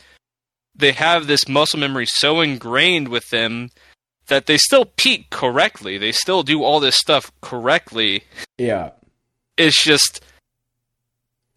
[0.74, 3.70] They have this muscle memory so ingrained with them
[4.30, 5.98] that they still peek correctly.
[5.98, 8.24] They still do all this stuff correctly
[8.56, 8.92] Yeah.
[9.58, 10.24] it's just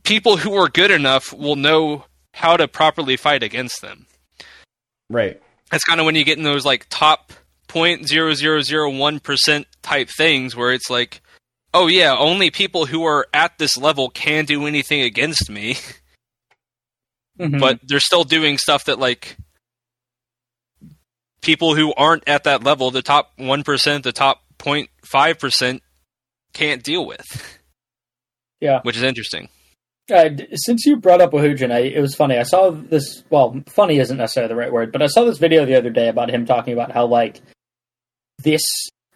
[0.04, 4.06] people who are good enough will know how to properly fight against them.
[5.10, 5.42] Right.
[5.72, 7.32] That's kind of when you get in those like top
[7.68, 11.22] point zero zero zero one percent type things where it's like,
[11.74, 15.78] oh yeah, only people who are at this level can do anything against me,
[17.40, 17.60] mhm.
[17.60, 19.38] but they're still doing stuff that like
[21.44, 25.84] people who aren't at that level, the top one percent, the top 0.5 percent,
[26.54, 27.60] can't deal with.
[28.62, 28.80] Yeah.
[28.84, 29.50] which is interesting.
[30.10, 32.38] Uh, since you brought up Woohoojin, I it was funny.
[32.38, 33.22] I saw this.
[33.30, 36.08] Well, funny isn't necessarily the right word, but I saw this video the other day
[36.08, 37.42] about him talking about how like
[38.40, 38.62] this.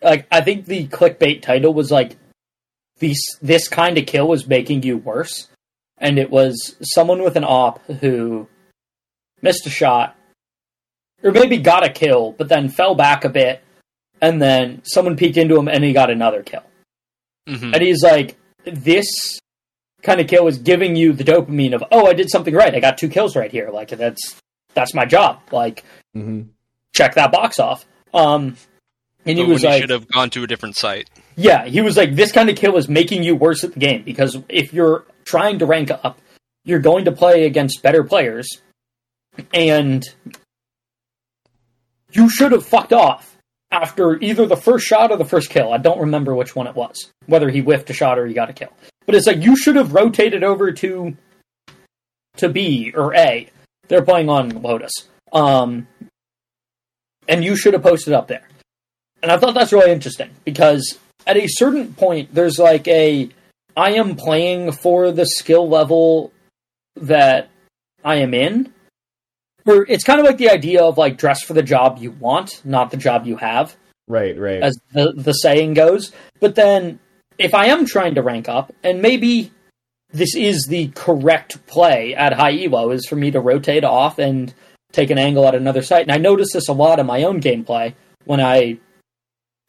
[0.02, 2.18] Like, I think the clickbait title was like
[3.00, 3.18] this.
[3.42, 5.48] This kind of kill was making you worse,
[5.98, 8.50] and it was someone with an op who
[9.42, 10.17] missed a shot,
[11.24, 13.62] or maybe got a kill, but then fell back a bit,
[14.22, 16.64] and then someone peeked into him and he got another kill.
[17.48, 18.36] hmm And he's like,
[18.66, 19.06] this
[20.04, 22.74] kind of kill is giving you the dopamine of, oh, I did something right.
[22.74, 23.70] I got two kills right here.
[23.70, 24.40] Like that's
[24.74, 25.40] that's my job.
[25.52, 25.84] Like
[26.14, 26.44] hmm
[26.96, 27.86] check that box off.
[28.14, 28.58] Um,
[29.26, 31.10] and he But was when he like, should have gone to a different site.
[31.36, 34.02] yeah, he was like, this kind of kill is making you worse at the game
[34.04, 36.20] because if you're trying to rank up,
[36.66, 38.48] you're going to play against better players,
[39.54, 40.04] and
[42.12, 43.38] you should have fucked off
[43.72, 45.74] after either the first shot or the first kill.
[45.74, 48.50] I don't remember which one it was, whether he whiffed a shot or he got
[48.50, 48.72] a kill.
[49.06, 51.16] But it's like you should have rotated over to
[52.38, 53.50] to B or A.
[53.88, 54.92] They're playing on Lotus,
[55.32, 55.88] um,
[57.28, 58.48] and you should have posted up there.
[59.24, 63.30] And I thought that's really interesting because at a certain point, there's like a
[63.76, 66.32] I am playing for the skill level
[66.96, 67.50] that
[68.04, 68.74] I am in.
[69.68, 72.92] It's kind of like the idea of like dress for the job you want, not
[72.92, 73.76] the job you have,
[74.08, 74.38] Right.
[74.40, 74.62] Right.
[74.64, 76.14] as the, the saying goes.
[76.40, 77.00] But then
[77.38, 79.52] if I am trying to rank up, and maybe
[80.12, 84.54] this is the correct play at high elo, is for me to rotate off and
[84.94, 86.04] take an angle at another site.
[86.04, 88.80] And I notice this a lot in my own gameplay when I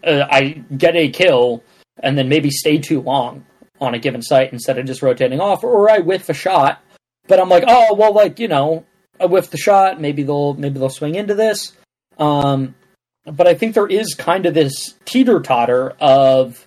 [0.07, 1.65] uh, I get a kill
[2.01, 3.45] and then maybe stay too long
[3.81, 6.81] on a given site instead of just rotating off, or I whiff a shot.
[7.27, 8.85] But I'm like, oh well, like you know,
[9.21, 10.01] I whiffed the shot.
[10.01, 11.73] Maybe they'll maybe they'll swing into this.
[12.19, 12.75] Um,
[13.25, 16.67] but I think there is kind of this teeter totter of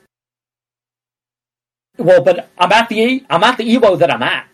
[1.98, 4.48] well, but I'm at the I'm at the elo that I'm at.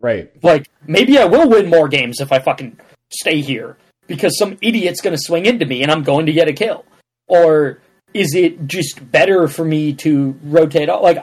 [0.00, 0.30] right.
[0.42, 2.78] Like maybe I will win more games if I fucking
[3.10, 3.76] stay here
[4.06, 6.84] because some idiot's going to swing into me and I'm going to get a kill.
[7.26, 7.80] Or
[8.14, 11.02] is it just better for me to rotate off?
[11.02, 11.18] Like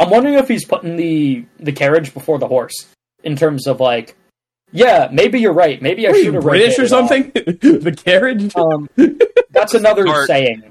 [0.00, 2.88] I'm wondering if he's putting the the carriage before the horse
[3.22, 4.16] in terms of like,
[4.74, 5.80] yeah, maybe you're right.
[5.80, 7.30] Maybe I should you have British or something?
[7.34, 8.54] the carriage?
[8.56, 8.90] Um,
[9.50, 10.26] that's another Cart.
[10.26, 10.64] saying.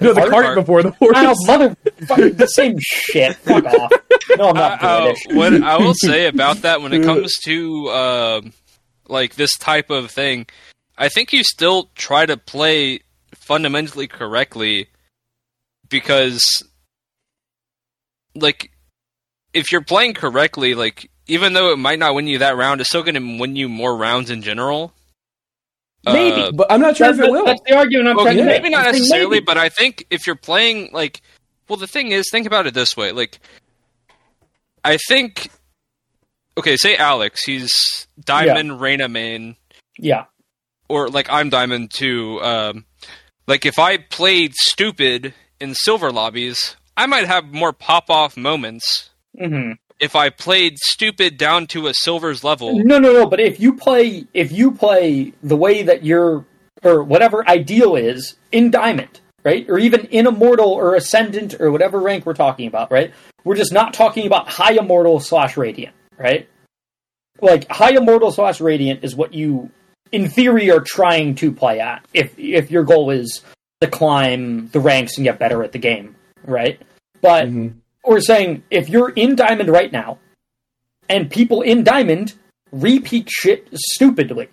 [0.00, 1.12] no, the cart- cart before the horse.
[1.14, 3.36] Wow, mother, the same shit.
[3.36, 3.92] Fuck off.
[4.38, 5.26] No, I'm not uh, British.
[5.36, 8.40] what I will say about that when it comes to uh,
[9.06, 10.46] like this type of thing,
[10.96, 13.00] I think you still try to play
[13.34, 14.88] fundamentally correctly
[15.90, 16.42] because,
[18.34, 18.70] like,
[19.52, 22.90] if you're playing correctly, like even though it might not win you that round, it's
[22.90, 24.92] still going to win you more rounds in general.
[26.04, 26.40] Maybe.
[26.40, 27.44] Uh, But I'm not sure if it will.
[27.44, 28.62] that's the argument I'm Okay, trying to make.
[28.62, 29.44] maybe not necessarily, maybe.
[29.44, 31.20] but I think if you're playing like,
[31.68, 33.38] well, the thing is, think about it this way: like,
[34.84, 35.50] I think,
[36.58, 37.70] okay, say Alex, he's
[38.24, 39.56] Diamond Reyna main,
[39.98, 40.24] Yeah.
[40.88, 42.40] or like I'm Diamond too.
[42.42, 42.86] Um,
[43.46, 49.10] like if I played stupid in silver lobbies, I might have more pop off moments.
[49.38, 53.26] hmm If I played stupid down to a silver's level, No, no, no.
[53.26, 56.44] But if you play, if you play the way that you're,
[56.82, 62.00] or whatever ideal is in diamond, right, or even in immortal or ascendant or whatever
[62.00, 63.12] rank we're talking about, right?
[63.44, 66.48] We're just not talking about high immortal slash radiant, right?
[67.40, 69.70] Like high immortal slash radiant is what you,
[70.12, 72.04] in theory, are trying to play at.
[72.14, 73.42] If if your goal is
[73.80, 76.80] to climb the ranks and get better at the game, right?
[77.22, 77.74] But Mhm.
[78.04, 80.18] We're saying if you're in diamond right now,
[81.08, 82.34] and people in diamond
[82.72, 84.48] repeat shit stupidly.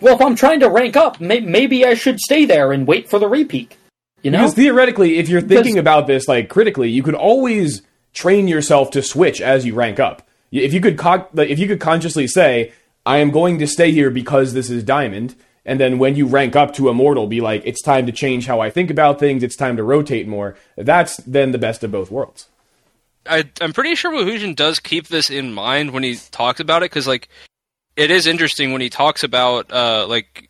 [0.00, 3.10] Well, if I'm trying to rank up, may- maybe I should stay there and wait
[3.10, 3.76] for the repeat.
[4.22, 4.38] You know?
[4.38, 7.82] Because theoretically, if you're thinking Because- about this like critically, you could always
[8.14, 10.26] train yourself to switch as you rank up.
[10.52, 12.72] If you could, co- if you could consciously say,
[13.06, 15.34] "I am going to stay here because this is diamond,"
[15.64, 18.60] and then when you rank up to immortal, be like, "It's time to change how
[18.60, 19.42] I think about things.
[19.42, 22.46] It's time to rotate more." That's then the best of both worlds.
[23.26, 26.90] I, I'm pretty sure Woohoojin does keep this in mind when he talks about it
[26.90, 27.28] because, like,
[27.94, 30.48] it is interesting when he talks about, uh, like,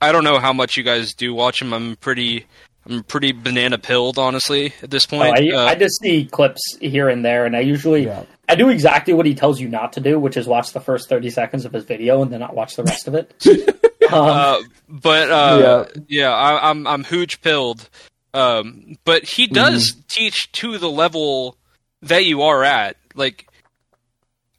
[0.00, 1.72] I don't know how much you guys do watch him.
[1.72, 2.46] I'm pretty,
[2.88, 5.36] I'm pretty banana pilled, honestly, at this Oh, point.
[5.36, 8.22] I, Uh, I just see clips here and there, and I usually Yeah.
[8.48, 11.08] I do exactly what he tells you not to do, which is watch the first
[11.08, 13.34] thirty seconds of his video and then not watch the rest of it.
[14.14, 16.02] um, uh, but uh, Yeah.
[16.08, 17.88] yeah, I, I'm I'm huge pilled.
[18.32, 21.56] Um, but he does teach to the level
[22.02, 22.96] that you are at.
[23.14, 23.48] Like,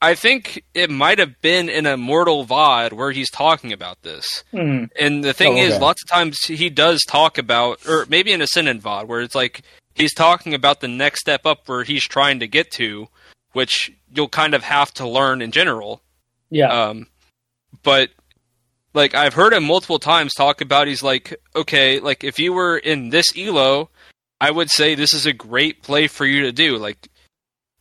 [0.02, 4.44] I think it might have been in a Mortal VOD where he's talking about this.
[4.52, 4.86] hmm.
[5.00, 5.82] And the thing Oh, is, okay.
[5.82, 9.36] lots of times he does talk about, or maybe in a Ascendant VOD, where it's
[9.36, 9.62] like
[9.96, 13.08] he's talking about the next step up where he's trying to get to,
[13.54, 16.02] which you'll kind of have to learn in general.
[16.50, 17.08] Yeah, Um,
[17.84, 18.10] but
[18.94, 22.78] like I've heard him multiple times talk about, he's like, okay, like if you were
[22.78, 23.90] in this elo,
[24.40, 26.78] I would say this is a great play for you to do.
[26.78, 27.08] Like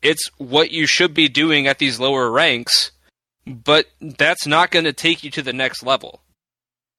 [0.02, 2.92] it's what you should be doing at these lower ranks,
[3.46, 6.22] but that's not going to take you to the next level.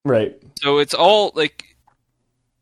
[0.04, 0.36] Right.
[0.62, 1.76] So it's all like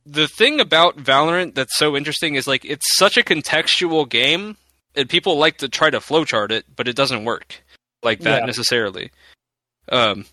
[0.05, 4.57] the thing about Valorant that's so interesting is like it's such a contextual game,
[4.95, 7.63] and people like to try to flowchart it, but it doesn't work
[8.03, 8.45] like that Yeah.
[8.45, 9.11] necessarily.
[9.91, 10.25] Um,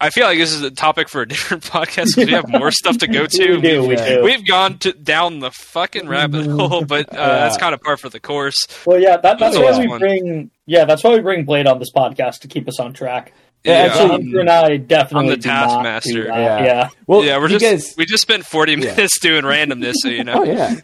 [0.00, 2.70] I feel like this is a topic for a different podcast because we have more
[2.70, 3.54] stuff to go to.
[3.56, 4.22] we do, we do.
[4.24, 8.08] We've gone to, down the fucking rabbit hole, but uh, that's kind of par for
[8.08, 8.56] the course.
[8.86, 9.62] Well, yeah, that, that's Yeah.
[9.70, 12.80] why we bring yeah, that's why we bring Blate on this podcast to keep us
[12.80, 13.32] on track.
[13.64, 16.24] Yeah, Yeah, actually- Hunter and I definitely I'm the do not taskmaster.
[16.24, 16.64] Yeah.
[16.64, 16.88] Yeah.
[17.06, 17.94] Well, yeah, we're just guys.
[17.98, 18.78] we just spent 40 Yeah.
[18.78, 20.40] minutes doing randomness, so you know.
[20.40, 20.76] Oh yeah.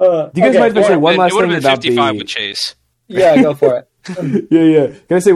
[0.00, 1.50] Uh, Do you guys okay, mind if I say well, one it last would thing
[1.52, 2.18] have been about 55 the?
[2.18, 2.74] with Chase.
[3.06, 4.48] Yeah, go for it.
[4.50, 4.86] yeah, yeah.
[5.06, 5.30] Can I say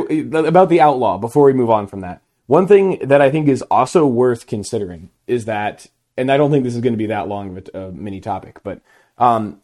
[0.49, 2.21] about the outlaw before we move on from that?
[2.49, 6.65] One thing that I think is also worth considering is that, and I don't think
[6.65, 8.81] this is going to be that long of a, a mini topic, but
[9.19, 9.61] um,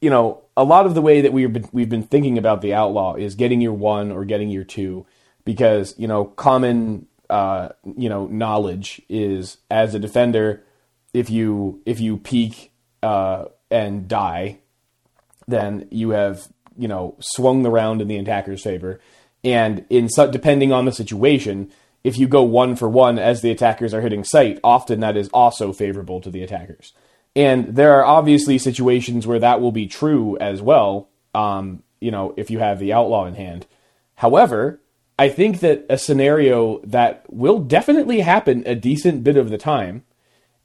[0.00, 2.74] you know, a lot of the way that we've been we've been thinking about the
[2.74, 5.04] outlaw is getting your one or getting your two,
[5.44, 10.62] because you know, common uh, you know knowledge is as a defender,
[11.12, 12.70] if you if you peek
[13.02, 14.60] uh, and die,
[15.48, 16.46] then you have
[16.76, 19.00] you know swung the round in the attacker's favor,
[19.42, 21.72] and in depending on the situation,
[22.08, 25.28] if you go one for one as the attackers are hitting site, often that is
[25.28, 26.94] also favorable to the attackers.
[27.36, 31.10] And there are obviously situations where that will be true as well.
[31.34, 33.66] Um, you know, if you have the outlaw in hand.
[34.14, 34.80] However,
[35.18, 40.04] I think that a scenario that will definitely happen a decent bit of the time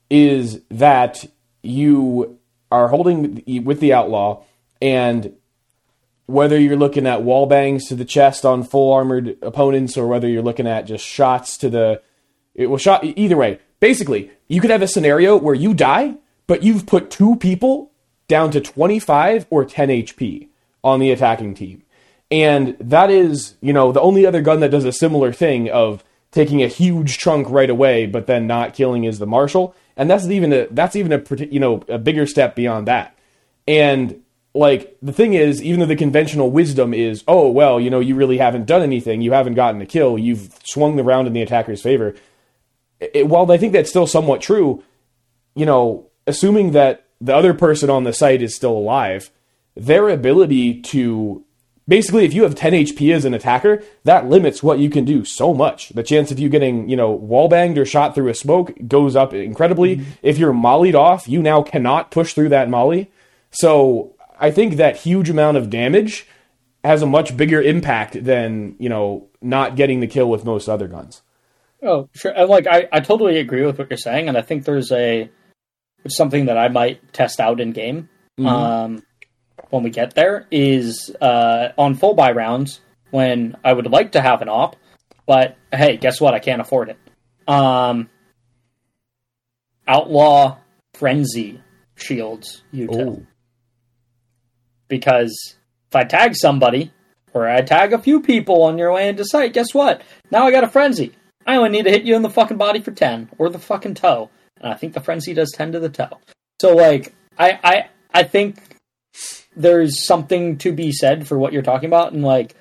[0.10, 1.26] is that
[1.61, 2.40] you
[2.72, 4.44] are holding with the outlaw
[4.82, 5.36] and
[6.26, 10.28] whether you're looking at wall bangs to the chest on full armored opponents or whether
[10.28, 12.02] you're looking at just shots to the
[12.56, 13.60] it will shot either way.
[13.80, 16.16] Basically you could have a scenario where you die
[16.48, 17.91] but you've put two people
[18.28, 20.48] down to 25 or 10 hp
[20.84, 21.84] on the attacking team.
[22.32, 26.04] And that is you know the only other gun that does a similar thing of
[26.32, 29.76] taking a huge chunk right away but then not killing is the marshal.
[29.98, 33.18] And that's even a that's even a you know a bigger step beyond that.
[33.68, 34.23] And
[34.54, 38.16] like the thing is, even though the conventional wisdom is, oh well, you know, you
[38.16, 41.42] really haven't done anything, you haven't gotten a kill, you've swung the round in the
[41.42, 42.16] attacker's favor.
[43.00, 44.84] It, while I think that's still somewhat true,
[45.56, 49.32] you know, assuming that the other person on the site is still alive,
[49.76, 51.44] their ability to
[51.88, 55.26] basically if you have 10 HP as an attacker, that limits what you can do
[55.26, 55.90] so much.
[55.90, 59.16] The chance of you getting, you know, wall banged or shot through a smoke goes
[59.16, 59.98] up incredibly.
[59.98, 60.12] Mm-hmm.
[60.22, 63.12] If you're mollied off, you now cannot push through that molly.
[63.52, 66.28] So I think that huge amount of damage
[66.84, 70.88] has a much bigger impact than, you know, not getting the kill with most other
[70.88, 71.22] guns.
[71.82, 72.32] Oh, sure.
[72.32, 75.30] And like I, I totally agree with what you're saying, and I think there's a
[76.08, 78.10] something that I might test out in game.
[78.38, 78.48] Mm-hmm.
[78.48, 79.04] Um
[79.74, 82.80] when we get there is uh, on full buy rounds
[83.10, 84.76] when I would like to have an op,
[85.26, 86.36] but hey, guess what?
[86.36, 86.98] I can't afford it.
[87.48, 88.10] Um,
[89.88, 90.58] outlaw
[90.94, 91.60] frenzy
[91.96, 93.26] shields util
[94.94, 95.56] because
[95.90, 96.91] if I tag somebody
[97.34, 100.03] or I tag a few people on your way into site, guess what?
[100.30, 101.14] Now I got a frenzy.
[101.48, 103.95] I only need to hit you in the fucking body for ten or the fucking
[103.95, 104.30] toe,
[104.61, 106.20] and I think the frenzy does ten to the toe.
[106.61, 108.78] So like I I I think
[109.56, 112.56] there's something to be said for what you're talking about, and like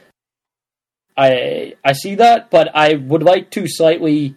[1.14, 4.34] I I see that, but I would like to slightly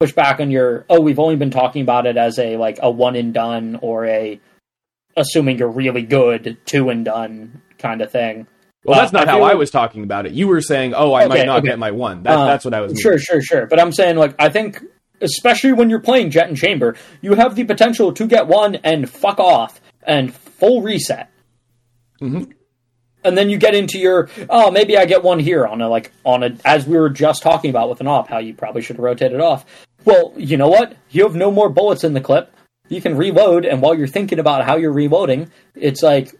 [0.00, 2.90] push back on your oh we've only been talking about it as a like a
[2.90, 4.40] one and done or a
[5.16, 8.46] assuming you're really good two and done kind of thing.
[8.84, 10.32] Well, that's not I how I was talking about it.
[10.32, 11.68] You were saying, "Oh, I okay, might not okay.
[11.68, 12.98] get my one." That, uh, that's what I was.
[13.00, 13.24] Sure, meaning.
[13.24, 13.66] sure, sure.
[13.66, 14.80] But I'm saying, like, I think,
[15.20, 19.10] especially when you're playing Jett and Chamber, you have the potential to get one and
[19.10, 21.30] fuck off and full reset.
[22.20, 22.52] Mm-hmm.
[23.24, 26.12] And then you get into your oh maybe I get one here on a like
[26.24, 29.00] on a as we were just talking about with an op how you probably should
[29.00, 29.66] rotate it off.
[30.04, 30.96] Well, you know what?
[31.10, 32.52] You have no more bullets in the clip.
[32.88, 36.34] You can reload, and while you're thinking about how you're reloading, it's like,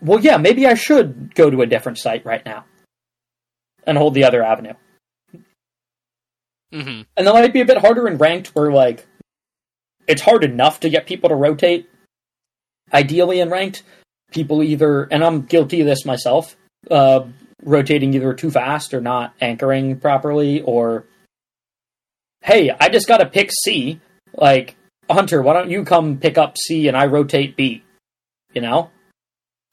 [0.00, 2.64] well, yeah, maybe I should go to a different site right now
[3.86, 4.74] and hold the other avenue.
[6.72, 7.02] Mm-hmm.
[7.16, 9.06] And that might be a bit harder in ranked, where like
[10.06, 11.88] it's hard enough to get people to rotate.
[12.92, 13.82] Ideally in ranked,
[14.30, 16.56] people either, and I'm guilty of this myself,
[16.90, 17.24] uh,
[17.62, 21.04] rotating either too fast or not anchoring properly, or
[22.42, 24.00] hey, I just got to pick C.
[24.34, 24.76] Like
[25.08, 27.84] Hunter, why don't you come pick up C and I rotate B?
[28.52, 28.90] You know,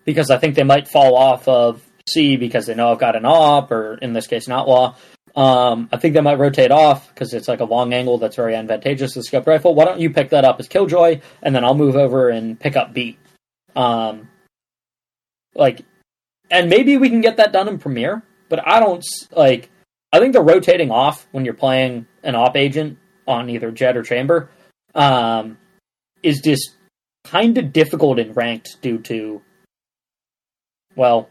[0.05, 3.25] because I think they might fall off of C because they know I've got an
[3.25, 4.95] op, or in this case, an outlaw.
[5.35, 8.55] Um, I think they might rotate off because it's like a long angle that's very
[8.55, 9.73] advantageous to the scope rifle.
[9.73, 12.75] Why don't you pick that up as Killjoy, and then I'll move over and pick
[12.75, 13.17] up B.
[13.75, 14.29] Um,
[15.55, 15.81] like,
[16.51, 19.69] and maybe we can get that done in Premier, but I don't like.
[20.11, 24.03] I think the rotating off when you're playing an op agent on either Jett or
[24.03, 24.49] Chamber
[24.95, 25.57] um,
[26.21, 26.71] is just
[27.23, 29.41] kind of difficult in ranked due to,
[30.95, 31.29] well,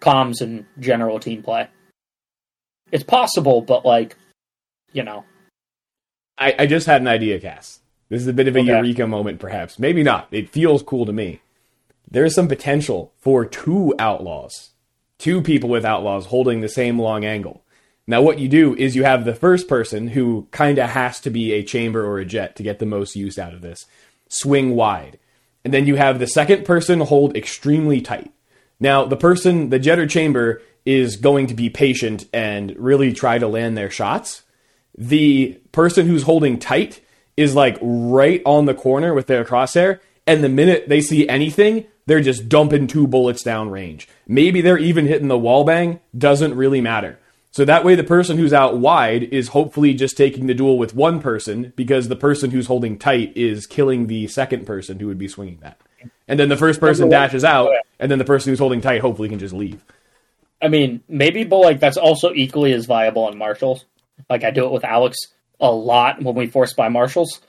[0.00, 1.68] comms and general team play.
[2.90, 4.16] It's possible, but like,
[4.92, 5.24] you know.
[6.38, 7.80] I, I just had an idea, Cass.
[8.08, 8.68] This is a bit of a okay.
[8.68, 9.78] eureka moment, perhaps.
[9.78, 10.28] Maybe not.
[10.30, 11.40] It feels cool to me
[12.12, 14.72] there is some potential for two outlaws,
[15.18, 17.61] two people with outlaws holding the same long angle.
[18.06, 21.30] Now, what you do is you have the first person who kind of has to
[21.30, 23.86] be a chamber or a Jett to get the most use out of this
[24.28, 25.18] swing wide.
[25.64, 28.32] And then you have the second person hold extremely tight.
[28.80, 33.38] Now, the person, the Jett or chamber, is going to be patient and really try
[33.38, 34.42] to land their shots.
[34.98, 37.00] The person who's holding tight
[37.36, 40.00] is like right on the corner with their crosshair.
[40.26, 44.08] And the minute they see anything, they're just dumping two bullets down range.
[44.26, 47.18] Maybe they're even hitting the wall bang, doesn't really matter.
[47.52, 50.94] So that way, the person who's out wide is hopefully just taking the duel with
[50.94, 55.18] one person because the person who's holding tight is killing the second person who would
[55.18, 55.78] be swinging that.
[56.26, 59.02] And then the first person dashes out, oh, and then the person who's holding tight
[59.02, 59.84] hopefully can just leave.
[60.62, 63.84] I mean, maybe, but like that's also equally as viable on marshals.
[64.30, 65.18] Like I do it with Alex
[65.60, 67.40] a lot when we force buy marshals.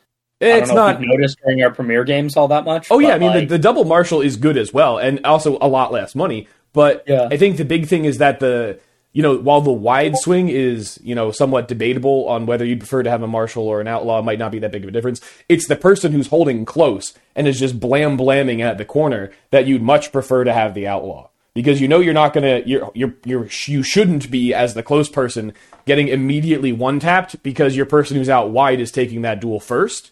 [0.42, 2.88] It's not noticed during our Premier games all that much.
[2.92, 5.58] Oh yeah, I mean like, the, the, double marshal is good as well, and also
[5.62, 6.50] a lot less money.
[6.74, 7.30] But yeah.
[7.32, 8.80] I think the big thing is that the
[9.14, 13.04] you know while the wide swing is you know somewhat debatable on whether you'd prefer
[13.04, 15.22] to have a marshal or an outlaw might not be that big of a difference.
[15.48, 19.66] It's the person who's holding close and is just blam blamming at the corner that
[19.66, 23.14] you'd much prefer to have the outlaw because you know you're not gonna you're you're,
[23.24, 25.54] you're you shouldn't be as the close person
[25.86, 30.12] getting immediately one tapped because your person who's out wide is taking that duel first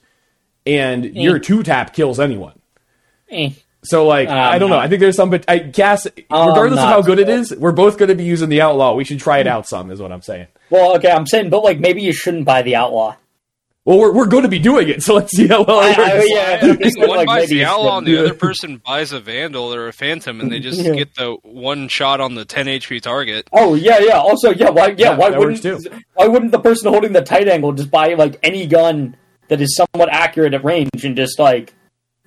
[0.66, 1.12] and eh.
[1.14, 2.60] your two tap kills anyone.
[3.30, 3.52] Eh.
[3.84, 4.78] So like um, I don't know.
[4.78, 7.98] I think there's some, but I guess regardless of how good it is, we're both
[7.98, 8.94] going to be using the outlaw.
[8.94, 10.48] We should try it out some, is what I'm saying.
[10.70, 13.16] Well, okay, I'm saying, but like maybe you shouldn't buy the outlaw.
[13.84, 15.98] Well, we're, we're going to be doing it, so let's see how well I- it
[15.98, 16.26] works.
[16.30, 19.12] yeah, I think one like buys maybe the it's owl, and the other person buys
[19.12, 20.94] a vandal or a phantom, and they just Yeah.
[20.94, 23.50] get the one shot on the 10 HP target.
[23.52, 24.20] Oh yeah, yeah.
[24.20, 24.70] Also, yeah.
[24.70, 24.90] Why?
[24.90, 24.94] Yeah.
[25.14, 25.66] Yeah, why wouldn't?
[26.14, 29.18] Why wouldn't the person holding the tight angle just buy like any gun
[29.48, 31.74] that is somewhat accurate at range and just like,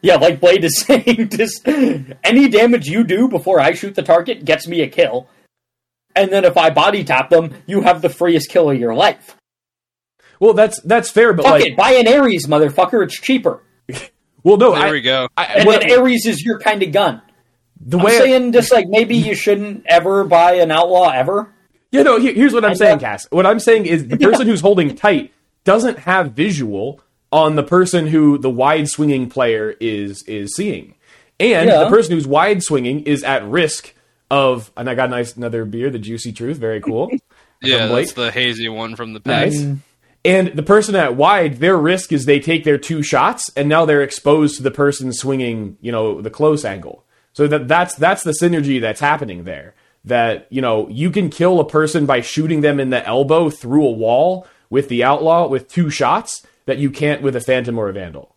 [0.04, 4.44] yeah, like Blate is saying, just any damage you do before I shoot the target
[4.44, 5.28] gets me a kill,
[6.14, 9.36] and then if I body tap them, you have the freest kill of your life.
[10.38, 13.02] Well, that's that's fair, but Fuck like, it, buy an Ares, motherfucker.
[13.02, 13.62] It's cheaper,
[14.42, 15.28] well, no, There I, we go.
[15.36, 17.22] I, and what- then Ares is your kind of gun.
[17.80, 21.50] the I'm way saying just like maybe you shouldn't ever buy an outlaw ever.
[21.92, 22.18] Yeah, no.
[22.18, 23.00] Here, here's what I'm I saying, know.
[23.04, 23.26] Cass.
[23.30, 25.32] What I'm saying is the person who's holding tight
[25.64, 27.00] doesn't have visual
[27.34, 30.94] on the person who the wide swinging player is is seeing,
[31.40, 31.80] and Yeah.
[31.84, 33.92] the person who's wide swinging is at risk
[34.30, 34.70] of.
[34.76, 37.10] And I got a nice another beer, the Juicy Truth, very cool.
[37.62, 38.02] Yeah, Blate?
[38.08, 39.46] that's the hazy one from the pack.
[39.52, 39.64] Nice.
[40.22, 43.86] And the person at wide, their risk is they take their two shots, and now
[43.86, 47.04] they're exposed to the person swinging, you know, the close angle.
[47.32, 49.72] So that that's that's the synergy that's happening there.
[50.04, 53.86] That you know you can kill a person by shooting them in the elbow through
[53.86, 57.88] a wall with the outlaw with two shots that you can't with a phantom or
[57.88, 58.34] a vandal.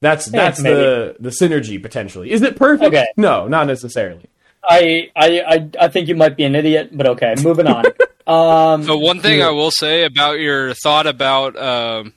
[0.00, 0.76] That's that's maybe.
[0.76, 2.30] the the synergy potentially.
[2.30, 2.88] Is it perfect?
[2.88, 3.06] Okay.
[3.16, 4.26] No, not necessarily.
[4.68, 7.84] I, I, I, I think you might be an idiot, but okay, moving on.
[8.26, 12.12] um, So one thing I will say about your thought about um,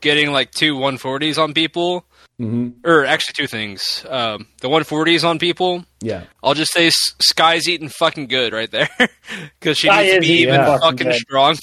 [0.00, 2.04] getting like two 140s on people,
[2.40, 2.88] Mm-hmm.
[2.88, 4.06] or actually two things.
[4.08, 6.24] Um, the 140s on people, Yeah.
[6.42, 6.88] I'll just say
[7.20, 8.88] Skye's eating fucking good right there
[9.60, 11.16] because she Skye needs to be eating even fucking fucking good.
[11.16, 11.58] strong.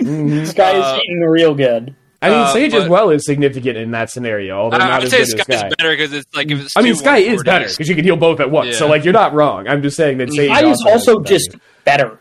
[0.00, 1.94] This guy is uh, eating real good.
[2.22, 5.04] I mean, Uh, Sage as well is significant in that scenario, although I not would
[5.04, 5.68] as say good as Skye's Skye.
[5.78, 8.04] better because it's like if it's I mean, two Skye is better because you can
[8.04, 8.76] heal both at once.
[8.78, 9.68] So, like, you're not wrong.
[9.68, 10.50] I'm just saying that Sage.
[10.50, 12.04] Skye is also has just better.
[12.06, 12.20] better.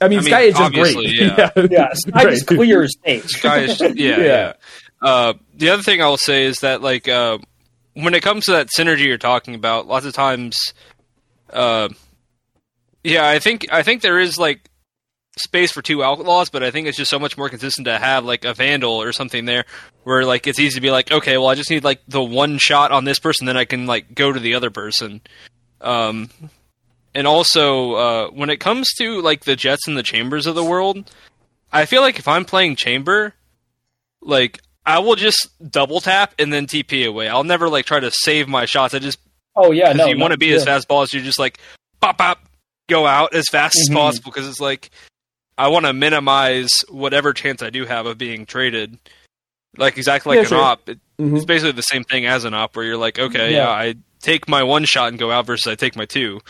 [0.00, 0.96] I mean, I mean, Skye is just great.
[0.96, 1.50] obviously, yeah.
[1.70, 2.34] Yeah, Skye Great.
[2.34, 3.24] just clears stage.
[3.26, 4.18] Skye is yeah, Yeah.
[4.18, 4.52] yeah.
[5.00, 7.38] Uh, the other thing I will say is that like uh,
[7.94, 10.56] when it comes to that synergy you're talking about, lots of times,
[11.52, 11.88] uh,
[13.04, 14.68] yeah, I think I think there is like
[15.40, 18.24] space for two outlaws, but I think it's just so much more consistent to have
[18.24, 19.64] like a vandal or something there,
[20.04, 22.58] where like it's easy to be like, okay, well, I just need like the one
[22.58, 25.20] shot on this person, then I can like go to the other person.
[25.80, 26.30] Um,
[27.14, 30.64] and also uh, when it comes to like the Jetts and the chambers of the
[30.64, 31.10] world,
[31.72, 33.34] I feel like if I'm playing chamber,
[34.20, 37.28] like I will just double tap and then TP away.
[37.28, 38.94] I'll never like try to save my shots.
[38.94, 39.18] I just
[39.56, 40.56] Oh yeah, no, you no, want to be yeah.
[40.56, 41.58] as fast ball as you just like
[42.00, 42.38] pop pop
[42.88, 43.82] go out as fast Mhm.
[43.82, 44.90] as possible because it's like
[45.58, 48.96] I want to minimize whatever chance I do have of being traded.
[49.76, 50.62] Like exactly like Yeah, an sure.
[50.62, 51.36] op, it, Mhm.
[51.36, 53.64] it's basically the same thing as an op where you're like, okay, Yeah.
[53.64, 56.40] yeah, I take my one shot and go out versus I take my two.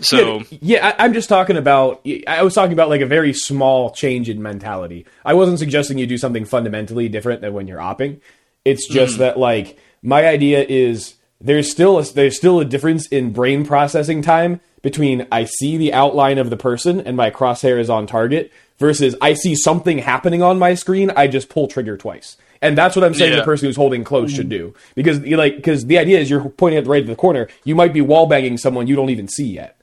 [0.00, 2.06] So yeah, yeah I, I'm just talking about.
[2.26, 5.06] I was talking about like a very small change in mentality.
[5.24, 8.20] I wasn't suggesting you do something fundamentally different than when you're opping.
[8.64, 9.18] It's just Mm.
[9.18, 14.22] that like my idea is there's still a, there's still a difference in brain processing
[14.22, 18.52] time between I see the outline of the person and my crosshair is on target
[18.78, 21.10] versus I see something happening on my screen.
[21.16, 22.36] I just pull trigger twice.
[22.60, 23.38] And that's what I'm saying Yeah.
[23.38, 24.74] the person who's holding close should do.
[24.96, 27.48] Because you like because the idea is you're pointing at the right of the corner,
[27.64, 29.76] you might be wall banging someone you don't even see yet.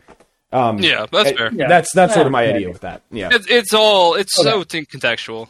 [0.51, 1.53] Um, yeah, that's uh, fair.
[1.53, 1.67] Yeah.
[1.67, 3.01] That's that's sort of my idea with that.
[3.11, 5.47] Yeah, It's, it's all it's so contextual.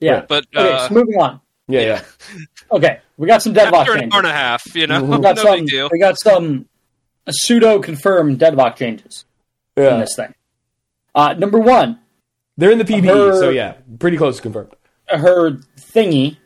[0.00, 1.40] Yeah, But okay, uh, so moving on.
[1.68, 2.02] Yeah, yeah.
[2.70, 4.14] Okay, we got some deadlock after an changes.
[4.14, 5.58] hour and a half, you know, We got no some.
[5.60, 5.88] big deal.
[5.90, 6.66] We got some
[7.30, 9.24] pseudo confirmed deadlock changes
[9.76, 9.96] in yeah.
[9.98, 10.34] this thing.
[11.14, 11.98] Uh, number one,
[12.56, 14.74] They're in the PBE, Her- so yeah, pretty close to confirmed.
[15.08, 16.36] her thingy,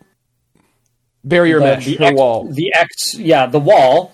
[1.24, 2.44] Barrier the, mesh, the her X, wall.
[2.52, 4.12] the X, yeah, the wall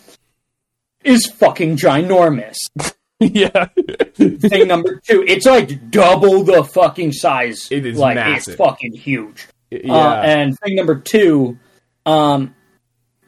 [1.05, 2.57] is fucking ginormous.
[3.21, 3.67] yeah,
[4.15, 7.69] Thing number two, it's like double the fucking size.
[7.71, 8.55] It is like massive.
[8.55, 9.47] it's fucking huge.
[9.85, 9.95] Yeah.
[9.95, 11.59] Uh, and thing number two,
[12.07, 12.55] um,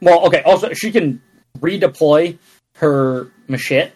[0.00, 0.42] well, okay.
[0.42, 1.22] Also, she can
[1.58, 2.38] redeploy
[2.76, 3.92] her machete.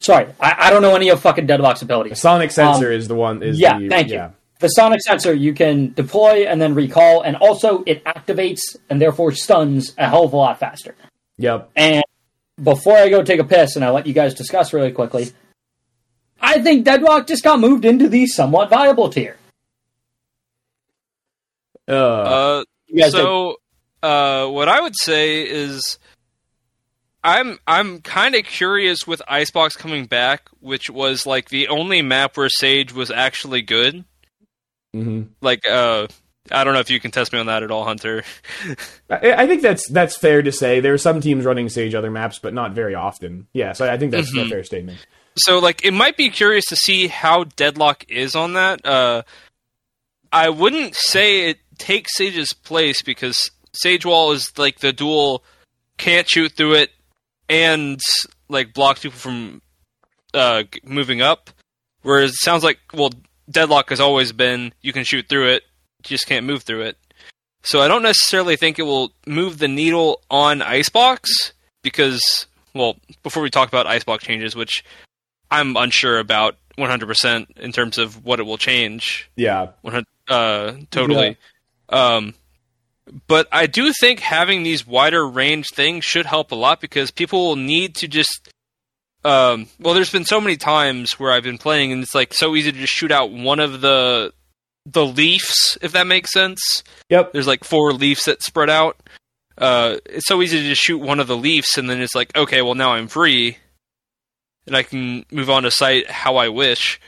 [0.00, 2.12] Sorry, I, I don't know any of fucking Deadlock's abilities.
[2.12, 3.42] The Sonic sensor is the one.
[3.42, 4.28] Is Um, yeah, the, thank yeah.
[4.28, 4.32] you.
[4.58, 9.32] The sonic sensor you can deploy and then recall, and also it activates and therefore
[9.32, 10.94] stuns a hell of a lot faster.
[11.36, 11.70] Yep.
[11.76, 12.02] And
[12.62, 15.30] before I go take a piss and I let you guys discuss really quickly,
[16.40, 19.36] I think Deadlock just got moved into the somewhat viable tier.
[21.88, 23.56] Uh, Uh, You guys think- so,
[24.02, 25.98] uh, what I would say is,
[27.24, 32.36] I'm I'm kind of curious with Icebox coming back, which was like the only map
[32.36, 34.04] where Sage was actually good.
[34.94, 35.28] mhm.
[35.40, 36.06] Like, uh,
[36.52, 38.22] I don't know if you can test me on that at all, Hunter.
[39.10, 40.78] I, I think that's that's fair to say.
[40.80, 43.48] There are some teams running Sage other maps, but not very often.
[43.52, 44.48] Yeah, so I think that's a Mhm.
[44.50, 45.04] fair statement.
[45.38, 48.86] So, like, it might be curious to see how Deadlock is on that.
[48.86, 49.22] Uh,
[50.32, 55.42] I wouldn't say it takes Sage's place because Sage Wall is like the dual
[55.98, 56.90] can't shoot through it
[57.48, 58.00] and
[58.48, 59.62] like blocks people from
[60.34, 61.50] uh, moving up.
[62.02, 63.10] Whereas it sounds like well,
[63.50, 65.62] Deadlock has always been you can shoot through it,
[66.04, 66.96] you just can't move through it.
[67.62, 73.42] So I don't necessarily think it will move the needle on Icebox because well, before
[73.42, 74.84] we talk about Icebox changes, which
[75.50, 79.68] I'm unsure about 100% in terms of what it will change Yeah.
[79.82, 81.36] 100 uh totally
[81.90, 82.34] um
[83.28, 87.46] but i do think having these wider range things should help a lot because people
[87.46, 88.48] will need to just
[89.24, 92.54] um well there's been so many times where i've been playing and it's like so
[92.56, 94.32] easy to just shoot out one of the
[94.84, 97.32] the leafs if that makes sense Yep.
[97.32, 98.96] there's like four leaves that spread out
[99.58, 102.36] uh it's so easy to just shoot one of the leaves and then it's like
[102.36, 103.56] okay well now i'm free
[104.66, 107.00] and i can move on to site how i wish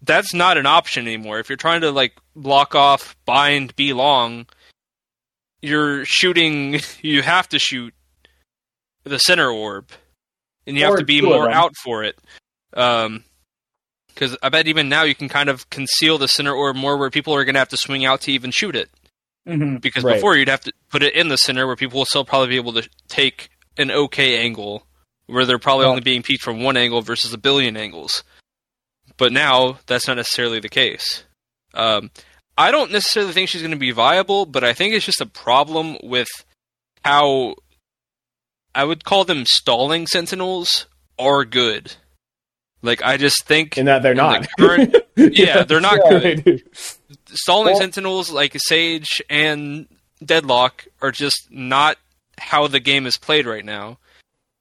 [0.00, 1.40] that's not an option anymore.
[1.40, 2.12] If you're trying to like
[2.42, 4.46] block off, bind, be long,
[5.62, 6.80] you're shooting.
[7.02, 7.94] You have to shoot
[9.04, 9.88] the center orb,
[10.66, 12.18] and you have to be more out for it.
[12.74, 13.24] Um,
[14.08, 17.08] because I bet even now you can kind of conceal the center orb more, where
[17.10, 18.90] people are going to have to swing out to even shoot it.
[19.46, 20.16] hmm Because Right.
[20.16, 22.56] before you'd have to put it in the center, where people will still probably be
[22.56, 24.86] able to take an okay angle,
[25.26, 25.90] where they're probably Yeah.
[25.90, 28.24] only being peeked from one angle versus a billion angles.
[29.16, 31.22] But now that's not necessarily the case.
[31.74, 32.10] Um,
[32.58, 35.26] I don't necessarily think she's going to be viable, but I think it's just a
[35.26, 36.28] problem with
[37.04, 37.54] how
[38.74, 40.86] I would call them stalling sentinels
[41.18, 41.94] are good.
[42.82, 44.42] Like I just think In that they're in not.
[44.42, 44.96] the current-
[45.38, 46.62] yeah, they're not good.
[47.32, 49.86] Stalling Well- sentinels like Sage and
[50.24, 51.96] Deadlock are just not
[52.38, 53.98] how the game is played right now.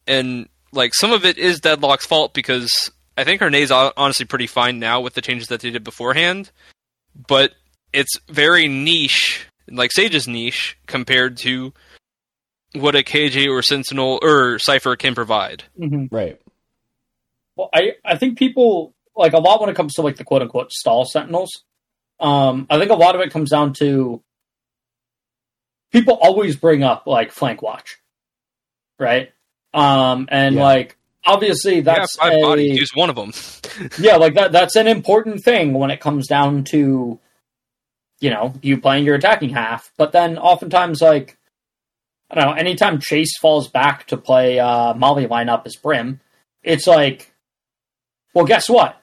[0.08, 4.48] And like some of it is Deadlock's fault because I think her nade's honestly pretty
[4.48, 6.52] fine now with the changes that they did beforehand.
[7.28, 7.54] But
[7.94, 11.74] it's very niche, like Sage's niche, compared to
[12.74, 15.64] what a KJ or Sentinel or Cypher can provide.
[15.78, 16.40] hmm right.
[17.56, 20.42] Well, I, I think people like a lot when it comes to like the quote
[20.44, 21.64] unquote stall sentinels.
[22.20, 24.22] Um, I think a lot of it comes down to
[25.92, 27.98] people always bring up like flank watch,
[29.00, 29.32] right?
[29.74, 30.64] Um, and Yeah.
[30.64, 33.32] like obviously that's yeah, five a, bodies, use one of them.
[34.00, 37.20] yeah, like that that's an important thing when it comes down to
[38.20, 39.92] you know, you playing your attacking half.
[39.98, 41.38] But then oftentimes like
[42.30, 46.20] I don't know, anytime Chase falls back to play uh Molly lineup as Brim,
[46.64, 47.34] it's like
[48.34, 49.02] well guess what?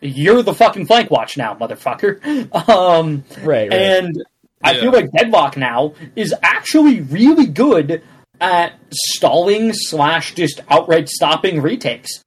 [0.00, 2.20] You're the fucking flank watch now, motherfucker.
[2.68, 3.70] Um Right.
[3.70, 3.72] Right.
[3.72, 4.24] and
[4.62, 4.80] I Yeah.
[4.80, 8.02] feel like Deadlock now is actually really good
[8.40, 12.22] at stalling slash just outright stopping retakes.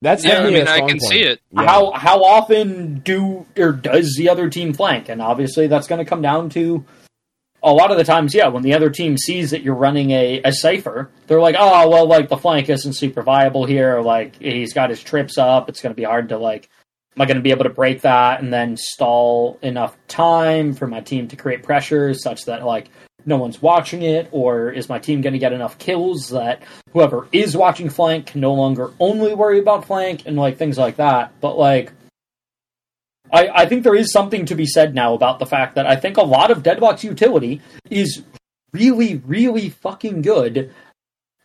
[0.00, 1.02] That's yeah, I mean I can point.
[1.02, 1.40] see it.
[1.50, 1.66] Yeah.
[1.66, 5.08] How how often do or does the other team flank?
[5.08, 6.84] And obviously that's going to come down to
[7.62, 10.40] a lot of the times, yeah, when the other team sees that you're running a,
[10.44, 13.98] a Cypher, they're like, oh well, like the flank isn't super viable here.
[13.98, 15.68] Or, like he's got his trips up.
[15.68, 16.68] It's going to be hard to like.
[17.16, 20.86] Am I going to be able to break that and then stall enough time for
[20.86, 22.90] my team to create pressure such that like
[23.28, 27.28] no one's watching it, or is my team going to get enough kills that whoever
[27.30, 31.32] is watching flank can no longer only worry about flank and like things like that?
[31.40, 31.92] But like,
[33.32, 35.94] I I think there is something to be said now about the fact that I
[35.94, 37.60] think a lot of Deadlock's utility
[37.90, 38.22] is
[38.72, 40.72] really really fucking good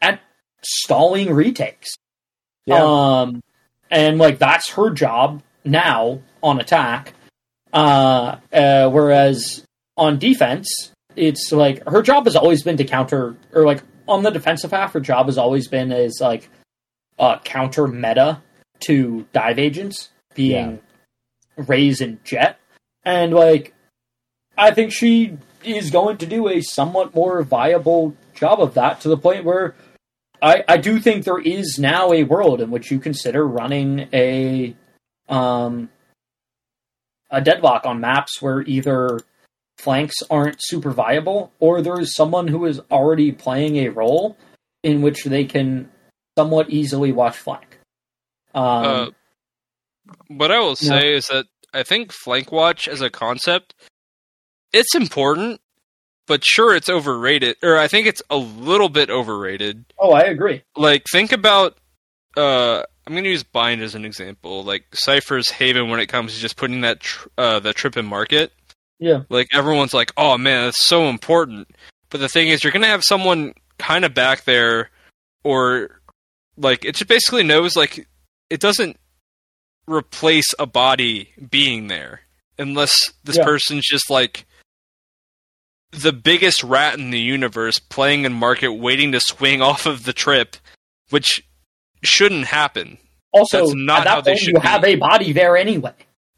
[0.02, 0.22] at
[0.62, 1.94] stalling retakes.
[2.66, 2.82] Yeah.
[2.82, 3.44] Um,
[3.92, 7.14] and like that's her job now on attack.
[7.74, 9.66] Uh, uh, whereas
[9.98, 14.31] on defense, it's like her job has always been to counter, or like on the
[14.31, 16.49] defensive half, her job has always been as like
[17.19, 18.41] uh, counter meta
[18.88, 20.80] to dive agents being
[21.56, 22.60] Raze and Jett,
[23.03, 23.73] and like
[24.57, 29.10] I think she is going to do a somewhat more viable job of that to
[29.10, 29.76] the point where
[30.41, 34.76] I, I do think there is now a world in which you consider running a
[35.30, 35.90] um
[37.31, 39.19] a deadlock on maps where either
[39.84, 44.38] flanks aren't super viable or there is someone who is already playing a role
[44.84, 45.90] in which they can
[46.38, 47.80] somewhat easily watch flank.
[48.56, 49.08] Um, Uh,
[50.28, 53.74] what I will say is that I think flank watch as a concept,
[54.72, 55.62] it's important,
[56.28, 59.86] but sure it's overrated, or I think it's a little bit overrated.
[59.98, 60.62] oh, I agree.
[60.76, 61.78] Like think about,
[62.38, 64.64] uh, I'm gonna use bind as an example.
[64.64, 68.06] Like Cypher's Haven when it comes to just putting that tr- uh, the trip in
[68.06, 68.54] market.
[69.04, 69.24] Yeah.
[69.30, 71.68] Like everyone's like, oh man, that's so important.
[72.10, 74.90] But the thing is, you're gonna have someone kind of back there,
[75.44, 76.00] or
[76.58, 78.08] like it just basically knows like
[78.50, 78.98] it doesn't
[79.88, 82.22] replace a body being there.
[82.60, 83.44] unless this Yeah.
[83.46, 84.46] person's just like
[85.92, 90.14] the biggest rat in the universe playing in market waiting to swing off of the
[90.14, 90.56] trip,
[91.10, 91.44] which
[92.04, 93.00] shouldn't happen.
[93.32, 94.68] Also, That's not at that how they point, should you be.
[94.68, 95.94] have a body there anyway.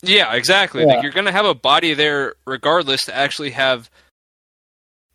[0.07, 0.82] Yeah, exactly.
[0.82, 0.88] Yeah.
[0.95, 3.90] Like you're going to have a body there regardless to actually have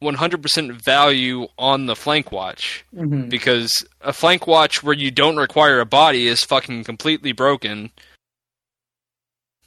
[0.03, 3.29] 100% value on the flank watch Mm-hmm.
[3.29, 7.91] because a flank watch where you don't require a body is fucking completely broken.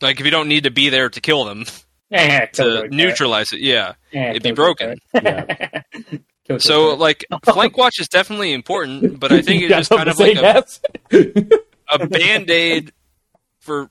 [0.01, 1.65] Like if you don't need to be there to kill them
[2.11, 4.97] to neutralize it, yeah, it'd be broken.
[6.57, 10.35] So like flank watch is definitely important, but I think it's just kind of like
[10.35, 10.65] a,
[11.89, 12.91] a band aid
[13.61, 13.89] for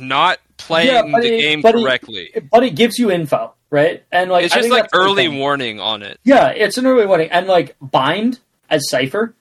[0.00, 2.30] not playing Yeah, the it- game but it- correctly.
[2.50, 4.02] but it gives you info, right?
[4.12, 6.18] And like it's just like early warning on it.
[6.24, 8.40] Yeah, it's an early warning, and like bind
[8.70, 9.34] as Cypher.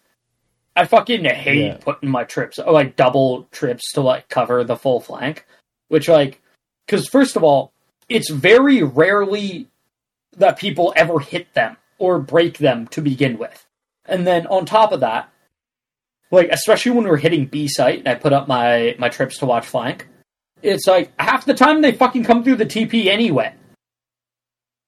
[0.76, 1.78] I fucking hate Yeah.
[1.82, 5.46] putting my trips, or like double trips to like cover the full flank,
[5.90, 6.42] which like,
[6.86, 7.74] because first of all,
[8.08, 9.68] it's very rarely
[10.38, 13.66] that people ever hit them or break them to begin with,
[14.06, 15.30] and then on top of that,
[16.32, 19.46] like especially when we're hitting B site, and I put up my my trips to
[19.46, 20.08] watch flank,
[20.64, 23.54] it's like half the time they fucking come through the TP anyway.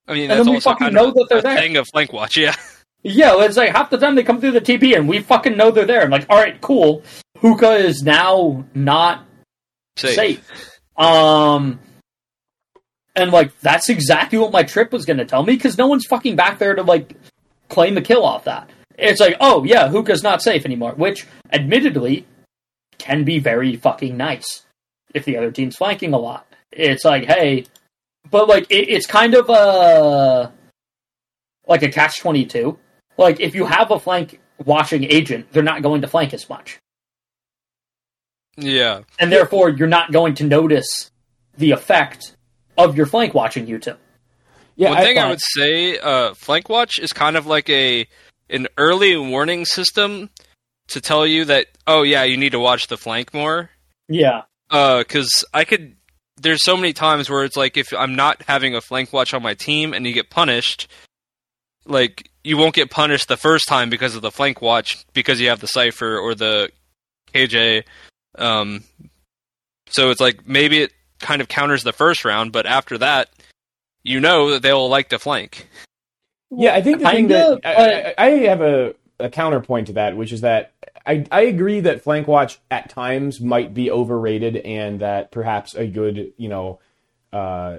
[0.07, 1.57] I mean, And that's then we fucking know that they're a there.
[1.57, 2.35] thing of flank watch.
[2.37, 2.55] Yeah,
[3.03, 5.71] Yeah, it's like half the time they come through the TP and we fucking know
[5.71, 6.01] they're there.
[6.03, 7.03] I'm like, all right, cool.
[7.39, 9.25] Hookah is now not
[9.97, 10.15] Safe.
[10.15, 10.69] safe.
[10.97, 11.79] Um,
[13.15, 16.05] and like that's exactly what my trip was going to tell me because no one's
[16.05, 17.15] fucking back there to like
[17.69, 18.69] claim a kill off that.
[18.97, 22.25] It's like, oh yeah, hookah's not safe anymore, which admittedly
[22.97, 24.63] can be very fucking nice
[25.14, 26.48] if the other team's flanking a lot.
[26.72, 27.65] It's like, hey,
[28.30, 30.52] but like it, it's kind of a
[31.68, 32.77] like a catch twenty two.
[33.18, 36.80] Like if you have a flank watching agent, they're not going to flank as much
[38.57, 41.10] Yeah, and therefore you're not going to notice
[41.57, 42.35] the effect
[42.77, 43.95] of your flank watching you too.
[44.76, 48.07] Yeah, One thing I thought- would say, uh, flank watch is kind of like a
[48.49, 50.30] an early warning system
[50.90, 53.69] to tell you that oh yeah, you need to watch the flank more.
[54.07, 55.95] Yeah, because I could.
[56.41, 59.44] There's so many times where it's like if I'm not having a flank watch on
[59.44, 60.88] my team and you get punished,
[61.85, 65.49] like you won't get punished the first time because of the flank watch because you
[65.49, 66.72] have the Cypher or the
[67.34, 67.84] KJ.
[68.38, 68.84] Um,
[69.88, 73.30] so it's like maybe it kind of counters the first round, but after that,
[74.03, 75.69] you know that they'll like to flank.
[76.52, 79.94] Yeah, I think the thing Kinda, that I, I I have a, a counterpoint to
[79.94, 80.73] that, which is that
[81.05, 85.85] I, I agree that flank watch at times might be overrated, and that perhaps a
[85.88, 86.80] good you know
[87.31, 87.77] uh,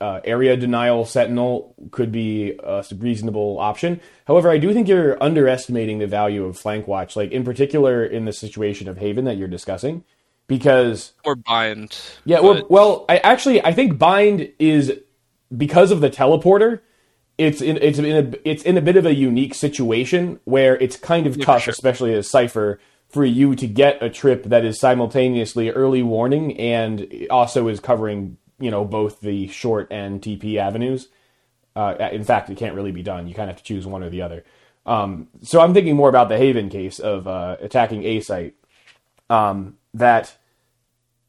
[0.00, 4.00] uh, area denial sentinel could be a reasonable option.
[4.26, 8.24] However, I do think you're underestimating the value of flank watch, like in particular in
[8.24, 10.04] the situation of Haven that you're discussing,
[10.46, 11.96] because Or bind.
[12.24, 14.92] yeah, well, but- well, I actually I think bind is
[15.56, 16.80] because of the teleporter.
[17.42, 20.96] It's in it's in a it's in a bit of a unique situation where it's
[20.96, 21.72] kind of Yeah, tough, sure.
[21.72, 22.78] especially as Cypher,
[23.08, 28.36] for you to get a trip that is simultaneously early warning and also is covering
[28.60, 31.08] you know both the short and TP avenues.
[31.74, 33.26] Uh, in fact, it can't really be done.
[33.26, 34.44] You kind of have to choose one or the other.
[34.86, 38.54] Um, so I'm thinking more about the Haven case of uh, attacking A site.
[39.30, 40.36] Um, that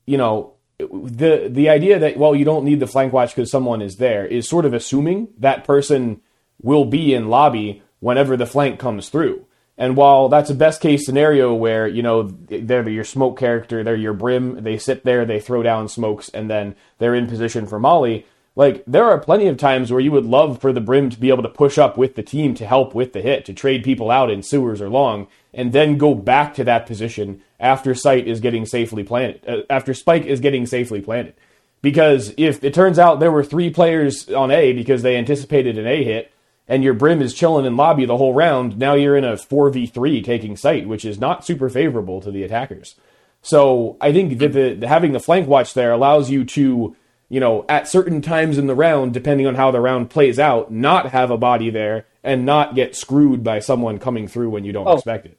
[0.05, 0.53] you know
[0.91, 4.25] the the idea that well you don't need the flank watch because someone is there
[4.25, 6.21] is sort of assuming that person
[6.61, 9.45] will be in lobby whenever the flank comes through.
[9.77, 13.95] And while that's a best case scenario where you know they're your smoke character, they're
[13.95, 17.79] your brim, they sit there, they throw down smokes, and then they're in position for
[17.79, 18.25] Molly.
[18.55, 21.29] Like there are plenty of times where you would love for the brim to be
[21.29, 24.11] able to push up with the team to help with the hit, to trade people
[24.11, 28.39] out in sewers or long, and then go back to that position after site is
[28.39, 31.33] getting safely planted, uh, after spike is getting safely planted.
[31.81, 35.85] Because if it turns out there were three players on A because they anticipated an
[35.87, 36.31] A hit,
[36.67, 40.23] and your brim is chilling in lobby the whole round, now you're in a 4v3
[40.23, 42.95] taking site, which is not super favorable to the attackers.
[43.41, 46.95] So I think that the, having the flank watch there allows you to,
[47.27, 50.71] you know, at certain times in the round, depending on how the round plays out,
[50.71, 54.71] not have a body there and not get screwed by someone coming through when you
[54.71, 54.93] don't Oh.
[54.93, 55.37] expect it.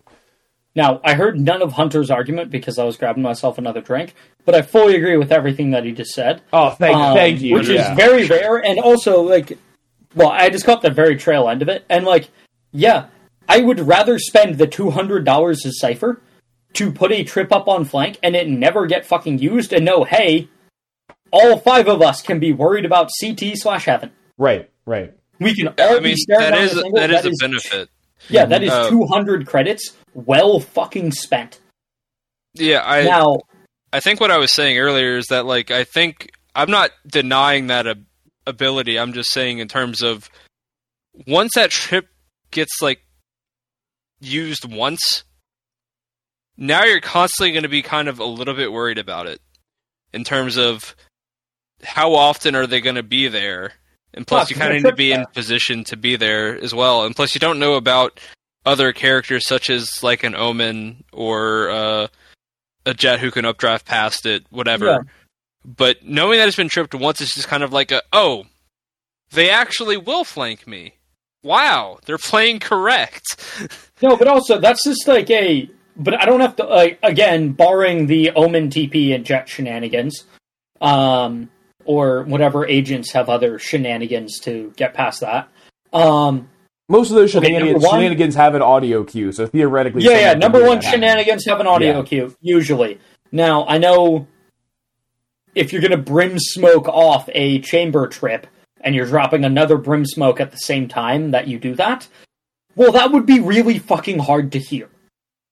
[0.77, 4.15] Now, I heard none of Hunter's argument because I was grabbing myself another drink,
[4.45, 6.43] but I fully agree with everything that he just said.
[6.53, 7.55] Oh, thank, Um, thank you.
[7.55, 7.93] Which yeah.
[7.93, 9.57] is very rare, and also, like,
[10.17, 12.29] well, I just caught the very trail end of it, and, like,
[12.73, 13.07] yeah,
[13.49, 16.21] I would rather spend the $200 as Cypher
[16.73, 20.03] to put a trip up on flank and it never get fucking used and know,
[20.03, 20.49] hey,
[21.31, 24.11] all five of us can be worried about CT slash heaven.
[24.39, 25.13] right, right.
[25.39, 27.01] We can all I be mean, staring that down is the single.
[27.01, 27.89] that is a benefit.
[28.29, 31.61] Yeah, that is Uh, 200 credits well fucking spent.
[32.55, 33.41] Yeah, I now,
[33.93, 37.67] I think what I was saying earlier is that like I think I'm not denying
[37.69, 38.07] that ab-
[38.47, 38.99] ability.
[38.99, 40.31] I'm just saying in terms of
[41.27, 42.09] once that trip
[42.51, 43.01] gets like
[44.21, 45.25] used once,
[46.57, 49.41] now you're constantly going to be kind of a little bit worried about it
[50.13, 50.95] in terms of
[51.83, 53.73] how often are they going to be there,
[54.15, 56.73] and plus Plus, you kind of need to be in position to be there as
[56.73, 58.21] well, and plus you don't know about
[58.65, 62.07] other characters such as like an Omen or uh,
[62.87, 64.87] a Jett who can updraft past it, whatever.
[64.87, 64.99] Yeah.
[65.65, 68.45] But knowing that it's been tripped once, it's just kind of like a oh,
[69.31, 70.95] they actually will flank me.
[71.43, 73.23] Wow, they're playing correct.
[74.03, 75.71] No, but also that's just like a.
[75.97, 76.65] But I don't have to.
[76.65, 80.25] Like again, barring the Omen TP and Jett shenanigans,
[80.83, 81.49] um,
[81.87, 85.49] or whatever agents have other shenanigans to get past that.
[85.93, 86.51] Um,
[86.89, 90.19] Most of those Okay, shenanigans, number one- shenanigans have an audio cue, so theoretically, yeah,
[90.19, 90.35] yeah.
[90.35, 92.03] Number one, shenanigans have an audio Yeah.
[92.03, 92.99] cue usually.
[93.33, 94.27] Now I know
[95.55, 98.47] if you're going to brim smoke off a chamber trip
[98.83, 102.07] and you're dropping another brim smoke at the same time that you do that,
[102.77, 104.89] well, that would be really fucking hard to hear.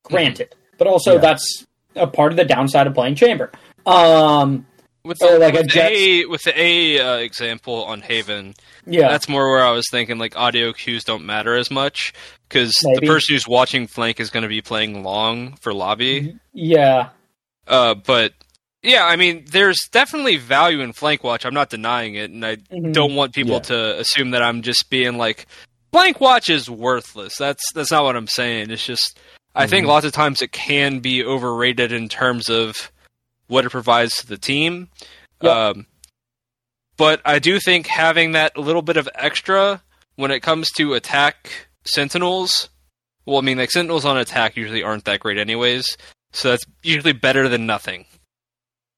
[0.05, 1.21] Granted, but also Yeah.
[1.21, 1.65] that's
[1.97, 3.51] a part of the downside of playing chamber.
[3.87, 4.67] Um,
[5.05, 8.55] With the, like a with the A, with the A uh, example on Haven,
[8.87, 12.13] yeah, that's more where I was thinking like audio cues don't matter as much
[12.49, 16.37] because the person who's watching flank is going to be playing long for lobby.
[16.53, 17.09] yeah,
[17.67, 18.33] Uh, but
[18.85, 21.45] yeah, I mean, there's definitely value in flank watch.
[21.45, 22.93] I'm not denying it, and I Mhm.
[22.93, 23.61] don't want people Yeah.
[23.61, 25.47] to assume that I'm just being like
[25.93, 27.35] flank watch is worthless.
[27.37, 28.71] That's that's not what I'm saying.
[28.71, 29.19] It's just
[29.57, 29.89] I think Mhm.
[29.89, 32.92] lots of times it can be overrated in terms of
[33.53, 34.89] what it provides to the team.
[35.43, 35.53] Yep.
[35.53, 35.87] Um,
[36.97, 39.83] but I do think having that little bit of extra
[40.17, 42.69] when it comes to attack sentinels.
[43.27, 45.97] Well, I mean, like sentinels on attack usually aren't that great, anyways.
[46.33, 48.07] So that's usually better than nothing.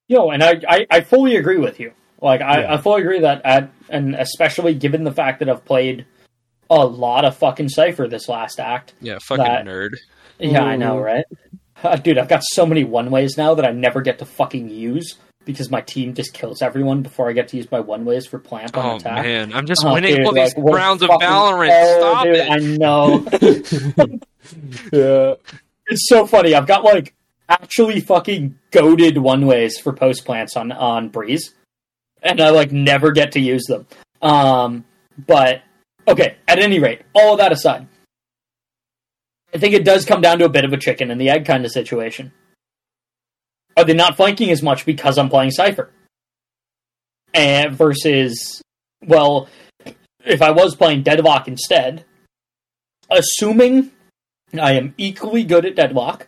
[0.09, 1.93] Yo, and I, I, I fully agree with you.
[2.21, 2.75] Like, I, Yeah.
[2.75, 6.07] I fully agree that, at, and especially given the fact that I've played
[6.71, 8.93] a lot of fucking Cypher this last act.
[9.01, 9.97] Yeah, fucking That- nerd.
[10.39, 11.25] Yeah, I know, right?
[11.83, 14.71] Uh, dude, I've got so many one ways now that I never get to fucking
[14.71, 18.27] use because my team just kills everyone before I get to use my one ways
[18.27, 19.25] for plant on Oh attack.
[19.25, 21.69] man, I'm just Oh, winning dude, all these like, what rounds of Valorant.
[21.73, 22.51] Oh, Stop dude, it.
[22.51, 24.19] I know.
[24.93, 25.35] Yeah.
[25.89, 26.55] it's so funny.
[26.55, 27.15] I've got like
[27.49, 31.55] actually fucking goaded one ways for post plants on on Breeze,
[32.23, 33.87] and I like never get to use them.
[34.23, 34.85] Um,
[35.27, 35.63] but
[36.09, 36.37] okay.
[36.49, 37.87] At any rate, all of that aside,
[39.55, 41.47] I think it does come down to a bit of a chicken and the egg
[41.47, 42.33] kind of situation.
[43.77, 45.91] Are they not flanking as much because I'm playing Cipher?
[47.33, 48.63] And versus,
[49.05, 49.49] well,
[50.25, 52.05] if I was playing Deadlock instead,
[53.11, 53.91] assuming
[54.61, 56.27] I am equally good at Deadlock,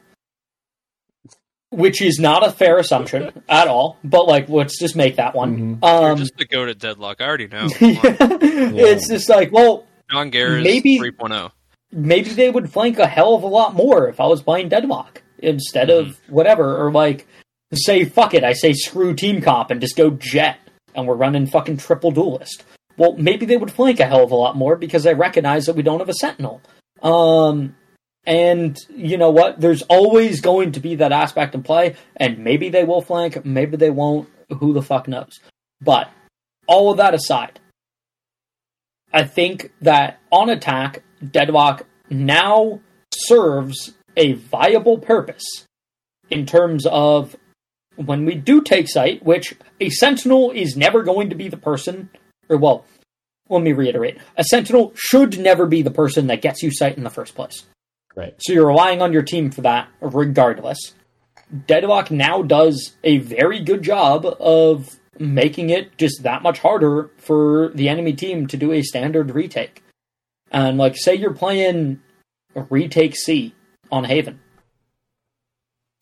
[1.70, 3.98] which is not a fair assumption at all.
[4.02, 5.78] But like, let's just make that one.
[5.82, 7.20] You're Um, just to go to deadlock.
[7.20, 7.68] I already know.
[7.68, 7.98] Come on.
[8.42, 11.50] it's just like, well, John Gare is Maybe- 3.0.
[11.92, 15.22] maybe they would flank a hell of a lot more if I was playing Deadlock
[15.38, 17.26] instead of whatever, or like
[17.74, 20.58] say fuck it, I say screw team comp and just go Jett,
[20.94, 22.64] and we're running fucking triple duelist.
[22.96, 25.76] Well, maybe they would flank a hell of a lot more because I recognize that
[25.76, 26.62] we don't have a sentinel.
[27.02, 27.76] Um,
[28.24, 29.60] and you know what?
[29.60, 33.76] There's always going to be that aspect in play, and maybe they will flank, maybe
[33.76, 34.28] they won't.
[34.60, 35.40] Who the fuck knows?
[35.80, 36.10] But
[36.66, 37.60] all of that aside,
[39.12, 42.80] I think that on attack, Deadlock now
[43.12, 45.66] serves a viable purpose
[46.30, 47.36] in terms of
[47.96, 52.10] when we do take site, which a sentinel is never going to be the person,
[52.48, 52.84] or well,
[53.48, 57.04] let me reiterate: a sentinel should never be the person that gets you site in
[57.04, 57.64] the first place.
[58.14, 58.34] Right.
[58.38, 60.94] So you're relying on your team for that, regardless.
[61.66, 67.70] Deadlock now does a very good job of making it just that much harder for
[67.74, 69.82] the enemy team to do a standard retake.
[70.56, 72.00] And like, say you're playing
[72.54, 73.54] a retake C
[73.92, 74.40] on Haven.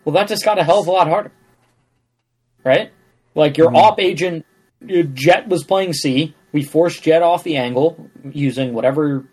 [0.05, 1.33] Well, that just got a hell of a lot harder,
[2.63, 2.93] right?
[3.35, 3.77] Like your mm-hmm.
[3.77, 4.47] op agent,
[4.81, 6.37] your Jett was playing C.
[6.53, 9.25] We forced Jett off the angle using whatever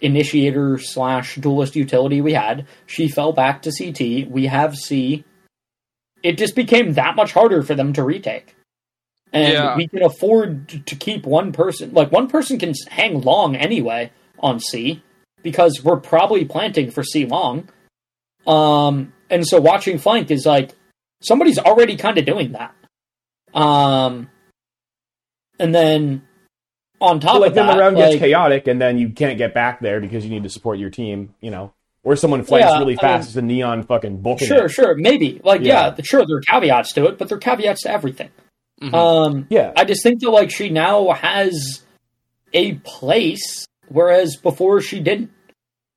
[0.00, 2.66] initiator slash duelist utility we had.
[2.86, 4.28] She fell back to CT.
[4.28, 5.22] We have C.
[6.24, 8.56] It just became that much harder for them to retake.
[9.32, 9.76] And Yeah.
[9.76, 11.92] we can afford to keep one person.
[11.92, 14.10] Like, one person can hang long anyway
[14.40, 15.02] on C
[15.42, 17.68] because we're probably planting for C long.
[18.46, 20.72] Um, and so watching flank is like
[21.22, 22.74] somebody's already kind of doing that.
[23.54, 24.30] Um,
[25.58, 26.22] and then
[27.00, 29.38] on top like of then that, the round like, gets chaotic, and then you can't
[29.38, 31.34] get back there because you need to support your team.
[31.40, 31.72] You know,
[32.02, 34.70] or someone flanks Yeah, really I fast mean- as a neon fucking booking Sure, it.
[34.70, 35.40] sure, maybe.
[35.44, 35.94] Like, yeah.
[35.96, 36.02] Yeah.
[36.02, 38.30] sure, there are caveats to it, but there are caveats to everything.
[38.82, 38.94] Mhm.
[38.94, 41.82] Um, Yeah, I just think that like she now has
[42.54, 45.30] a place, whereas before she didn't.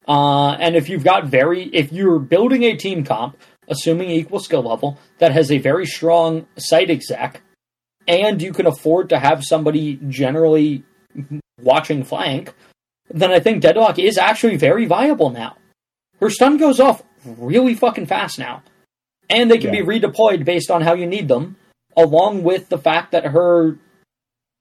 [0.07, 3.37] Uh, and if you've got very, if you're building a team comp,
[3.69, 7.41] assuming equal skill level, that has a very strong site exec,
[8.05, 10.83] and you can afford to have somebody generally
[11.61, 12.53] watching flank,
[13.09, 15.55] then I think Deadlock is actually very viable now.
[16.19, 18.63] Her stun goes off really fucking fast now,
[19.29, 19.83] and they can Yeah.
[19.83, 21.55] be redeployed based on how you need them,
[21.95, 23.77] along with the fact that her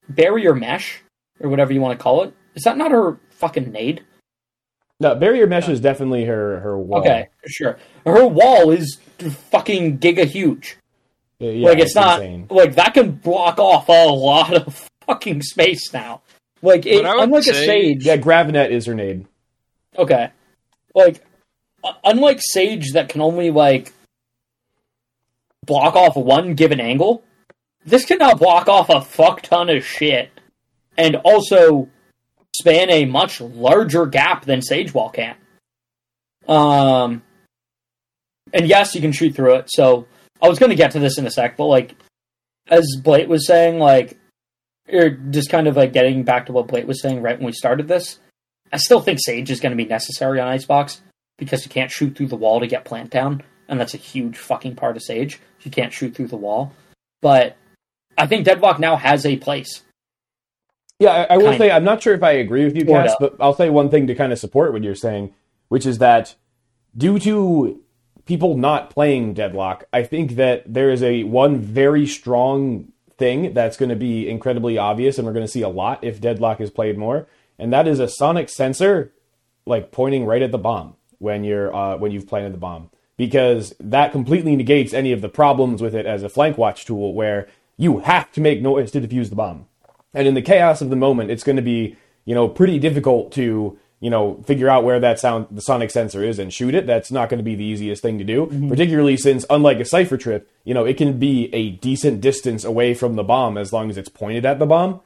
[0.08, 1.02] barrier mesh
[1.40, 4.02] or whatever you want to call it is that not her fucking nade?
[5.00, 7.00] no, barrier mesh is definitely her her wall.
[7.00, 7.76] Okay, sure.
[8.06, 10.76] Her wall is fucking giga huge.
[11.38, 12.46] Yeah, yeah, like it's, not insane.
[12.50, 16.22] like that can block off a lot of fucking space now.
[16.62, 18.06] Like it, What I would unlike a say- sage.
[18.06, 19.26] Yeah, Gravinet is her nade.
[19.98, 20.30] Okay.
[20.94, 21.24] Like,
[22.04, 23.92] unlike Sage that can only, like,
[25.66, 27.22] block off one given angle,
[27.84, 30.30] this can now block off a fuck ton of shit.
[30.96, 31.88] And also
[32.54, 35.36] span a much larger gap than Sage Wall can.
[36.48, 37.22] Um,
[38.52, 39.70] and yes, you can shoot through it.
[39.70, 40.06] So,
[40.40, 41.94] I was going to get to this in a sec, but, like,
[42.68, 44.18] as Blate was saying, like,
[44.92, 47.52] or just kind of like getting back to what Blate was saying right when we
[47.52, 48.18] started this,
[48.72, 51.00] I still think Sage is going to be necessary on Icebox
[51.38, 54.36] because you can't shoot through the wall to get plant down, and that's a huge
[54.36, 55.40] fucking part of Sage.
[55.62, 56.72] You can't shoot through the wall.
[57.20, 57.56] But
[58.18, 59.82] I think Deadlock now has a place.
[61.02, 63.18] Yeah, I, I will say I'm not sure if I agree with you, Cass, of.
[63.18, 65.34] but I'll say one thing to kind of support what you're saying,
[65.68, 66.36] which is that
[66.96, 67.80] due to
[68.24, 73.76] people not playing Deadlock, I think that there is a one very strong thing that's
[73.76, 76.70] going to be incredibly obvious, and we're going to see a lot if Deadlock is
[76.70, 77.26] played more,
[77.58, 79.12] and that is a sonic sensor,
[79.66, 83.74] like pointing right at the bomb when you're uh, when you've planted the bomb, because
[83.80, 87.48] that completely negates any of the problems with it as a flank watch tool, where
[87.76, 89.66] you have to make noise to defuse the bomb.
[90.14, 93.32] And in the chaos of the moment, it's going to be, you know, pretty difficult
[93.32, 96.86] to, you know, figure out where that sound, the sonic sensor is and shoot it.
[96.86, 100.16] That's not going to be the easiest thing to do, particularly since, unlike a Cypher
[100.16, 103.90] trip, you know, it can be a decent distance away from the bomb as long
[103.90, 105.00] as it's pointed at the bomb.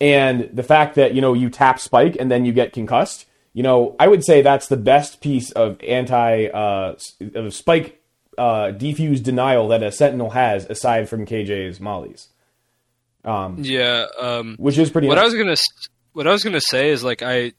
[0.00, 3.62] And the fact that, you know, you tap spike and then you get concussed, you
[3.62, 6.96] know, I would say that's the best piece of anti, uh,
[7.34, 8.02] of spike,
[8.36, 12.28] uh, defuse denial that a Sentinel has aside from KJ's mollies,
[13.24, 14.06] Yeah.
[14.18, 15.22] Um, which is pretty what nice.
[15.22, 15.56] I was gonna
[16.12, 17.52] what I was gonna say is like I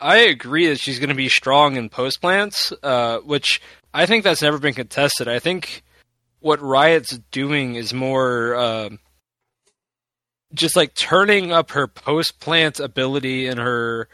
[0.00, 3.60] I agree that she's gonna be strong in post plants, uh, which
[3.92, 5.28] I think that's never been contested.
[5.28, 5.82] I think
[6.40, 8.98] what Riot's doing is more um
[10.54, 14.08] just like turning up her post plant ability and her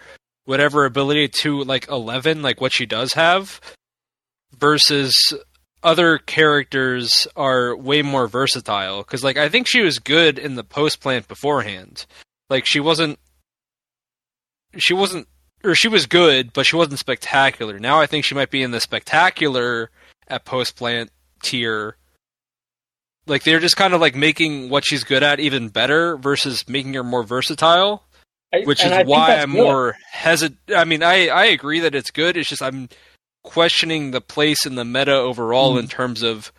[0.47, 3.61] whatever ability to like eleven, like what she does have,
[4.59, 5.33] versus
[5.85, 10.65] other characters are way more versatile because like i think she was good in the
[10.65, 12.07] post plant beforehand
[12.51, 13.19] like she wasn't
[14.77, 15.29] she wasn't
[15.63, 18.71] or she was good but she wasn't spectacular now i think she might be in
[18.71, 19.91] the spectacular
[20.27, 21.11] at post plant
[21.43, 21.97] tier
[23.27, 26.95] like they're just kind of like making what she's good at even better versus making
[26.95, 28.03] her more versatile
[28.55, 29.63] I- which is why I'm good.
[29.65, 30.59] more hesitant.
[30.77, 32.37] I mean, I I agree that it's good.
[32.37, 32.89] It's just I'm
[33.45, 35.81] questioning the place in the meta overall Mm.
[35.81, 36.51] in terms of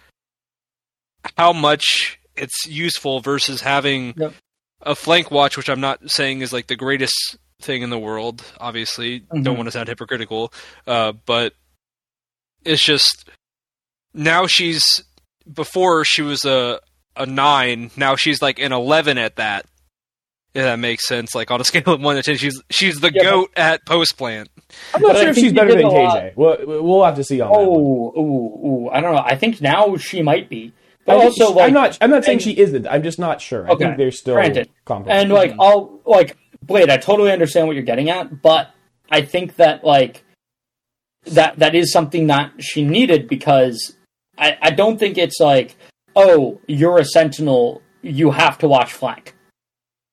[1.37, 4.33] how much it's useful versus having Yep.
[4.81, 8.43] a flank watch, which I'm not saying is like the greatest thing in the world.
[8.59, 9.43] Obviously, Mhm.
[9.43, 10.53] don't want to sound hypocritical,
[10.85, 11.53] uh, but
[12.63, 13.25] it's just
[14.13, 15.03] now she's
[15.51, 16.79] before she was a
[17.17, 17.91] a nine.
[17.95, 19.65] Now she's like an eleven at that.
[20.55, 21.35] If that makes sense.
[21.35, 23.85] Like on a scale of one to ten, she's she's the Yeah, but- goat at
[23.85, 24.49] post plant.
[24.93, 25.83] I'm not But sure if she's better than.
[25.85, 26.33] KJ.
[26.35, 27.57] We'll, we'll have to see on that.
[27.57, 28.89] Oh, ooh, ooh.
[28.89, 29.21] I don't know.
[29.23, 30.73] I think now she might be.
[31.05, 31.97] But I also, she- like, I'm not.
[32.01, 32.87] I'm not saying and- she isn't.
[32.87, 33.67] I'm just not sure.
[33.67, 34.69] I Okay, think they're still granted.
[34.85, 35.11] comparable.
[35.21, 38.71] and like I'll like Blate, I totally understand what you're getting at, but
[39.11, 40.23] I think that like
[41.25, 43.95] that that is something that she needed because
[44.37, 45.75] I, I don't think it's like,
[46.15, 49.34] oh, you're a sentinel, you have to watch flank.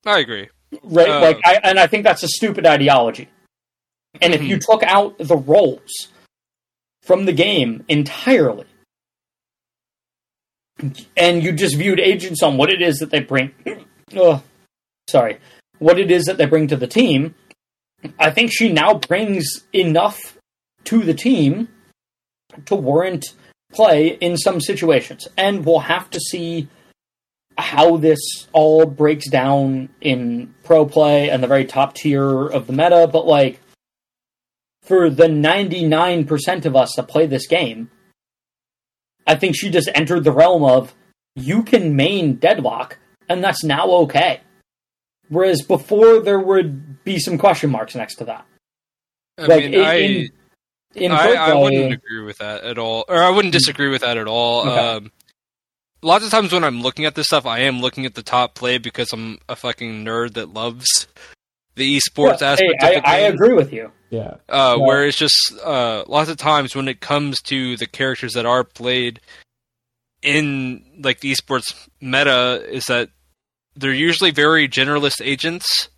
[0.04, 0.48] I agree.
[0.82, 1.08] Right?
[1.08, 3.28] Uh, like I and I think that's a stupid ideology.
[4.20, 4.70] And if you Mm-hmm.
[4.72, 6.08] took out the roles
[7.02, 8.66] from the game entirely
[11.16, 13.52] and you just viewed agents on what it is that they bring
[14.16, 14.42] oh,
[15.08, 15.38] sorry
[15.78, 17.34] what it is that they bring to the team
[18.18, 20.36] i think she now brings enough
[20.84, 21.68] to the team
[22.64, 23.34] to warrant
[23.72, 26.68] play in some situations and we'll have to see
[27.62, 28.18] how this
[28.52, 33.26] all breaks down in pro play and the very top tier of the meta but
[33.26, 33.60] like
[34.82, 37.90] for the 99% of us that play this game
[39.26, 40.94] I think she just entered the realm of
[41.36, 42.98] you can main deadlock
[43.28, 44.40] and that's now okay.
[45.28, 48.44] Whereas before there would be some question marks next to that.
[49.38, 50.28] I Like, mean, in- I, in-
[50.94, 54.18] In I, I wouldn't agree with that at all, or I wouldn't disagree with that
[54.18, 54.68] at all.
[54.68, 54.76] Okay.
[54.78, 55.12] Um,
[56.02, 58.54] lots of times when I'm looking at this stuff, I am looking at the top
[58.54, 61.06] play because I'm a fucking nerd that loves
[61.74, 63.90] the esports Yeah, aspect hey, of the I, I agree with you.
[64.10, 64.34] Yeah.
[64.48, 64.86] Uh, Yeah.
[64.86, 68.64] Where it's just uh, lots of times when it comes to the characters that are
[68.64, 69.20] played
[70.22, 73.10] in like the esports meta, is that
[73.74, 75.88] they're usually very generalist agents,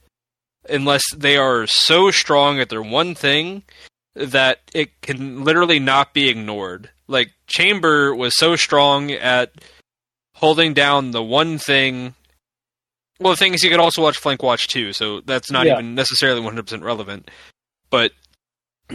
[0.70, 3.64] unless they are so strong at their one thing
[4.14, 6.89] that it can literally not be ignored.
[7.09, 9.51] Like Chamber was so strong at
[10.35, 12.15] holding down the one thing.
[13.20, 15.74] Well, the thing is, you could also watch Flank Watch too, so that's not Yeah.
[15.74, 17.31] even necessarily 100% relevant.
[17.90, 18.12] But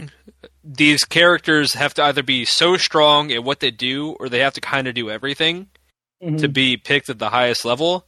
[0.64, 4.54] these characters have to either be so strong at what they do, or they have
[4.54, 5.68] to kind of do everything
[6.22, 6.38] Mhm.
[6.40, 8.06] to be picked at the highest level.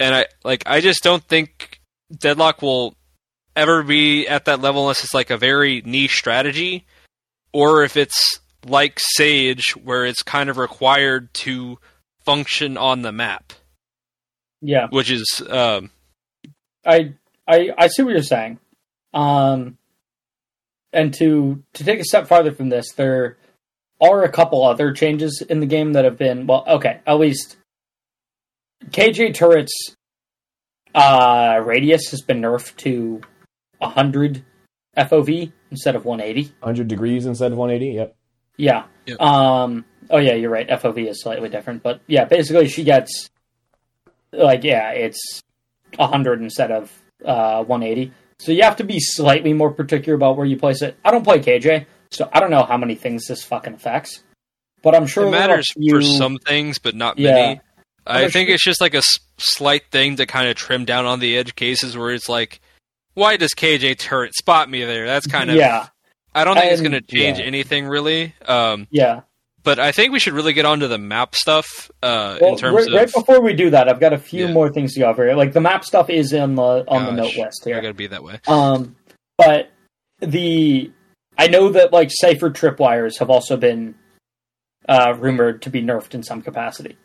[0.00, 1.80] And I like I just don't think
[2.12, 2.96] Deadlock will
[3.56, 6.84] ever be at that level unless it's like a very niche strategy
[7.52, 11.78] or if it's like Sage where it's kind of required to
[12.24, 13.52] function on the map,
[14.60, 15.90] Yeah, which is um
[16.86, 17.14] I,
[17.46, 18.58] I I see what you're saying.
[19.12, 19.78] Um,
[20.92, 23.36] and to to take a step farther from this, there
[24.00, 27.56] are a couple other changes in the game that have been well, okay, at least
[28.90, 29.72] KJ turrets
[30.94, 33.20] uh radius has been nerfed to
[33.78, 34.44] 100
[34.96, 36.52] FOV instead of 180.
[36.60, 37.96] 100 degrees instead of 180.
[37.96, 38.16] Yep.
[38.56, 38.84] Yeah.
[39.06, 39.20] Yep.
[39.20, 39.84] Um.
[40.10, 40.68] Oh yeah, you're right.
[40.68, 43.28] FOV is slightly different, but yeah, basically she gets
[44.32, 45.42] like yeah, it's
[45.96, 46.90] 100 instead of
[47.24, 48.12] uh 180.
[48.38, 50.96] So you have to be slightly more particular about where you place it.
[51.04, 54.22] I don't play KJ, so I don't know how many things this fucking affects.
[54.82, 57.32] But I'm sure it matters few- for some things but not Yeah.
[57.34, 57.60] many.
[58.06, 61.06] I think sure- it's just like a s- slight thing to kind of trim down
[61.06, 62.60] on the edge cases where it's like
[63.14, 65.06] why does KJ turret spot me there?
[65.06, 65.86] That's kind of yeah,
[66.34, 67.44] I don't think it's going to change yeah.
[67.44, 68.34] anything really.
[68.46, 69.20] Um, yeah.
[69.62, 72.76] but I think we should really get onto the map stuff uh, Well, in terms
[72.76, 72.92] right, of.
[72.94, 74.52] right before we do that, I've got a few Yeah.
[74.52, 75.34] more things to go over.
[75.36, 77.80] Like the map stuff is in the on the Gosh, note list I here.
[77.80, 78.40] got to be that way.
[78.46, 78.96] Um,
[79.38, 79.70] but
[80.20, 80.90] the
[81.38, 83.94] I know that like Cypher tripwires have also been
[84.88, 86.96] uh, rumored to be nerfed in some capacity,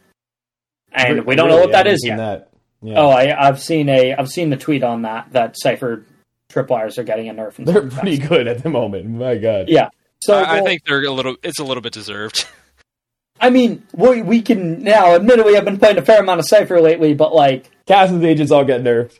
[0.92, 2.18] and we don't know what I that haven't is yet.
[2.18, 2.50] That.
[2.82, 3.00] Yeah.
[3.00, 6.06] Oh, I, I've seen a I've seen the tweet on that that Cypher
[6.52, 7.58] tripwires are getting a nerf.
[7.60, 8.28] In They're pretty capacity.
[8.28, 9.08] good at the moment.
[9.10, 9.70] My God.
[9.70, 9.90] Yeah.
[10.22, 11.36] So I, I think they're a little.
[11.44, 12.46] It's a little bit deserved.
[13.42, 15.16] I mean we we can now.
[15.16, 18.66] Admittedly, I've been playing a fair amount of Cypher lately, but like Cass's agents all
[18.66, 19.18] get nerfed.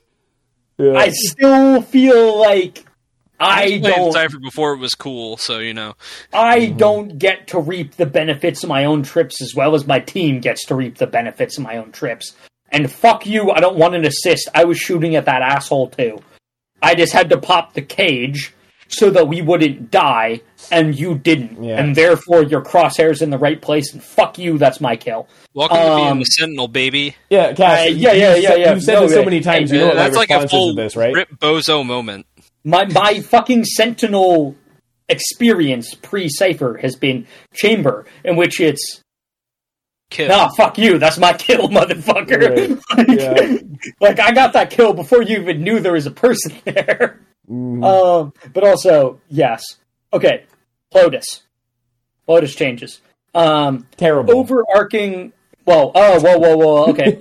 [0.78, 0.94] Yeah.
[0.98, 2.86] I still feel like
[3.40, 4.12] I was playing don't.
[4.12, 5.94] Cypher before it was cool, so you know.
[6.34, 6.78] I Mm-hmm.
[6.78, 10.42] don't get to reap the benefits of my own trips as well as my team
[10.42, 12.36] gets to reap the benefits of my own trips.
[12.72, 14.50] And fuck you, I don't want an assist.
[14.54, 16.22] I was shooting at that asshole too.
[16.82, 18.54] I just had to pop the cage
[18.92, 20.42] so that we wouldn't die,
[20.72, 21.64] and you didn't.
[21.64, 21.80] Yeah.
[21.80, 25.28] And therefore, your crosshairs in the right place, and fuck you, that's my kill.
[25.54, 27.16] Welcome to being Um, the Sentinel, baby.
[27.30, 27.82] yeah, Cass.
[27.82, 28.74] Uh, yeah, yeah, yeah, said- yeah.
[28.74, 29.70] You've said No, this so many times.
[29.70, 31.14] hey, you know That's like a response full this, right?
[31.14, 32.26] Rip Bozo moment.
[32.64, 34.56] My my fucking Sentinel
[35.08, 39.02] experience pre Cypher has been Chamber, in which it's
[40.10, 40.28] Kill.
[40.28, 40.98] Nah, fuck you.
[40.98, 42.80] That's my kill, motherfucker.
[42.98, 43.08] Right.
[43.08, 43.90] like, Yeah.
[44.02, 47.20] like, I got that kill before you even knew there was a person there.
[47.50, 47.84] Mhm.
[47.84, 49.64] Um, but also, yes.
[50.14, 50.46] Okay,
[50.94, 51.44] Lotus.
[52.28, 53.02] Lotus changes.
[53.36, 54.36] Um, Terrible.
[54.38, 55.34] overarching.
[55.66, 56.86] Whoa, oh, whoa, whoa, whoa.
[56.88, 57.18] Okay,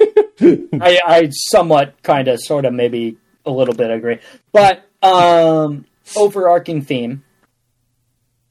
[0.80, 4.18] I, I somewhat, kind of, sort of, maybe a little bit agree,
[4.52, 5.84] but um,
[6.16, 7.24] overarching theme.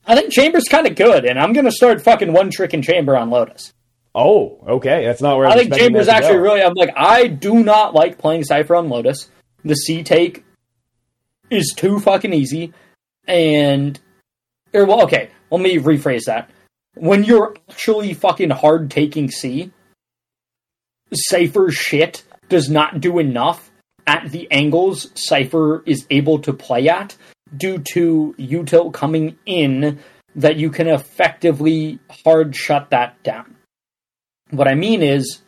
[0.05, 3.17] I think Chamber's kind of good, and I'm gonna start fucking one trick in Chamber
[3.17, 3.73] on Lotus.
[4.17, 5.05] Oh, okay.
[5.05, 6.41] That's not where I, I think Chambers actually go.
[6.41, 6.61] really.
[6.61, 9.29] I'm like, I do not like playing Cypher on Lotus.
[9.63, 10.43] The C take
[11.49, 12.73] is too fucking easy,
[13.27, 13.99] and
[14.73, 15.29] or well, okay.
[15.49, 16.49] Let me rephrase that.
[16.95, 19.71] When you're actually fucking hard taking C,
[21.13, 23.71] Cypher shit does not do enough
[24.05, 27.15] at the angles Cypher is able to play at
[27.55, 29.99] due to util coming in
[30.35, 33.56] that you can effectively hard shut that down.
[34.51, 35.41] What I mean is,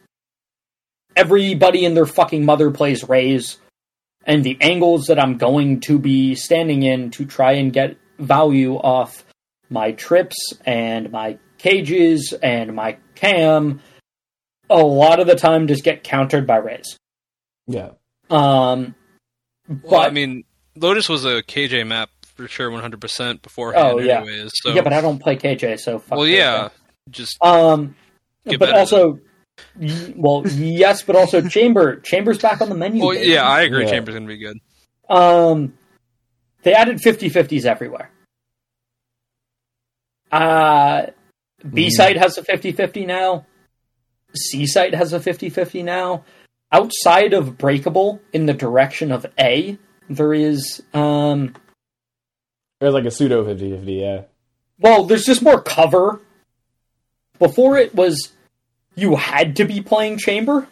[1.15, 3.57] everybody and their fucking mother plays Raze,
[4.26, 8.76] and the angles that I'm going to be standing in to try and get value
[8.76, 9.23] off
[9.69, 10.35] my trips
[10.65, 13.81] and my cages and my cam,
[14.69, 16.97] a lot of the time just get countered by Raze.
[17.67, 17.91] Yeah.
[18.30, 18.95] Um,
[19.67, 20.43] Well, but I mean,
[20.76, 23.88] Lotus was a KJ map for sure, 100% beforehand.
[23.91, 24.19] Oh, yeah.
[24.21, 26.35] anyways, so yeah, but I don't play KJ, so fuck well, KJ.
[26.35, 26.69] yeah,
[27.09, 27.95] just Um,
[28.48, 29.20] Get but also
[29.80, 31.99] Y- Well, yes, but also chamber.
[31.99, 33.03] Chamber's back on the menu.
[33.03, 33.84] Well, yeah, I agree.
[33.86, 33.91] Yeah.
[33.91, 34.57] Chamber's gonna be good.
[35.10, 35.74] Um,
[36.64, 38.10] they added 50-50s everywhere.
[40.32, 41.07] Uh,
[41.74, 43.45] B site has a 50-50 now.
[44.36, 46.24] C site has a 50-50 now.
[46.72, 49.78] Outside of breakable in the direction of A,
[50.10, 51.56] there is um
[52.80, 54.22] There's like a pseudo 50 50, yeah.
[54.78, 56.22] well, there's just more cover.
[57.40, 58.32] Before it was
[58.95, 60.68] you had to be playing chamber.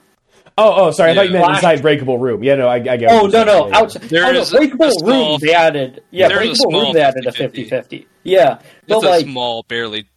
[0.59, 1.11] Oh, oh, sorry.
[1.11, 1.41] I thought you Yeah.
[1.41, 2.43] meant inside breakable room.
[2.43, 3.01] Yeah, no, I, I get.
[3.03, 3.45] what Oh you're no saying.
[3.45, 3.77] no Yeah, yeah.
[3.77, 6.81] outside There oh, no, is a breakable small- room they added yeah there's a breakable
[6.81, 7.69] room they added a 50-50.
[7.69, 8.05] 50-50.
[8.23, 10.07] yeah but It's like a small, barely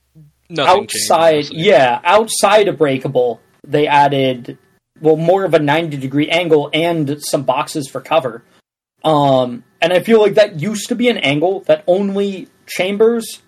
[0.48, 0.88] nothing.
[0.88, 1.56] changed, outside honestly.
[1.58, 4.56] yeah outside of breakable they added
[5.00, 8.42] well more of a 90 degree angle and some boxes for cover
[9.04, 13.40] um and i feel like that used to be an angle that only chambers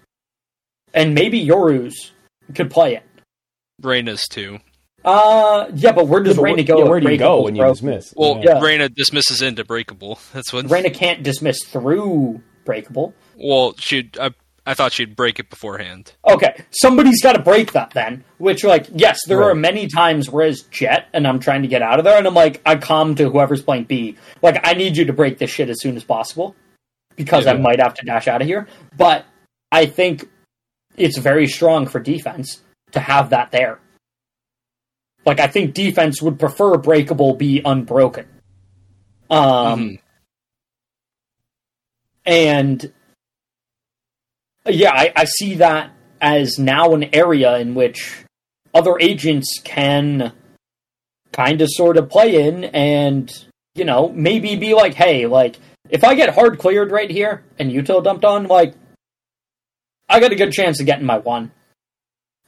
[0.94, 2.10] and maybe yorus
[2.54, 3.02] could play it
[3.80, 4.58] Reyna's too.
[5.04, 7.56] uh yeah but where does Yeah, but Reyna go yeah, where do you go when
[7.56, 7.74] you broken?
[7.74, 8.14] dismiss?
[8.16, 8.54] Well, yeah.
[8.56, 8.60] Yeah.
[8.60, 10.18] Reyna dismisses into breakable.
[10.32, 10.70] That's what.
[10.70, 14.16] Reyna can't dismiss through breakable Well, she'd.
[14.18, 14.30] I,
[14.64, 16.12] I thought she'd break it beforehand.
[16.24, 18.22] Okay, somebody's got to break that then.
[18.38, 19.50] Which, like, yes, there Right.
[19.50, 22.24] are many times where it's Jett and I'm trying to get out of there, and
[22.28, 24.16] I'm like, I calm to whoever's playing B.
[24.40, 26.54] Like, I need you to break this shit as soon as possible
[27.16, 28.68] because I might have to dash out of here.
[28.96, 29.24] But
[29.72, 30.28] I think
[30.96, 32.62] it's very strong for defense
[32.92, 33.78] to have that there.
[35.24, 38.26] Like, I think defense would prefer breakable be unbroken.
[39.30, 39.98] Um, Mhm.
[42.26, 42.92] and
[44.66, 45.90] yeah, I, I see that
[46.20, 48.24] as now an area in which
[48.74, 50.32] other agents can
[51.32, 53.32] kind of sort of play in and,
[53.74, 55.56] you know, maybe be like, hey, like,
[55.88, 58.74] if I get hard cleared right here and util dumped on, like,
[60.12, 61.50] I got a good chance of getting my one.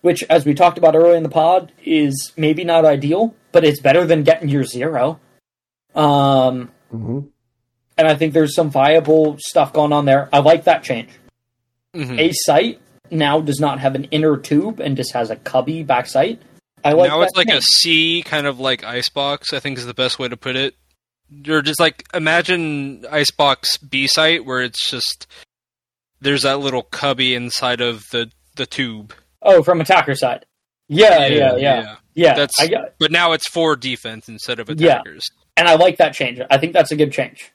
[0.03, 3.81] Which, as we talked about earlier in the pod, is maybe not ideal, but it's
[3.81, 5.19] better than getting your zero.
[5.95, 7.29] Um, Mhm.
[7.97, 10.29] and I think there's some viable stuff going on there.
[10.33, 11.09] I like that change.
[11.95, 12.19] Mhm.
[12.19, 12.81] A site
[13.11, 16.43] now does not have an inner tube and just has a cubby back site.
[16.85, 17.65] I like now that it's like a change.
[17.65, 19.55] C kind of like icebox.
[19.55, 20.75] I think is the best way to put it.
[21.31, 25.27] You're just like imagine icebox B site where it's just
[26.25, 29.15] there's that little cubby inside of the the tube.
[29.43, 30.47] oh from attacker side.
[30.89, 32.35] Yeah, yeah, yeah, yeah.
[32.35, 35.25] That's I but now it's for defense instead of attackers.
[35.31, 35.45] Yeah.
[35.57, 36.41] and I like that change.
[36.51, 37.53] I think that's a good change.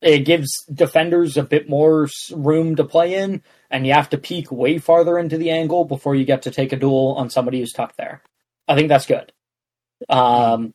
[0.00, 4.50] It gives defenders a bit more room to play in, and you have to peek
[4.52, 7.72] way farther into the angle before you get to take a duel on somebody who's
[7.72, 8.22] tucked there.
[8.68, 9.32] I think that's good.
[10.08, 10.72] Um,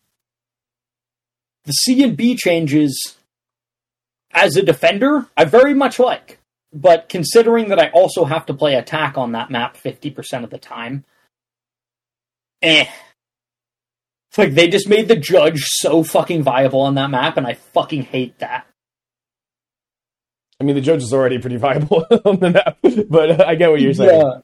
[1.64, 3.16] the C and B changes
[4.32, 6.40] as a defender, I very much like.
[6.74, 10.58] But considering that I also have to play attack on that map 50% of the
[10.58, 11.06] time,
[12.62, 12.86] eh.
[14.30, 17.54] It's like they just made the judge so fucking viable on that map, and I
[17.54, 18.66] fucking hate that.
[20.60, 22.78] I mean, the judge is already pretty viable on the map,
[23.10, 24.20] but uh, I get what you're saying.
[24.22, 24.38] Yeah.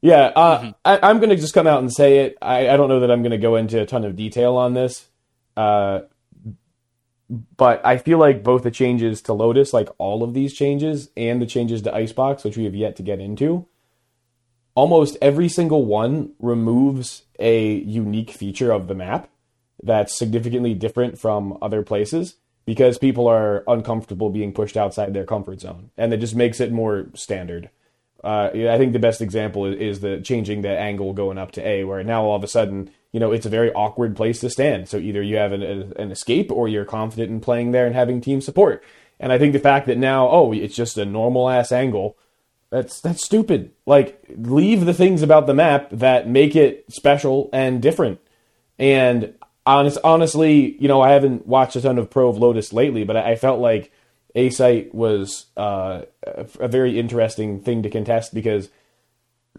[0.00, 0.74] Yeah, uh, Mhm.
[0.84, 2.38] I, I'm going to just come out and say it.
[2.40, 4.74] I, I don't know that I'm going to go into a ton of detail on
[4.74, 5.08] this,
[5.56, 6.02] uh,
[7.28, 11.42] but I feel like both the changes to Lotus, like all of these changes, and
[11.42, 13.66] the changes to Icebox, which we have yet to get into,
[14.74, 19.28] almost every single one removes a unique feature of the map
[19.82, 25.60] that's significantly different from other places because people are uncomfortable being pushed outside their comfort
[25.60, 27.70] zone, and it just makes it more standard.
[28.22, 31.66] Uh, I think the best example is, is the changing the angle going up to
[31.66, 34.50] A, where now all of a sudden, you know, it's a very awkward place to
[34.50, 34.88] stand.
[34.88, 38.20] So either you have an, an escape or you're confident in playing there and having
[38.20, 38.84] team support.
[39.18, 42.16] And I think the fact that now, oh, it's just a normal ass angle,
[42.70, 43.72] that's that's stupid.
[43.86, 48.20] Like, leave the things about the map that make it special and different.
[48.78, 53.04] And honest, honestly, you know, I haven't watched a ton of Pro of Lotus lately,
[53.04, 53.90] but I, I felt like
[54.34, 58.68] A site was uh, a, a very interesting thing to contest because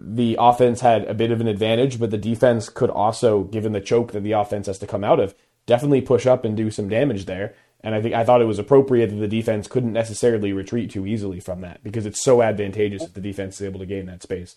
[0.01, 3.81] the offense had a bit of an advantage, but the defense could also, given the
[3.81, 5.35] choke that the offense has to come out of,
[5.65, 7.55] definitely push up and do some damage there.
[7.81, 11.05] And I think I thought it was appropriate that the defense couldn't necessarily retreat too
[11.05, 14.21] easily from that because it's so advantageous if the defense is able to gain that
[14.21, 14.55] space.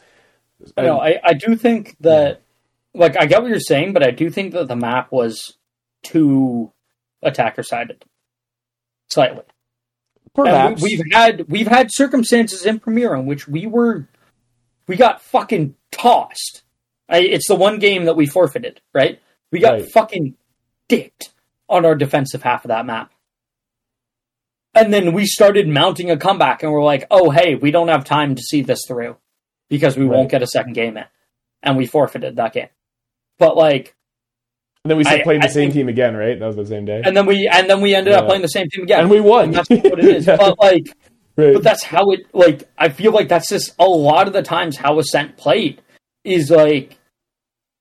[0.76, 1.00] I know.
[1.00, 2.42] I, I do think that,
[2.94, 5.56] like, I get what you're saying, but I do think that the map was
[6.02, 6.72] too
[7.22, 8.04] attacker sided,
[9.08, 9.44] slightly.
[10.34, 14.08] Perhaps we, we've had we've had circumstances in Premier in which we were
[14.86, 16.62] we got fucking tossed.
[17.08, 19.20] I, it's the one game that we forfeited, right?
[19.50, 19.90] We got Right.
[19.92, 20.34] fucking
[20.88, 21.30] dicked
[21.68, 23.12] on our defensive half of that map.
[24.74, 28.04] And then we started mounting a comeback and we're like, oh, hey, we don't have
[28.04, 29.16] time to see this through
[29.68, 30.16] because we Right.
[30.16, 31.04] won't get a second game in.
[31.62, 32.68] And we forfeited that game.
[33.38, 33.94] But like,
[34.84, 36.38] And then we I- played the I same think- team again, right?
[36.38, 37.02] That was the same day.
[37.04, 39.20] and then we and then we ended up playing the same team again, And we
[39.20, 39.50] won.
[39.52, 40.26] that's what it is.
[40.26, 40.36] Yeah.
[40.38, 40.86] But like,
[41.36, 41.54] Right.
[41.54, 42.26] but that's how it.
[42.34, 45.80] Like, I feel like that's just a lot of the times how Ascent played
[46.24, 46.98] is like,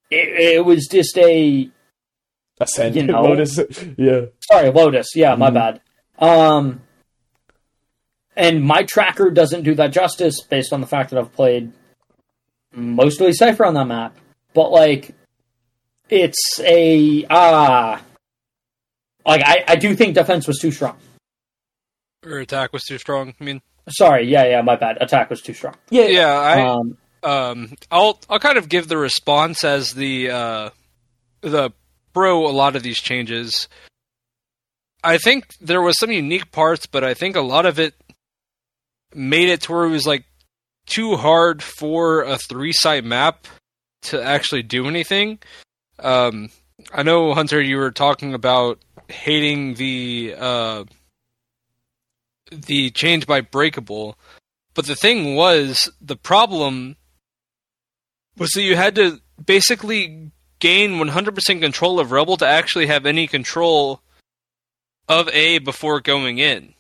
[0.10, 1.70] it, it was just a
[2.60, 3.24] Ascent, you know.
[3.24, 3.60] Lotus.
[3.98, 4.22] Yeah.
[4.42, 5.10] sorry Lotus.
[5.16, 5.54] Yeah, my Mhm.
[5.54, 5.82] bad.
[6.20, 6.82] Um,
[8.36, 11.72] and my tracker doesn't do that justice based on the fact that I've played
[12.74, 14.16] mostly Cypher on that map.
[14.54, 15.14] But like,
[16.10, 18.02] it's a ah.
[19.26, 20.98] like I, I do think defense was too strong.
[22.26, 23.34] Or attack was too strong.
[23.40, 24.98] I mean, Sorry, yeah, yeah, my bad.
[25.02, 25.76] Attack was too strong.
[25.90, 26.06] Yeah.
[26.06, 30.70] yeah, I um, um, I'll I'll kind of give the response as the uh,
[31.42, 31.72] the
[32.14, 33.68] pro a lot of these changes.
[35.04, 37.96] I think there was some unique parts, but I think a lot of it
[39.16, 40.26] made it to where it was like
[40.86, 43.48] too hard for a three site map
[44.04, 45.40] to actually do anything.
[46.00, 46.50] Um,
[46.94, 50.84] I know Hunter, you were talking about hating the uh,
[52.52, 54.18] the change by breakable,
[54.74, 56.96] but the thing was the problem
[58.38, 63.28] was that you had to basically gain 100% control of Rebel to actually have any
[63.28, 64.02] control
[65.10, 66.74] of A before going in.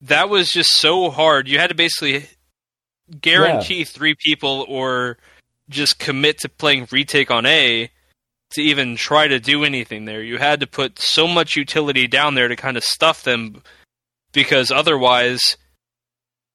[0.00, 1.48] That was just so hard.
[1.48, 2.26] You had to basically
[3.20, 5.18] guarantee three people or
[5.68, 7.90] just commit to playing retake on A
[8.50, 10.22] to even try to do anything there.
[10.22, 13.62] You had to put so much utility down there to kind of stuff them
[14.32, 15.56] because otherwise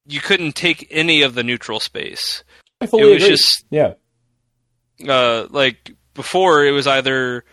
[0.05, 2.43] you couldn't take any of the neutral space
[2.81, 3.29] I fully it was agree.
[3.29, 3.93] just yeah.
[5.07, 7.43] uh, like before it was either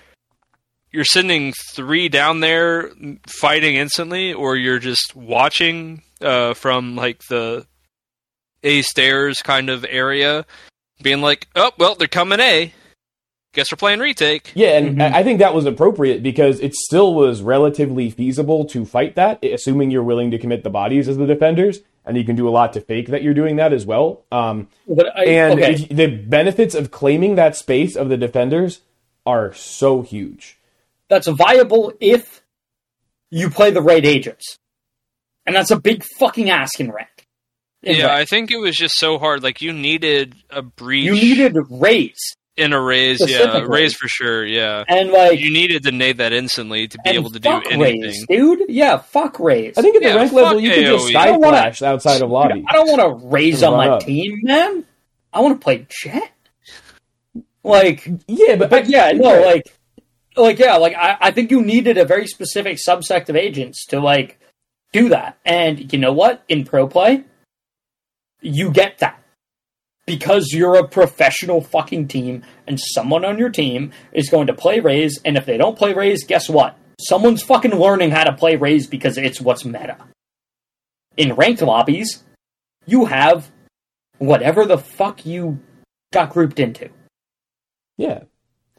[0.92, 2.90] you're sending three down there
[3.26, 7.66] fighting instantly or you're just watching uh, from like the
[8.62, 10.46] a stairs kind of area
[11.02, 12.72] being like oh well they're coming a
[13.54, 15.12] guess we're playing retake Yeah, and Mhm.
[15.14, 19.42] I I think that was appropriate because it still was relatively feasible to fight that,
[19.44, 22.50] assuming you're willing to commit the bodies as the defenders, and you can do a
[22.50, 24.24] lot to fake that you're doing that as well.
[24.30, 28.80] Um, but I, and okay, if- the benefits of claiming that space of the defenders
[29.24, 30.58] are so huge.
[31.08, 32.42] that's viable if
[33.30, 34.58] you play the right agents,
[35.46, 37.08] and that's a big fucking ask in rank.
[37.82, 38.20] In yeah rank.
[38.20, 42.34] i think it was just so hard like you needed a breach you needed Raze,
[42.56, 43.68] in a Raze yeah Specifically.
[43.68, 47.30] Raze for sure yeah and like you needed to nade that instantly to be able
[47.30, 48.60] to do fuck anything Raze, dude.
[48.68, 49.76] Yeah, fuck Raze.
[49.76, 51.10] I think at the Yeah, rank level, you can just AoE.
[51.10, 52.54] Skye I wanna- flash outside of lobby.
[52.54, 54.02] Dude, I don't want to Raze on my up.
[54.02, 54.84] team, man.
[55.32, 56.30] I want to play Jett.
[57.64, 59.64] Like, Yeah, but, but yeah, no, like,
[60.36, 64.00] like yeah, like I, I think you needed a very specific subsect of agents to
[64.00, 64.38] like
[64.92, 66.44] do that, and you know what?
[66.48, 67.24] In pro play,
[68.42, 69.20] you get that
[70.06, 74.80] because you're a professional fucking team, and someone on your team is going to play
[74.80, 76.78] Raze, and if they don't play Raze, guess what?
[77.00, 79.96] Someone's fucking learning how to play Raze because it's what's meta.
[81.16, 82.22] In ranked lobbies,
[82.86, 83.50] you have
[84.18, 85.60] whatever the fuck you
[86.12, 86.90] got grouped into.
[87.96, 88.24] yeah,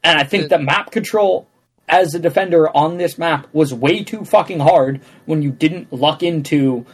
[0.04, 1.48] And I think that map control
[1.88, 6.24] as a defender on this map was way too fucking hard when you didn't luck
[6.24, 6.86] into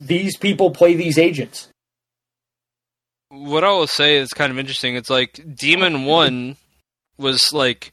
[0.00, 1.68] these people play these agents.
[3.34, 4.96] What I will say is kind of interesting.
[4.96, 6.56] It's like Demon1
[7.18, 7.92] was like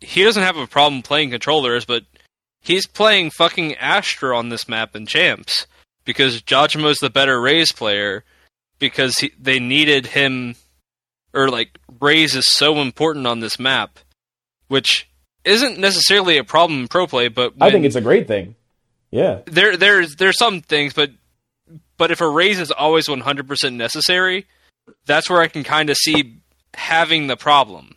[0.00, 2.04] he doesn't have a problem playing controllers, but
[2.60, 5.66] he's playing fucking Astra on this map in champs
[6.04, 8.24] because Jawgemo's the better Raze player
[8.78, 10.56] because he, they needed him
[11.32, 13.98] or like Raze is so important on this map,
[14.68, 15.08] which
[15.44, 18.54] isn't necessarily a problem in pro play, but I think it's a great thing.
[19.10, 21.10] Yeah, there there's there's some things, but
[21.96, 24.46] but if a Raze is always 100% necessary,
[25.06, 26.38] that's where I can kind of see
[26.74, 27.96] having the problem.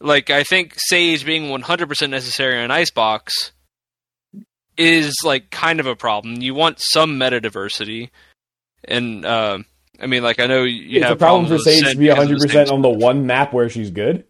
[0.00, 3.52] Like I think Sage being 100% necessary on Icebox
[4.76, 6.40] is like kind of a problem.
[6.42, 8.10] You want some meta diversity,
[8.84, 9.58] and uh,
[10.00, 11.98] I mean, like I know you it's have a problem for problems with Sage to
[11.98, 14.24] be 100 percent on the one map where she's good.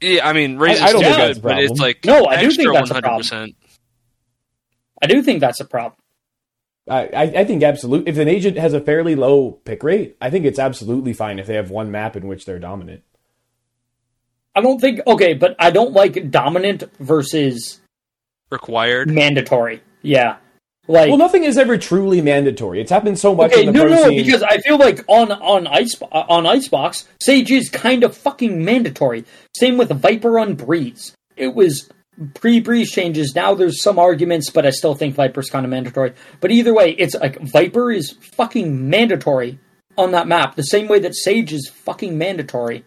[0.00, 1.82] Yeah, I mean, Raze I is don't good, think that's a but it's problem.
[1.82, 3.54] like No, I do think that's a problem.
[5.00, 6.00] I do think that's a problem.
[6.88, 8.06] I, I, I think absolute.
[8.08, 11.46] If an agent has a fairly low pick rate, I think it's absolutely fine if
[11.46, 13.02] they have one map in which they're dominant.
[14.54, 17.80] I don't think okay, but I don't like dominant versus
[18.50, 19.10] required.
[19.10, 19.82] mandatory.
[20.02, 20.36] Yeah.
[20.88, 22.80] Like Well, nothing is ever truly mandatory.
[22.80, 24.24] It's happened so much Okay, in the no, pro no, scene.
[24.24, 29.24] because I feel like on on ice on Icebox, Sage is kind of fucking mandatory.
[29.56, 31.12] Same with Viper on Breeze.
[31.36, 31.90] It was
[32.34, 33.34] pre Breeze changes.
[33.34, 36.12] Now there's some arguments, but I still think Viper's kind of mandatory.
[36.40, 39.58] But either way, it's like Viper is fucking mandatory
[39.98, 42.84] on that map, the same way that Sage is fucking mandatory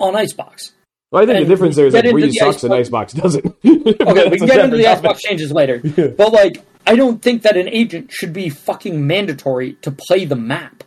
[0.00, 0.72] on Icebox.
[1.10, 3.14] Well, I think And the difference there is that into Breeze the sucks and Icebox-
[3.14, 3.44] Icebox doesn't.
[4.08, 5.80] Okay, we can get into the Xbox changes later.
[6.16, 10.36] But like, I don't think that an agent should be fucking mandatory to play the
[10.36, 10.84] map.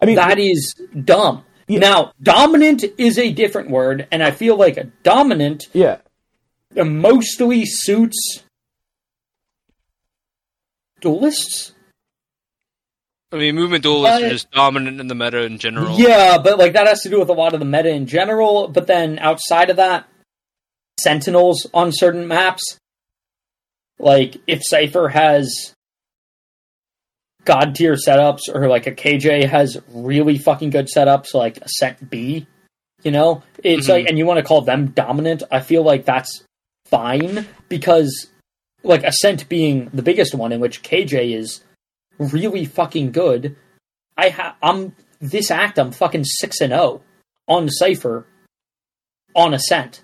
[0.00, 0.74] I mean, That is
[1.04, 1.44] dumb.
[1.68, 5.98] Now, dominant is a different word, and I feel like a dominant yeah.
[6.76, 8.42] Mostly suits
[11.00, 11.72] duelists.
[13.32, 15.98] I mean, movement duelists Uh, are just dominant in the meta in general.
[15.98, 18.68] Yeah, but like that has to do with a lot of the meta in general.
[18.68, 20.06] But then outside of that,
[21.00, 22.62] sentinels on certain maps,
[23.98, 25.74] like if Cypher has
[27.44, 32.10] god tier setups or like a KJ has really fucking good setups, like a Ascent
[32.10, 32.46] B,
[33.02, 33.90] you know, it's Mhm.
[33.90, 35.42] like, and you want to call them dominant.
[35.50, 36.44] I feel like that's
[36.92, 38.28] fine because
[38.84, 41.62] like Ascent being the biggest one, in which KJ is
[42.18, 43.56] really fucking good.
[44.16, 45.78] I ha- I'm this act.
[45.78, 47.00] I'm fucking six and zero
[47.48, 48.26] on Cypher
[49.34, 50.02] on Ascent.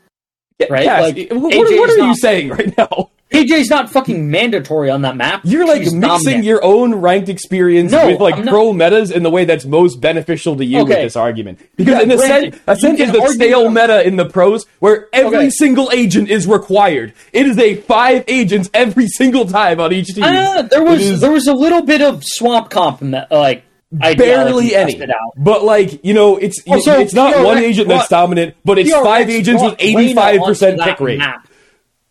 [0.70, 0.86] Right?
[1.00, 3.10] Like, what, what are you saying right now?
[3.30, 5.42] KJ's not fucking mandatory on that map.
[5.44, 6.44] You're like She's mixing dominant.
[6.44, 10.56] your own ranked experience No, with like pro metas in the way that's most beneficial
[10.56, 11.58] to you with this argument.
[11.76, 15.08] Because Yeah, in Ascent, sense, Ascent you is the stale meta in the pros where
[15.12, 15.50] every Okay.
[15.50, 17.12] single agent is required.
[17.34, 20.24] It is a five agents every single time on each team.
[20.24, 23.62] Ah, there was is there was a little bit of swamp comp like
[24.02, 25.00] ideology barely any.
[25.36, 28.90] But like you know, it's you- Also, it's not one agent that's dominant, but it's
[28.90, 31.18] five agents with eighty five percent pick rate.
[31.18, 31.46] map.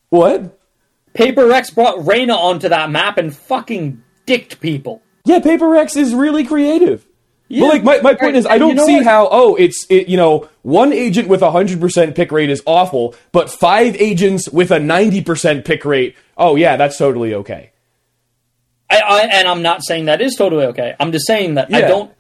[0.09, 0.56] What?
[1.17, 5.01] Paper Rex brought Reyna onto that map and fucking dicked people.
[5.25, 7.05] Yeah, Paper Rex is really creative.
[7.49, 7.61] Yeah.
[7.61, 9.05] But like my, my point is I don't you know see what?
[9.05, 12.61] how oh it's it, you know one agent with a hundred percent pick rate is
[12.65, 17.71] awful, but five agents with a ninety percent pick rate, oh yeah, that's totally okay.
[18.89, 20.95] I, I and I'm not saying that is totally okay.
[20.99, 22.11] I'm just saying that I don't.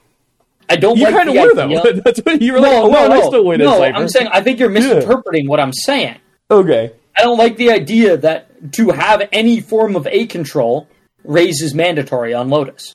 [0.69, 2.01] I don't You like kind of were idea- though.
[2.03, 2.71] that's what you were like.
[2.71, 3.81] No, Oh, no, well, no, I still win no.
[3.83, 6.17] I'm saying I think you're misinterpreting what I'm saying.
[6.51, 6.91] okay.
[7.17, 10.87] I don't like the idea that to have any form of A control
[11.23, 12.93] Raze's mandatory on Lotus.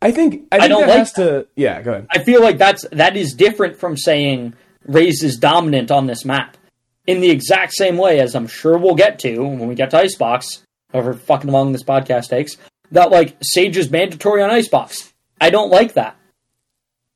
[0.00, 1.46] I think I think don't that like has to.
[1.56, 2.06] Yeah, go ahead.
[2.10, 4.54] I feel like that's that is different from saying
[4.86, 6.56] Raze is dominant on this map.
[7.06, 9.98] In the exact same way as I'm sure we'll get to when we get to
[9.98, 10.62] Icebox,
[10.92, 12.56] however fucking long this podcast takes,
[12.92, 15.12] that like Sage is mandatory on Icebox.
[15.40, 16.16] I don't like that.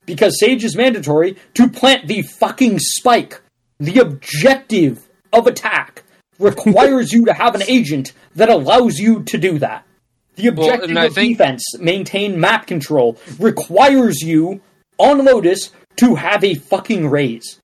[0.04, 3.40] Because Sage is mandatory to plant the fucking spike.
[3.78, 6.01] The objective of attack
[6.42, 9.86] requires you to have an agent that allows you to do that.
[10.36, 14.60] The objective and I of think- defense, maintain map control, requires you
[14.98, 17.60] on Lotus to have a fucking Raze.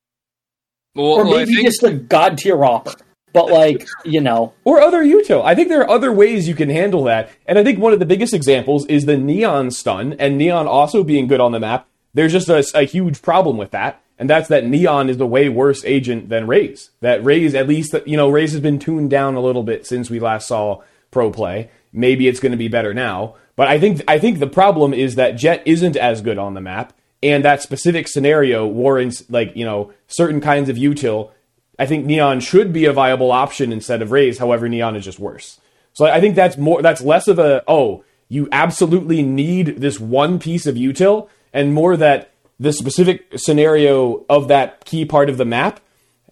[0.94, 2.94] Well, Or well, maybe think just a god tier offer.
[3.32, 5.44] But like, you know, or other util.
[5.44, 7.98] I think there are other ways you can handle that, and I think one of
[7.98, 11.86] the biggest examples is the neon stun, and neon also being good on the map.
[12.14, 15.48] There's just a, a huge problem with that, and that's that neon is the way
[15.48, 16.90] worse agent than Raze.
[17.00, 20.10] That Raze, at least, you know, Raze has been tuned down a little bit since
[20.10, 21.70] we last saw pro play.
[21.92, 25.14] Maybe it's going to be better now, but I think I think the problem is
[25.14, 26.92] that Jett isn't as good on the map,
[27.22, 31.30] and that specific scenario warrants like you know certain kinds of util
[31.78, 34.38] I think Neon should be a viable option instead of Raze.
[34.38, 35.60] However, Neon is just worse.
[35.92, 36.82] So I think that's more.
[36.82, 41.96] That's less of a oh, you absolutely need this one piece of util, and more
[41.96, 45.80] that the specific scenario of that key part of the map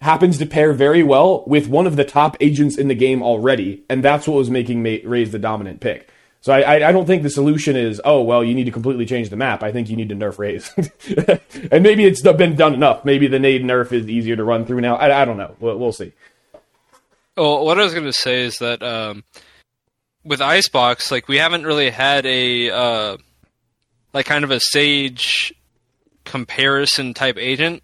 [0.01, 3.83] happens to pair very well with one of the top agents in the game already,
[3.89, 6.09] and that's what was making Ma- Raze the dominant pick.
[6.41, 9.29] So I, I, don't think the solution is oh well you need to completely change
[9.29, 9.63] the map.
[9.63, 10.71] I think you need to nerf Raze,
[11.71, 13.03] and maybe it's been done enough.
[13.03, 14.95] Maybe the nade nerf is easier to run through now.
[14.95, 15.55] I, I don't know.
[15.59, 16.13] We'll, we'll see.
[17.35, 19.23] Well, what I was going to say is that um,
[20.23, 23.17] with Icebox, like we haven't really had a uh,
[24.13, 25.53] like kind of a Sage
[26.27, 27.81] comparison type agent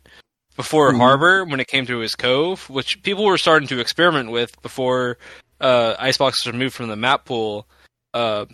[0.55, 0.99] before Mm-hmm.
[0.99, 5.17] Harbor when it came to his Cove, which people were starting to experiment with before
[5.59, 7.67] uh, Icebox was removed from the map pool.
[8.13, 8.45] Uh,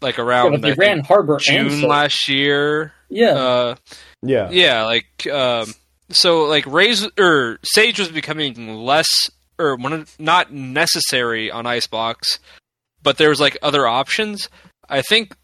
[0.00, 1.84] like around but they I ran think, Harbor June Sage.
[1.84, 2.92] last year.
[3.10, 3.74] Yeah, Uh,
[4.22, 5.72] Yeah, yeah, like um,
[6.10, 9.08] so, like Raze or Sage was becoming less
[9.58, 12.38] or one of, not necessary on Icebox,
[13.02, 14.48] but there was like other options.
[14.88, 15.34] I think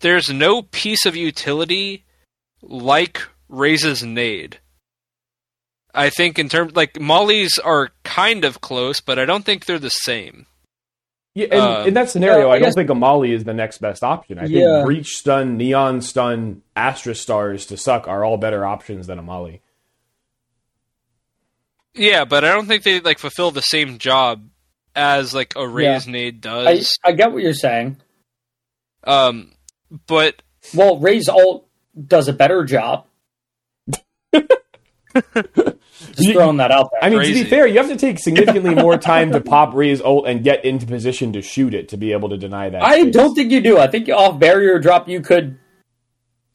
[0.00, 2.04] there's no piece of utility
[2.62, 4.58] like Raze's nade.
[5.94, 9.78] I think in terms like Molly's are kind of close, but I don't think they're
[9.78, 10.46] the same.
[11.34, 11.46] yeah.
[11.50, 13.78] And Uh, in that scenario, yeah, I I, don't guess- think Amali is the next
[13.78, 14.38] best option.
[14.38, 14.76] I Yeah.
[14.82, 19.60] think Breach Stun, Neon Stun, Astra Stars to suck are all better options than Amali.
[21.94, 24.48] Yeah, but I don't think they like fulfill the same job
[24.94, 26.96] as like a Raze nade does.
[27.04, 27.96] I get what you're saying.
[29.04, 29.52] Um,
[30.06, 30.42] but
[30.74, 31.67] Well, Raze Ult
[32.06, 33.06] does a better job.
[36.12, 37.02] Just throwing that out there.
[37.02, 40.00] I mean, to be fair, you have to take significantly more time to pop Raze's
[40.02, 42.82] ult and get into position to shoot it to be able to deny that.
[42.82, 43.14] I space.
[43.14, 43.78] don't think you do.
[43.78, 45.58] I think off barrier drop you could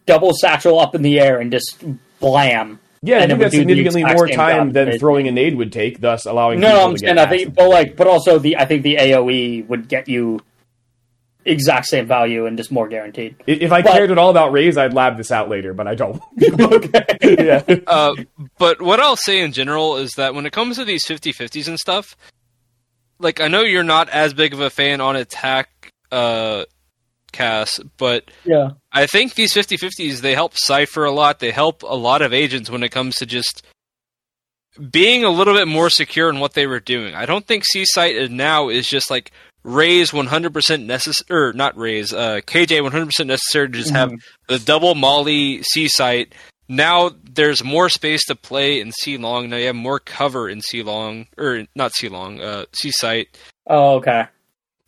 [0.05, 1.83] double satchel up in the air and just
[2.19, 2.79] blam.
[3.01, 5.99] Yeah, I and it think that's significantly more time than throwing a nade would take,
[5.99, 6.61] thus allowing.
[6.61, 9.89] No, I'm saying I think, but like, but also the I think the AOE would
[9.89, 10.39] get you
[11.45, 13.35] exact same value and just more guaranteed.
[13.47, 15.95] If I but- cared at all about Raze, I'd lab this out later, but I
[15.95, 16.21] don't.
[16.59, 17.05] okay.
[17.21, 17.63] yeah.
[17.87, 18.15] Uh,
[18.57, 21.77] but what I'll say in general is that when it comes to these 50-50s and
[21.79, 22.15] stuff,
[23.19, 25.69] like I know you're not as big of a fan on attack,
[26.11, 26.65] uh,
[27.31, 28.71] Cass, but Yeah.
[28.91, 31.39] I think these 50-50s they help Cypher a lot.
[31.39, 33.63] They help a lot of agents when it comes to just
[34.91, 37.15] being a little bit more secure in what they were doing.
[37.15, 39.31] I don't think C site is now is just like
[39.63, 44.11] Raze 100% necessary, or not Raze, uh, KJ 100% necessary to just have
[44.47, 46.33] the double Molly C site.
[46.67, 49.49] Now there's more space to play in C long.
[49.49, 53.37] Now you have more cover in C long, or not C long, uh, C site.
[53.67, 54.25] Oh, okay.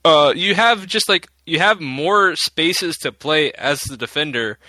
[0.03, 4.59] Uh, you have just like you have more spaces to play as the defender,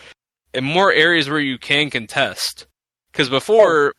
[0.54, 2.66] and more areas where you can contest.
[3.10, 3.92] Because before,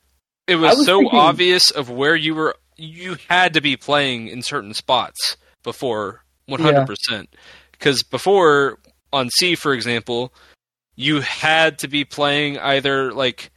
[0.47, 2.55] it was, was so thinking- obvious of where you were.
[2.77, 5.35] You had to be playing in certain spots
[5.67, 7.35] before, one hundred percent.
[7.73, 8.79] Because before
[9.11, 10.33] on C, for example,
[10.95, 13.51] you had to be playing either like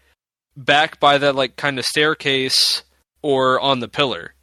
[0.57, 2.83] back by that like kind of staircase
[3.23, 4.35] or on the pillar.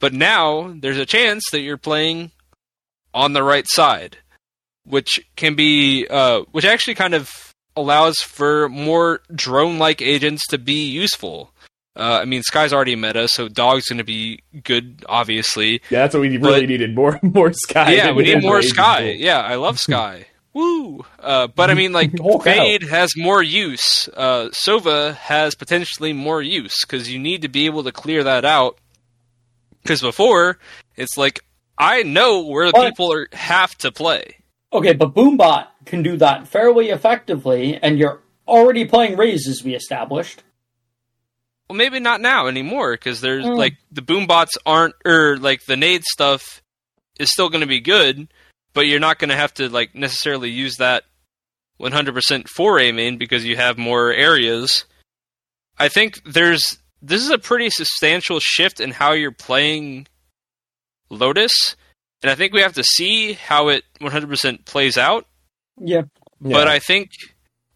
[0.00, 2.32] But now there's a chance that you're playing
[3.14, 4.18] on the right side,
[4.84, 7.30] which can be, uh, which actually kind of
[7.76, 11.52] allows for more drone-like agents to be useful.
[11.96, 15.80] Uh, I mean, Skye's already meta, so Dog's going to be good, obviously.
[15.90, 17.92] Yeah, that's what we really needed more more Skye.
[17.94, 19.12] yeah, we need more Skye.
[19.18, 20.26] Yeah, I love Skye.
[20.52, 21.04] Woo!
[21.18, 24.08] Uh, but I mean, like, Oh, Fade has more use.
[24.16, 28.44] Uh, Sova has potentially more use because you need to be able to clear that
[28.44, 28.78] out.
[29.82, 30.58] Because before,
[30.96, 31.40] it's like
[31.78, 34.36] I know where But- people are have to play.
[34.72, 39.74] Okay, but Boombot can do that fairly effectively, and you're already playing Raze as we
[39.74, 40.42] established.
[41.68, 43.56] Well, maybe not now anymore because there's Mm.
[43.56, 46.62] like the boom bots aren't or like the nade stuff
[47.18, 48.28] is still going to be good,
[48.72, 51.04] but you're not going to have to like necessarily use that
[51.80, 54.84] 100% for A main because you have more areas.
[55.78, 56.62] I think there's
[57.02, 60.06] this is a pretty substantial shift in how you're playing
[61.10, 61.52] Lotus,
[62.22, 65.26] and I think we have to see how it 100% plays out.
[65.78, 66.02] Yeah.
[66.40, 67.10] But I think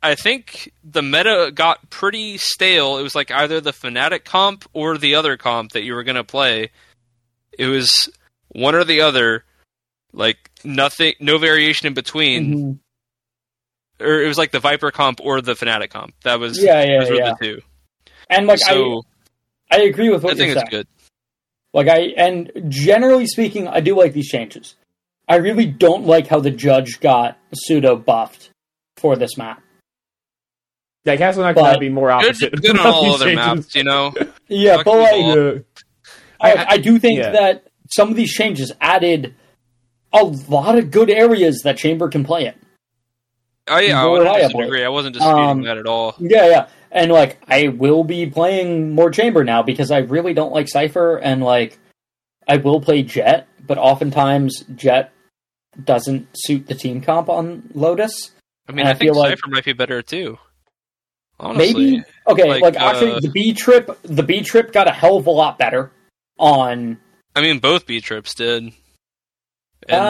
[0.02, 2.96] I think the meta got pretty stale.
[2.98, 6.24] It was like either the Fnatic comp or the other comp that you were gonna
[6.24, 6.70] play.
[7.58, 8.08] It was
[8.48, 9.44] one or the other,
[10.12, 12.54] like nothing, no variation in between.
[12.54, 12.78] Mhm.
[14.06, 16.14] Or it was like the Viper comp or the Fnatic comp.
[16.24, 17.34] That was Yeah, yeah, those yeah.
[17.38, 17.60] the two.
[18.30, 19.02] And like so
[19.70, 20.84] I, I agree with I, what think you're it's saying.
[20.84, 20.86] good.
[21.74, 24.76] Like I and generally speaking, I do like these changes.
[25.28, 28.50] I really don't like how the judge got pseudo buffed
[28.96, 29.62] for this map.
[31.04, 32.52] Yeah, Castle not going to be more opposite.
[32.60, 33.36] good on all other changes.
[33.36, 34.12] maps, you know.
[34.48, 35.36] Yeah, Fuck but like all.
[35.54, 35.58] Yeah.
[36.40, 37.30] I, I do think Yeah.
[37.32, 39.34] that some of these changes added
[40.12, 42.54] a lot of good areas that Chamber can play in.
[43.68, 44.58] Oh yeah, I More wouldn't reliable.
[44.60, 44.84] disagree.
[44.84, 46.14] I wasn't disputing Um, that at all.
[46.18, 46.66] Yeah, yeah.
[46.90, 51.16] And like I will be playing more Chamber now because I really don't like Cypher
[51.18, 51.78] and like
[52.48, 55.12] I will play Jett, but oftentimes Jett
[55.84, 58.32] doesn't suit the team comp on Lotus.
[58.68, 60.38] I mean, and I, I think feel like- Cypher might be better too.
[61.40, 61.72] Honestly.
[61.92, 65.16] Maybe okay, like, Like, actually uh, the B trip the B trip got a hell
[65.16, 65.90] of a lot better
[66.38, 66.98] on
[67.34, 68.72] I mean, both B trips did.
[69.88, 70.02] And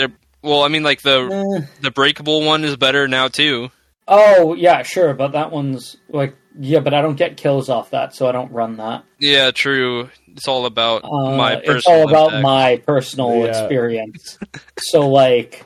[0.00, 0.08] uh,
[0.42, 1.66] well, I mean, like the eh.
[1.82, 3.70] the breakable one is better now too.
[4.06, 8.14] Oh yeah, sure, but that one's like yeah, but I don't get kills off that,
[8.14, 9.04] so I don't run that.
[9.18, 10.10] Yeah, true.
[10.28, 11.76] It's all about Uh, my personal.
[11.76, 12.42] it's all about impact.
[12.42, 13.46] my personal Yeah.
[13.46, 14.38] experience.
[14.78, 15.64] so like,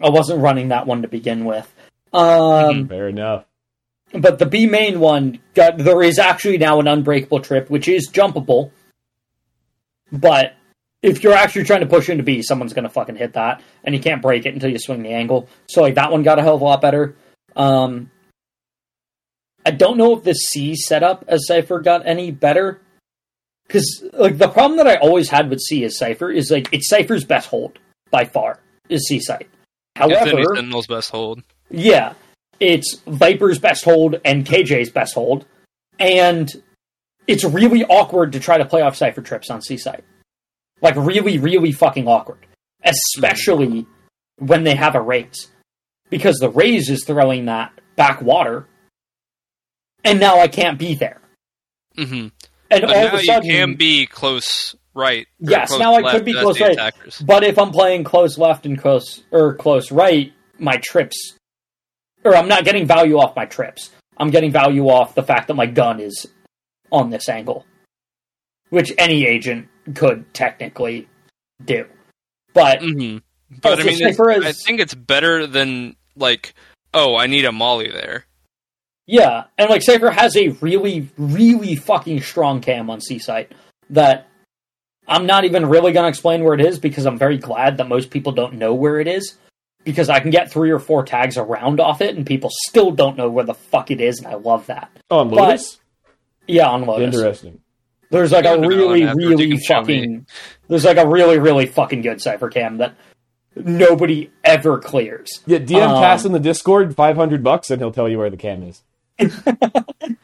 [0.00, 1.72] I wasn't running that one to begin with.
[2.12, 2.88] Um.
[2.88, 3.44] Fair enough.
[4.14, 8.08] But the B main one got there is actually now an unbreakable trip, which is
[8.10, 8.70] jumpable.
[10.12, 10.54] But
[11.02, 14.00] if you're actually trying to push into B, someone's gonna fucking hit that, and you
[14.00, 15.48] can't break it until you swing the angle.
[15.66, 17.16] So like that one got a hell of a lot better.
[17.56, 18.10] Um,
[19.66, 22.80] I don't know if the C setup as Cypher got any better.
[23.66, 26.88] Because like the problem that I always had with C as Cypher is like it's
[26.88, 27.78] Cypher's best hold
[28.10, 29.48] by far is C site.
[29.96, 31.42] However, Sentinel's best hold.
[31.70, 32.12] yeah,
[32.64, 35.46] it's Viper's best hold and KJ's best hold,
[35.98, 36.50] and
[37.26, 40.04] it's really awkward to try to play off Cypher trips on C site.
[40.80, 42.46] Like really, really fucking awkward,
[42.82, 43.86] especially
[44.38, 45.50] when they have a Raze,
[46.10, 48.66] because the Raze is throwing that back water,
[50.02, 51.20] and now I can't be there.
[51.96, 52.28] Mm-hmm.
[52.70, 55.26] And But all of a sudden, you can be close right.
[55.38, 56.72] Yes, close now I could be close right.
[56.72, 57.18] attackers.
[57.18, 61.33] But if I'm playing close left and close or close right, my trips,
[62.24, 63.90] or I'm not getting value off my trips.
[64.16, 66.26] I'm getting value off the fact that my gun is
[66.92, 67.66] on this angle,
[68.70, 71.08] which any agent could technically
[71.64, 71.86] do.
[72.52, 73.18] But hmm
[73.60, 74.02] But I mean,
[74.44, 76.54] I think it's better than like,
[76.92, 78.26] oh, I need a molly there.
[79.06, 83.52] yeah, and like Cypher has a really, really fucking strong cam on C site
[83.90, 84.28] that
[85.06, 87.88] I'm not even really going to explain where it is because I'm very glad that
[87.88, 89.36] most people don't know where it is.
[89.84, 93.16] Because I can get three or four tags around off it, and people still don't
[93.18, 94.90] know where the fuck it is, and I love that.
[95.10, 95.78] Oh, on But- Lotus?
[96.46, 97.14] Yeah, on Lotus.
[97.14, 97.60] Interesting.
[98.10, 100.26] There's like Yeah, a really, and really fucking.
[100.68, 102.94] There's like a really, really fucking good Cypher cam that
[103.56, 105.42] nobody ever clears.
[105.46, 108.36] Yeah, DM Um, Cass in the Discord, 500 bucks, and he'll tell you where the
[108.36, 108.82] cam is.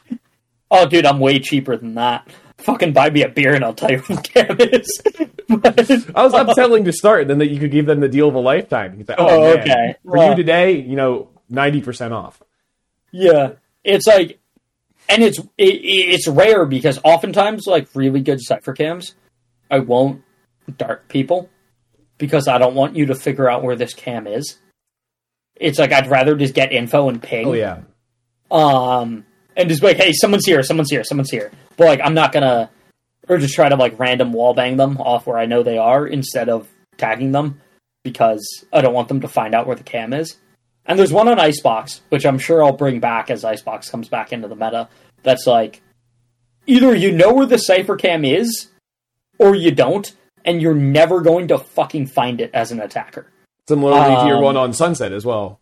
[0.73, 2.25] Oh, dude, I'm way cheaper than that.
[2.63, 5.01] Fucking buy me a beer and I'll tell you where the cam is.
[5.47, 5.79] But-
[6.15, 8.35] I was upselling to start, and then that you could give them the deal of
[8.35, 8.97] a lifetime.
[8.97, 9.95] He's like, oh, Oh, okay.
[10.03, 12.41] For Well- you today, you know, 90% off.
[13.11, 14.39] Yeah, it's like,
[15.09, 19.15] and it's it, it's rare because oftentimes like really good Cypher cams,
[19.69, 20.21] I won't
[20.77, 21.49] dart people
[22.17, 24.59] because I don't want you to figure out where this cam is.
[25.55, 27.47] It's like I'd rather just get info and ping.
[27.47, 27.79] Oh, yeah.
[28.49, 31.51] Um, and just be like, hey, someone's here, someone's here, someone's here.
[31.77, 32.69] But like, I'm not gonna,
[33.27, 36.07] or just try to like random wall bang them off where I know they are
[36.07, 37.61] instead of tagging them
[38.03, 40.37] because I don't want them to find out where the cam is.
[40.85, 44.33] And there's one on Icebox, which I'm sure I'll bring back as Icebox comes back
[44.33, 44.89] into the meta.
[45.23, 45.81] That's like,
[46.65, 48.69] either you know where the Cypher cam is,
[49.37, 50.11] or you don't,
[50.43, 53.27] and you're never going to fucking find it as an attacker.
[53.67, 55.59] Similarly to your Um, one on Sunset as well.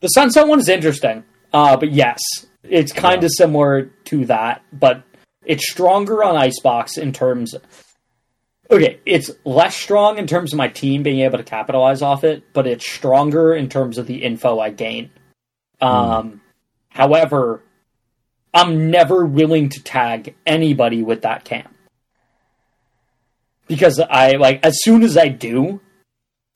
[0.00, 1.22] The Sunset one is interesting,
[1.52, 2.18] uh, but yes,
[2.62, 3.26] it's kind Yeah.
[3.26, 5.02] of similar to that, but
[5.44, 7.54] it's stronger on Icebox in terms.
[8.70, 12.42] Okay, it's less strong in terms of my team being able to capitalize off it,
[12.54, 15.10] but it's stronger in terms of the info I gain.
[15.80, 16.40] Um,
[16.90, 17.62] However,
[18.54, 21.74] I'm never willing to tag anybody with that cam
[23.66, 25.80] because I like as soon as I do,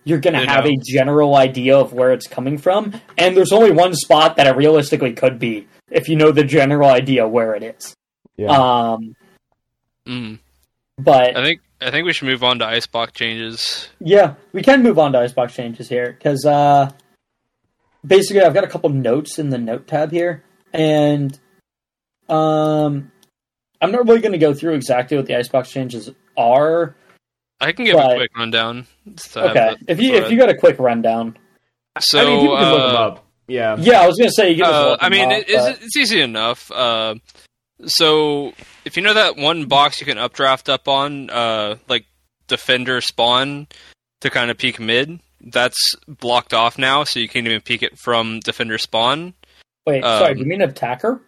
[0.06, 0.70] you're gonna You have know.
[0.70, 4.56] a general idea of where it's coming from, and there's only one spot that it
[4.56, 7.94] realistically could be if you know the general idea where it is.
[8.38, 8.48] Yeah.
[8.50, 9.14] Um,
[10.08, 10.38] Mm.
[10.96, 13.88] but I think I think we should move on to icebox changes.
[14.00, 16.90] Yeah, we can move on to Icebox changes here because uh,
[18.06, 21.38] basically I've got a couple notes in the note tab here, and
[22.28, 23.10] um,
[23.80, 26.94] I'm not really going to go through exactly what the Icebox changes are.
[27.60, 28.86] I can give But- a quick rundown.
[29.16, 31.36] so Okay, the if you if you got a quick rundown,
[31.98, 33.24] so I mean, people can look them uh, up.
[33.48, 33.76] Yeah.
[33.78, 34.74] yeah, I was going to say you can.
[34.74, 36.70] Uh, look I mean, up, it, it's, but- it's easy enough.
[36.70, 37.14] Uh,
[37.84, 38.52] so
[38.84, 42.06] if you know that one box you can updraft up on, uh, like
[42.48, 43.68] defender spawn
[44.20, 47.98] to kind of peek mid, that's blocked off now, so you can't even peek it
[47.98, 49.34] from defender spawn
[49.86, 51.20] wait, sorry, um, do you mean attacker?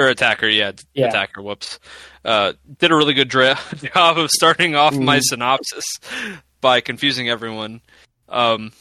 [0.00, 0.48] Or attacker.
[0.48, 1.08] Yeah, Yeah.
[1.08, 1.42] attacker.
[1.42, 1.78] Whoops.
[2.24, 3.58] Uh, did a really good dra-
[3.94, 5.22] job of starting off my Mm.
[5.22, 5.84] synopsis
[6.60, 7.80] by confusing everyone.
[8.28, 8.72] Um,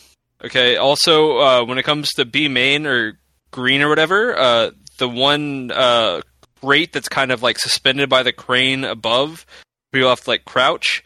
[0.43, 0.75] okay.
[0.77, 3.19] Also, uh, when it comes to B main or
[3.51, 6.22] green or whatever, uh, the one uh,
[6.61, 9.45] crate that's kind of like suspended by the crane above,
[9.91, 11.03] where you have to like crouch,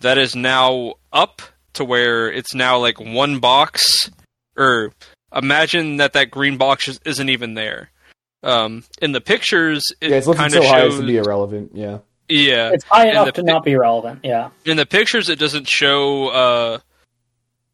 [0.00, 1.40] that is now up
[1.74, 4.10] to where it's now like one box.
[4.56, 4.92] Or
[5.34, 7.90] imagine that that green box isn't even there.
[8.42, 11.16] Um, in the pictures, it Yeah, it's lifted kind so of high as to be
[11.16, 11.72] irrelevant.
[11.74, 11.98] Yeah.
[12.28, 14.20] yeah, It's high enough to pic- not be relevant.
[14.22, 16.78] Yeah, in the pictures it doesn't show uh,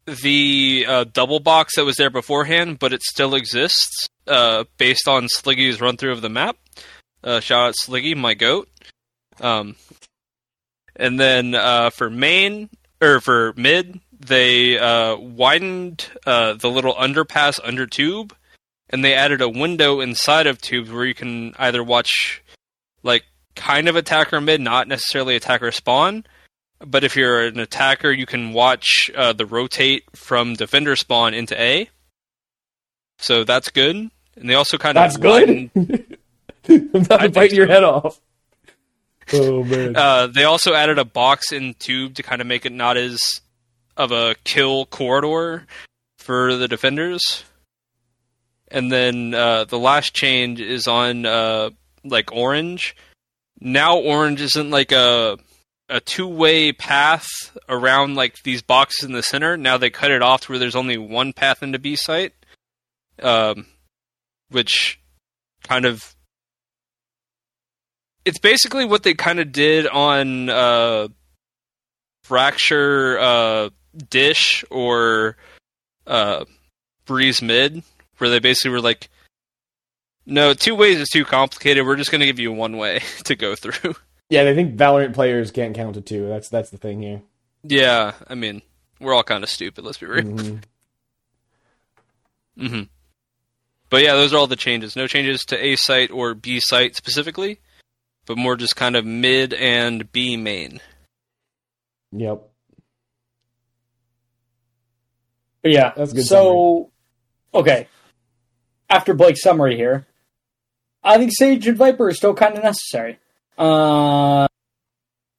[0.05, 5.27] the uh, double box that was there beforehand, but it still exists uh, based on
[5.27, 6.57] Sliggy's run through of the map.
[7.23, 8.69] Uh, shout out Sliggy, my goat.
[9.39, 9.75] Um,
[10.95, 12.69] and then uh, for main
[13.01, 18.33] or for mid, they uh, widened uh, the little underpass under tube,
[18.93, 22.43] and they added a window inside of tubes where you can either watch
[23.01, 23.23] like
[23.55, 26.23] kind of attacker mid, not necessarily attacker spawn.
[26.79, 31.59] But if you're an attacker, you can watch uh, the rotate from defender spawn into
[31.59, 31.89] A.
[33.17, 33.95] So that's good.
[34.35, 36.17] And they also kind That's of that's good.
[36.69, 37.73] I'm about to bite your so.
[37.73, 38.21] head off.
[39.33, 39.95] Oh man.
[39.97, 43.17] Uh, they also added a box in tube to kind of make it not as
[43.97, 45.65] of a kill corridor
[46.19, 47.43] for the defenders.
[48.73, 51.69] And then uh, the last change is on uh,
[52.03, 52.95] like orange.
[53.61, 55.37] Now orange isn't like a
[55.89, 57.27] a two way path
[57.69, 59.55] around like these boxes in the center.
[59.55, 62.33] Now they cut it off to where there's only one path into B site,
[63.21, 63.67] um,
[64.49, 64.99] which
[65.63, 66.15] kind of
[68.25, 71.09] it's basically what they kind of did on uh,
[72.23, 73.69] Fracture uh,
[74.09, 75.37] Dish or
[76.07, 76.45] uh,
[77.05, 77.83] Breeze Mid,
[78.17, 79.09] where they basically were like,
[80.25, 81.85] no, two ways is too complicated.
[81.85, 83.95] We're just going to give you one way to go through.
[84.29, 86.27] Yeah, I think Valorant players can't count to two.
[86.27, 87.21] That's that's the thing here.
[87.63, 88.61] Yeah, I mean,
[88.99, 89.83] we're all kind of stupid.
[89.83, 90.23] Let's be real.
[90.23, 90.63] Mhm.
[92.57, 92.81] hmm
[93.89, 94.95] But yeah, those are all the changes.
[94.95, 97.59] No changes to A site or B site specifically,
[98.25, 100.79] but more just kind of mid and B main.
[102.11, 102.41] Yep.
[105.63, 106.91] Yeah, That's a good so
[107.53, 107.87] okay.
[108.93, 110.05] After Blate's summary here,
[111.03, 113.17] I think Sage and Viper are still kind of necessary.
[113.57, 114.47] Uh,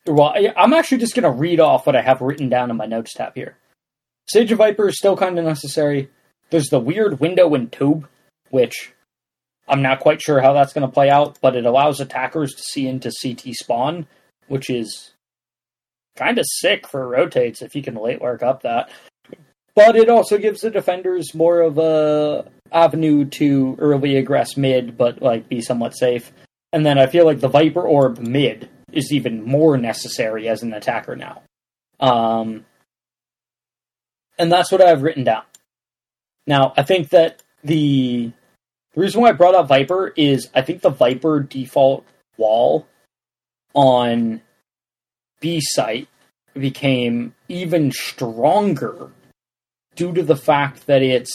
[0.07, 2.87] well, I'm actually just going to read off what I have written down in my
[2.87, 3.57] notes tab here.
[4.27, 6.11] Sage and Viper is still kind of necessary.
[6.51, 8.09] There's the weird window and tube,
[8.51, 8.93] which
[9.69, 12.63] I'm not quite sure how that's going to play out, but it allows attackers to
[12.65, 14.09] see into CT spawn,
[14.49, 15.13] which is
[16.17, 18.91] kind of sick for rotates if you can late work up that.
[19.77, 25.23] But it also gives the defenders more of a avenue to early aggress mid, but
[25.23, 26.33] like be somewhat safe.
[26.73, 30.73] And then I feel like the Viper Orb mid is even more necessary as an
[30.73, 31.43] attacker now.
[32.01, 32.65] Um,
[34.39, 35.43] and that's what I've written down.
[36.47, 38.33] Now, I think that the,
[38.95, 42.05] the reason why I brought up Viper is I think the Viper default
[42.37, 42.87] wall
[43.75, 44.43] on
[45.41, 46.09] B site
[46.55, 49.11] became even stronger
[49.97, 51.33] due to the fact that it's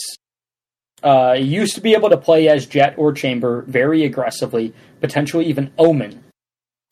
[1.02, 5.46] uh, you used to be able to play as Jet or Chamber very aggressively, potentially
[5.46, 6.22] even Omen,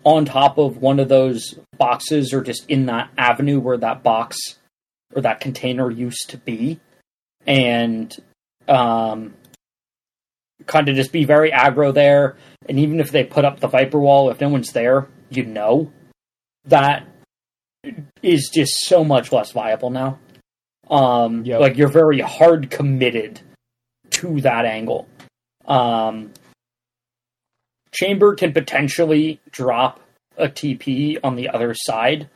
[0.04, 4.38] on top of one of those boxes or just in that avenue where that box
[5.14, 6.80] or that container used to be,
[7.46, 8.16] and
[8.68, 9.34] um,
[10.66, 12.36] kind of just be very aggro there.
[12.68, 15.90] And even if they put up the Viper wall, if no one's there, you know
[16.66, 17.06] that
[18.22, 20.18] is just so much less viable now.
[20.90, 21.60] Um, Yep.
[21.60, 23.40] like you're very hard committed
[24.18, 25.08] to that angle.
[25.66, 26.32] Um,
[27.92, 30.00] Chamber can potentially drop
[30.36, 32.28] a TP on the other side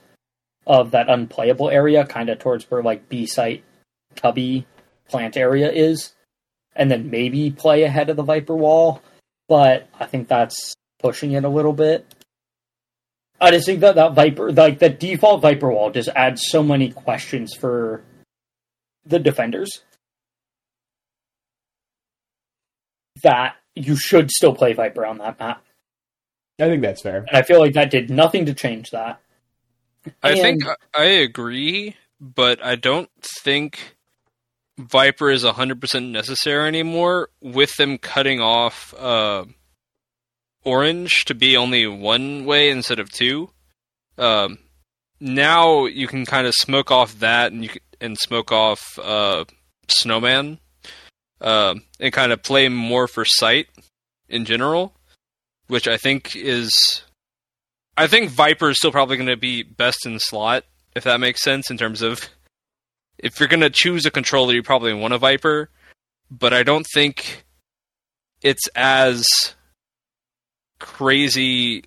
[0.66, 3.64] of that unplayable area, kind of towards where like B site,
[4.16, 4.66] cubby
[5.08, 6.12] plant area is,
[6.74, 9.02] and then maybe play ahead of the Viper wall.
[9.48, 12.06] But I think that's pushing it a little bit.
[13.40, 16.92] I just think that that Viper, like the default Viper wall, just adds so many
[16.92, 18.02] questions for
[19.04, 19.82] the defenders
[23.22, 25.64] that you should still play Viper on that map.
[26.60, 27.18] I think that's fair.
[27.28, 29.20] And I feel like that did nothing to change that.
[30.22, 30.62] I think
[30.94, 33.10] I agree, but I don't
[33.44, 33.96] think
[34.78, 39.44] Viper is 100% necessary anymore with them cutting off uh,
[40.64, 43.50] Orange to be only one way instead of two.
[44.18, 44.58] Um,
[45.20, 49.44] now you can kind of smoke off that and you can, and smoke off uh,
[49.88, 50.58] Snowman
[51.42, 53.66] uh, and kind of play more for sight
[54.28, 54.94] in general,
[55.66, 57.02] which I think is
[57.96, 60.64] I think Viper is still probably going to be best in slot,
[60.96, 62.28] if that makes sense, in terms of
[63.18, 65.68] if you're going to choose a controller, you probably want a Viper,
[66.30, 67.44] but I don't think
[68.40, 69.26] it's as
[70.80, 71.84] crazy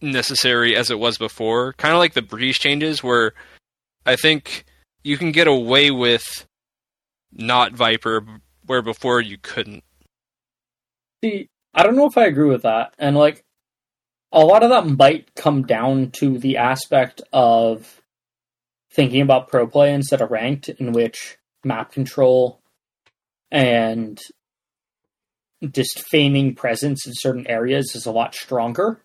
[0.00, 1.72] necessary as it was before.
[1.74, 3.32] Kind of like the breeze changes, where
[4.04, 4.64] I think
[5.04, 6.46] you can get away with
[7.32, 8.24] not Viper,
[8.66, 9.84] where before you couldn't.
[11.24, 12.94] See, I don't know if I agree with that.
[12.98, 13.44] And like
[14.32, 18.02] a lot of that might come down to the aspect of
[18.92, 22.60] thinking about pro play instead of ranked, in which map control
[23.50, 24.18] and
[25.70, 29.00] just feigning presence in certain areas is a lot stronger.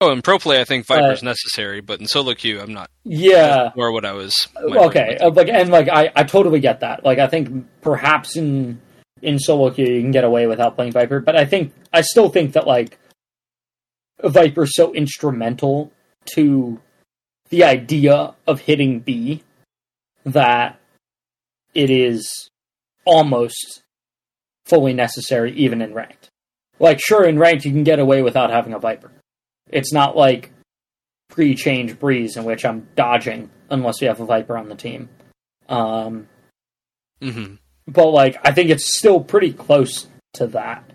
[0.00, 2.90] Oh, in pro play, I think viper Viper's necessary, but in solo queue, I'm not.
[3.04, 3.70] Yeah.
[3.76, 4.34] Or what I was.
[4.62, 8.80] okay uh, like and like I, I totally get that like i think perhaps in
[9.22, 12.28] in solo queue you can get away without playing viper but i think i still
[12.28, 12.98] think that like
[14.22, 15.92] viper's so instrumental
[16.34, 16.80] to
[17.50, 19.42] the idea of hitting b
[20.24, 20.80] that
[21.74, 22.50] it is
[23.04, 23.82] almost
[24.64, 26.28] fully necessary even in ranked.
[26.78, 29.12] Like sure in ranked you can get away without having a viper.
[29.68, 30.50] It's not like
[31.28, 35.08] pre-change breeze in which I'm dodging unless you have a Viper on the team.
[35.68, 36.28] Um,
[37.20, 37.54] hmm
[37.86, 40.90] but like I think it's still pretty close to that.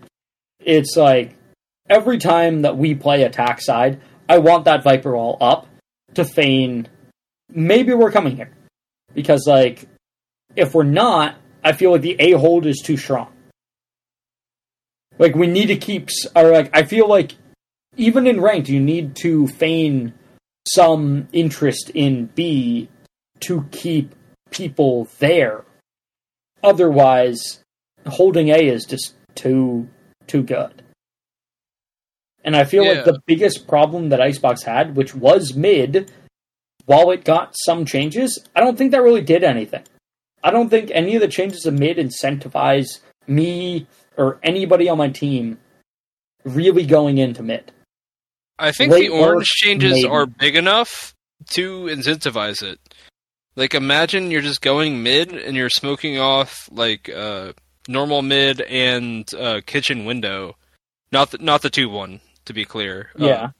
[0.60, 1.34] It's like
[1.88, 5.66] every time that we play attack side, I want that Viper all up
[6.14, 6.88] to feign
[7.54, 8.50] maybe we're coming here.
[9.14, 9.86] Because like
[10.56, 13.32] if we're not, I feel like the A hold is too strong.
[15.18, 17.36] Like we need to keep or like I feel like
[17.96, 20.14] even in ranked, you need to feign
[20.66, 22.88] some interest in B
[23.40, 24.14] to keep
[24.50, 25.64] people there.
[26.62, 27.60] Otherwise,
[28.06, 29.88] holding A is just too
[30.26, 30.82] too good.
[32.44, 32.92] And I feel Yeah.
[32.92, 36.10] like the biggest problem that Icebox had, which was mid,
[36.86, 39.82] while it got some changes, I don't think that really did anything.
[40.42, 45.08] I don't think any of the changes of mid incentivize me or anybody on my
[45.08, 45.58] team
[46.44, 47.70] really going into mid.
[48.58, 50.08] I think Late the orange changes maybe.
[50.08, 51.14] are big enough
[51.50, 52.78] to incentivize it.
[53.56, 57.52] Like imagine you're just going mid and you're smoking off like uh,
[57.88, 60.56] normal mid and uh, kitchen window,
[61.10, 63.10] not the, not the tube one to be clear.
[63.20, 63.50] Uh, Yeah.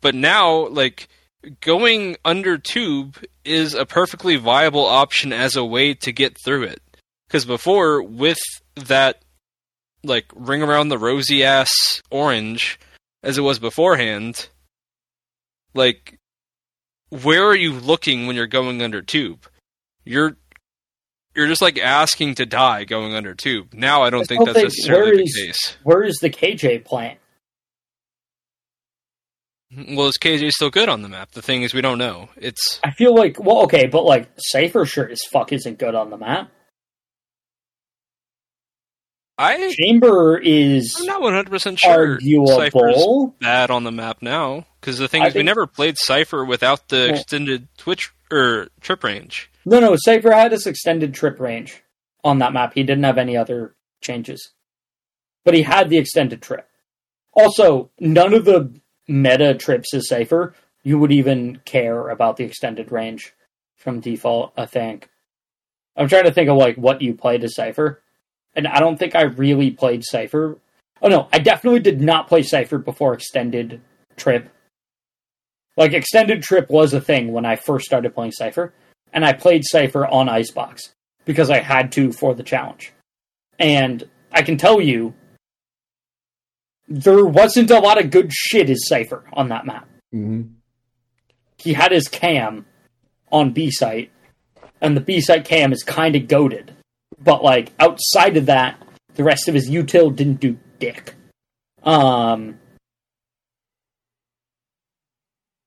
[0.00, 1.08] but now like
[1.60, 6.80] going under tube is a perfectly viable option as a way to get through it.
[7.26, 8.38] Because before with
[8.76, 9.22] that
[10.04, 11.72] like ring around the rosy ass
[12.10, 12.78] orange
[13.22, 14.48] as it was beforehand,
[15.74, 16.18] like
[17.22, 19.46] where are you looking when you're going under tube?
[20.04, 20.36] You're
[21.34, 23.72] you're just like asking to die going under tube.
[23.72, 25.76] Now I don't I think still that's think necessarily where the case.
[25.82, 27.18] Where is the KJ plant?
[29.76, 31.32] Well, is KJ still good on the map?
[31.32, 32.28] The thing is, we don't know.
[32.36, 36.10] It's I feel like well, okay, but like Cypher sure as fuck isn't good on
[36.10, 36.50] the map.
[39.36, 42.20] I Chamber is I'm not 100 percent sure.
[42.20, 43.34] Cypher's arguable.
[43.40, 46.88] bad on the map now because the thing I is, we never played Cypher without
[46.88, 49.50] the Well- extended Twitch or trip range.
[49.64, 51.82] No, no, Cypher had his extended trip range
[52.22, 52.74] on that map.
[52.74, 54.52] He didn't have any other changes.
[55.42, 56.68] But he had the extended trip.
[57.32, 60.54] Also, none of the meta trips is Cypher.
[60.82, 63.32] You would even care about the extended range
[63.76, 65.08] from default, I think.
[65.96, 68.02] I'm trying to think of like what you played as Cypher.
[68.54, 70.58] And I don't think I really played Cypher.
[71.00, 73.80] Oh no, I definitely did not play Cypher before extended
[74.16, 74.48] trip.
[75.76, 78.72] Like extended trip was a thing when I first started playing Cypher
[79.12, 80.92] and I played Cypher on Icebox
[81.24, 82.92] because I had to for the challenge.
[83.58, 85.14] And I can tell you,
[86.88, 89.88] there wasn't a lot of good shit as Cypher on that map.
[90.12, 90.42] hmm
[91.58, 92.66] He had his cam
[93.32, 94.10] on B site,
[94.80, 96.72] and the B site cam is kind of goaded.
[97.22, 98.80] But like outside of that,
[99.14, 101.14] the rest of his util didn't do dick.
[101.82, 102.58] Um,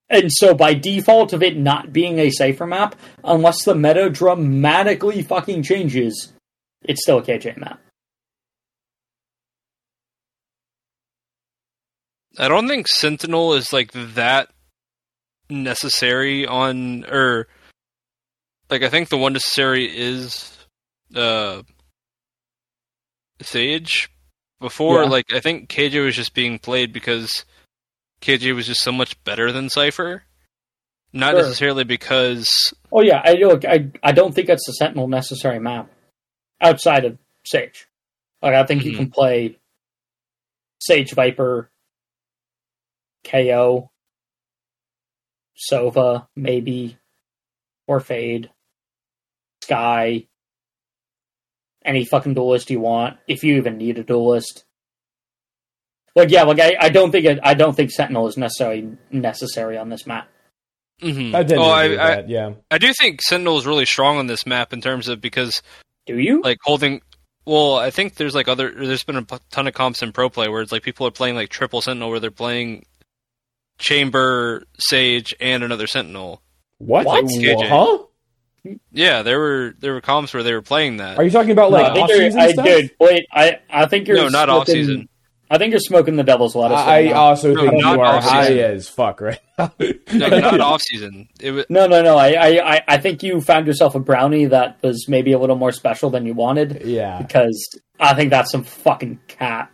[0.10, 5.22] and so by default of it not being a Cypher map, unless the meta dramatically
[5.22, 6.34] fucking changes,
[6.84, 7.80] it's still a KJ map.
[12.38, 14.50] I don't think Sentinel is like that
[15.50, 17.48] necessary on or
[18.70, 20.54] like I think the one necessary is
[21.16, 21.64] uh
[23.42, 24.10] Sage.
[24.60, 25.10] Before Yeah.
[25.10, 27.46] like I think KJ was just being played because
[28.22, 30.24] KJ was just so much better than Cypher.
[31.14, 31.42] Not Sure.
[31.44, 33.64] necessarily because Oh yeah, I look.
[33.66, 35.90] I I don't think that's the Sentinel necessary map
[36.62, 37.88] outside of Sage.
[38.42, 38.96] Like I think you Mhm.
[38.98, 39.58] can play
[40.82, 41.72] Sage Viper,
[43.24, 43.90] KO,
[45.72, 46.98] Sova maybe,
[47.88, 48.52] or Fade,
[49.64, 50.28] Skye,
[51.84, 54.66] any fucking duelist you want if you even need a duelist.
[56.18, 59.78] Like yeah, like I, I don't think it, I don't think Sentinel is necessarily necessary
[59.78, 60.28] on this map.
[61.02, 61.36] Mhm.
[61.36, 62.28] I didn't oh, agree with I, I, that.
[62.30, 62.54] Yeah.
[62.72, 65.62] I do think Sentinel is really strong on this map in terms of because
[66.08, 66.42] Do you?
[66.42, 67.02] like holding.
[67.46, 68.72] Well, I think there's like other.
[68.72, 71.36] There's been a ton of comps in pro play where it's like people are playing
[71.36, 72.88] like triple Sentinel, where they're playing
[73.78, 76.42] Chamber, Sage, and another Sentinel.
[76.80, 77.06] What?
[77.06, 77.26] What?
[77.26, 77.70] KJ.
[77.70, 78.00] Huh?
[78.92, 81.18] Yeah, there were there were comps where they were playing that.
[81.20, 82.66] Are you talking about like I think off you're- season I, stuff?
[82.66, 85.10] Dude, wait, I, I think you're no, not off smoking- season.
[85.50, 86.78] I think you're smoking the devil's lettuce.
[86.78, 87.18] I, right now.
[87.22, 88.36] also No, think you are off-season.
[88.38, 89.72] high as fuck right now.
[90.14, 91.30] No, not off season.
[91.40, 92.18] It was no, no, no.
[92.18, 95.56] I, I, I- I think you found yourself a brownie that was maybe a little
[95.56, 97.68] more special than you wanted Yeah, because
[98.00, 99.72] I think that's some fucking cat.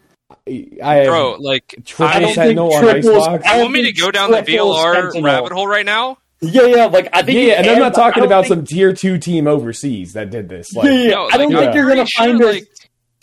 [0.48, 1.38] I bro.
[1.40, 2.34] Like Triple I don't.
[2.34, 3.46] Sentinel on triples- Icebox?
[3.48, 6.18] I You want me to go down the triple VLR Sentinel- rabbit hole right now?
[6.42, 6.86] Yeah, yeah.
[6.86, 7.38] Like I think.
[7.38, 8.56] Yeah, yeah and I'm not talking about think...
[8.60, 10.74] some tier two team overseas that did this.
[10.74, 12.68] Like, yeah, yeah, no, I don't like, think you're gonna pretty sure, find a like-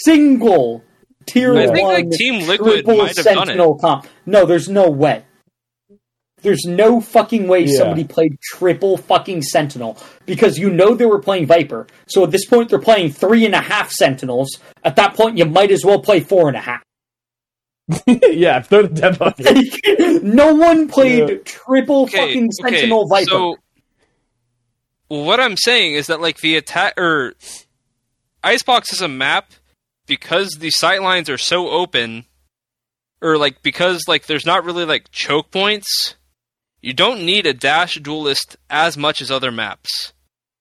[0.02, 0.82] single
[1.32, 3.80] tier I one think, like, Team Liquid might have done it.
[3.80, 4.06] Comp.
[4.26, 5.24] No, there's no way.
[6.42, 7.76] There's no fucking way Yeah.
[7.76, 11.86] somebody played triple fucking Sentinel because you know they were playing Viper.
[12.06, 14.58] So at this point, they're playing three and a half Sentinels.
[14.82, 16.82] At that point, you might as well play four and a half.
[18.06, 20.22] yeah, throw the dead bucket.
[20.22, 21.36] no one played Yeah.
[21.44, 23.26] triple Okay, fucking okay, Sentinel Viper.
[23.28, 23.56] So
[25.08, 27.34] what I'm saying is that like the attack or
[28.42, 29.52] Icebox is a map
[30.10, 32.24] because the sight lines are so open.
[33.22, 36.16] or like because like there's not really like choke points.
[36.82, 40.12] You don't need a dash duelist as much as other maps.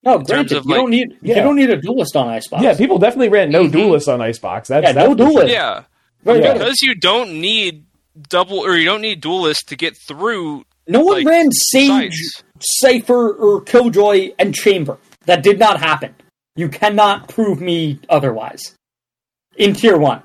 [0.04, 1.36] No, terms granted, of, you like- don't need Yeah.
[1.38, 2.62] you don't need a duelist on Icebox.
[2.64, 3.72] Yeah, people definitely ran no Mhm.
[3.72, 4.68] duelists on Icebox.
[4.70, 5.28] That's Yeah, no that's for sure.
[5.32, 5.54] duelist.
[5.54, 5.84] Yeah,
[6.24, 6.48] Very Yeah.
[6.48, 6.54] good.
[6.60, 7.86] because you don't need
[8.30, 12.44] double or you don't need duelists to get through No one like, ran Sage, sites.
[12.60, 14.98] Cypher, or Killjoy and Chamber.
[15.28, 16.14] That did not happen.
[16.58, 18.76] You cannot prove me otherwise.
[19.60, 20.24] In tier one.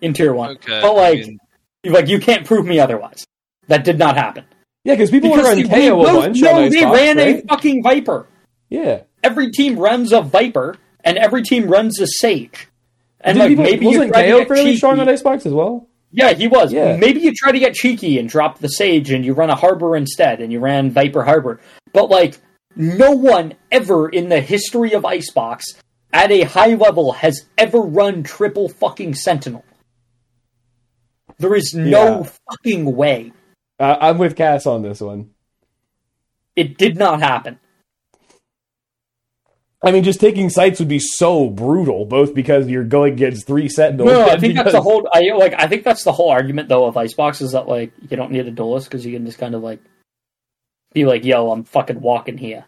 [0.00, 0.52] In tier one.
[0.52, 1.38] Okay, But like, I mean-
[1.84, 3.24] like you can't prove me otherwise.
[3.68, 4.44] That did not happen.
[4.84, 6.96] Yeah, because people were Because running they, KO a no, bunch no, on they Icebox,
[6.98, 8.26] ran a fucking Viper.
[8.68, 9.02] Yeah.
[9.22, 12.68] Every team runs a Viper, and every team runs a Sage.
[13.20, 14.76] And Did like people, maybe you wasn't try KO fairly cheeky.
[14.78, 15.88] strong on Icebox as well?
[16.10, 16.72] Yeah, he was.
[16.72, 16.96] Yeah.
[16.96, 19.96] Maybe you try to get cheeky and drop the Sage and you run a Harbor
[19.96, 21.60] instead and you ran Viper Harbor.
[21.92, 22.38] But like
[22.74, 25.64] no one ever in the history of Icebox
[26.12, 29.64] at a high level has ever run triple fucking Sentinel.
[31.38, 32.30] There is no Yeah.
[32.50, 33.32] fucking way.
[33.78, 35.30] Uh, I'm with Cass on this one.
[36.54, 37.58] It did not happen.
[39.84, 43.68] I mean, just taking sites would be so brutal, both because you're going against three
[43.68, 44.12] Sentinels.
[44.12, 45.08] No, I think that's the whole.
[45.12, 45.54] I like.
[45.58, 48.46] I think that's the whole argument though of Icebox is that like you don't need
[48.46, 49.80] a duelist because you can just kind of like
[50.92, 52.64] be like, "Yo, I'm fucking walking here."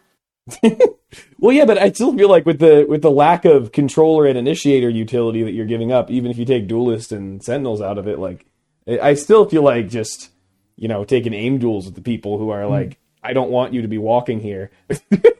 [1.39, 4.37] Well, yeah, but I still feel like with the with the lack of controller and
[4.37, 8.07] initiator utility that you're giving up, even if you take duelist and sentinels out of
[8.07, 8.45] it, like
[8.87, 10.31] I I still feel like just
[10.75, 13.81] you know taking aim duels with the people who are like, I don't want you
[13.81, 14.71] to be walking here,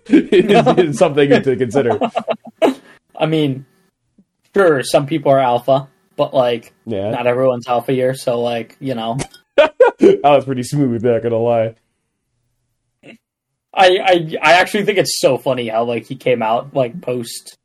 [0.09, 1.99] is, is something to consider.
[3.17, 3.65] I mean,
[4.53, 8.13] sure, some people are alpha, but like Yeah, not everyone's alpha here.
[8.13, 9.17] So like you know,
[9.55, 11.03] that was pretty smooth.
[11.03, 11.75] Not gonna lie.
[13.75, 17.57] I I I actually think it's so funny how like he came out like post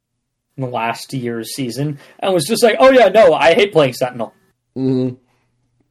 [0.57, 4.35] the last year's season and was just like, "Oh yeah, no, I hate playing Sentinel.
[4.75, 5.11] hmm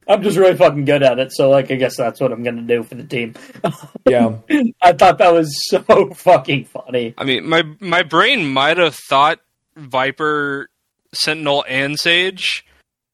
[0.08, 1.30] I'm just really fucking good at it.
[1.32, 3.34] So like, I guess that's what I'm gonna do for the team."
[4.08, 4.38] Yeah,
[4.82, 5.80] I thought that was so
[6.14, 7.14] fucking funny.
[7.16, 9.38] I mean, my my brain might have thought
[9.76, 10.68] Viper,
[11.14, 12.64] Sentinel, and Sage,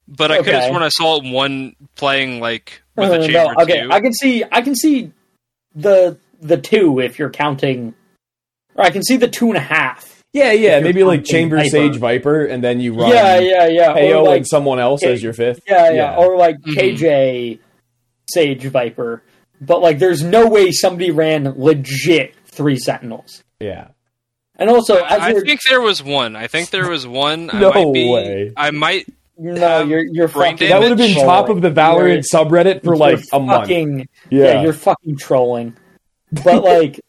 [0.09, 0.68] but I could have Okay.
[0.68, 3.93] sworn I saw one playing like with Uh, a no, chamber okay, too.
[3.93, 5.12] I can see I can see
[5.75, 7.95] the the two if you're counting,
[8.75, 10.23] or I can see the two and a half.
[10.33, 10.81] yeah, yeah.
[10.81, 11.69] Maybe like Chamber Viper.
[11.71, 13.95] Sage Viper, and then you run Yeah, yeah, yeah.
[13.95, 15.61] KO or like and someone else K- as your fifth.
[15.67, 16.75] Yeah, yeah, or like Mhm.
[16.75, 17.59] KJ
[18.29, 19.23] Sage Viper.
[19.61, 23.43] But like there's no way somebody ran legit three sentinels.
[23.61, 23.89] yeah.
[24.59, 26.35] And also as I think there was one.
[26.35, 27.51] I think there was one.
[27.53, 28.53] I No might be, way.
[28.57, 29.07] I might.
[29.39, 31.25] no, you're you're brain fucking That would have been Damage.
[31.27, 33.63] top of the Valorant subreddit for like a month.
[33.65, 34.63] fucking, Yeah.
[34.63, 35.75] you're fucking trolling.
[36.33, 37.01] But like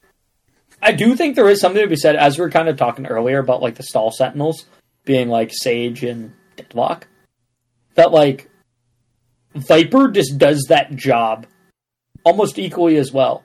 [0.81, 3.07] I do think there is something to be said as we were kind of talking
[3.07, 4.65] earlier about like the stall sentinels
[5.05, 7.07] being like Sage and Deadlock.
[7.95, 8.49] That like
[9.55, 11.47] Viper just does that job
[12.23, 13.43] almost equally as well.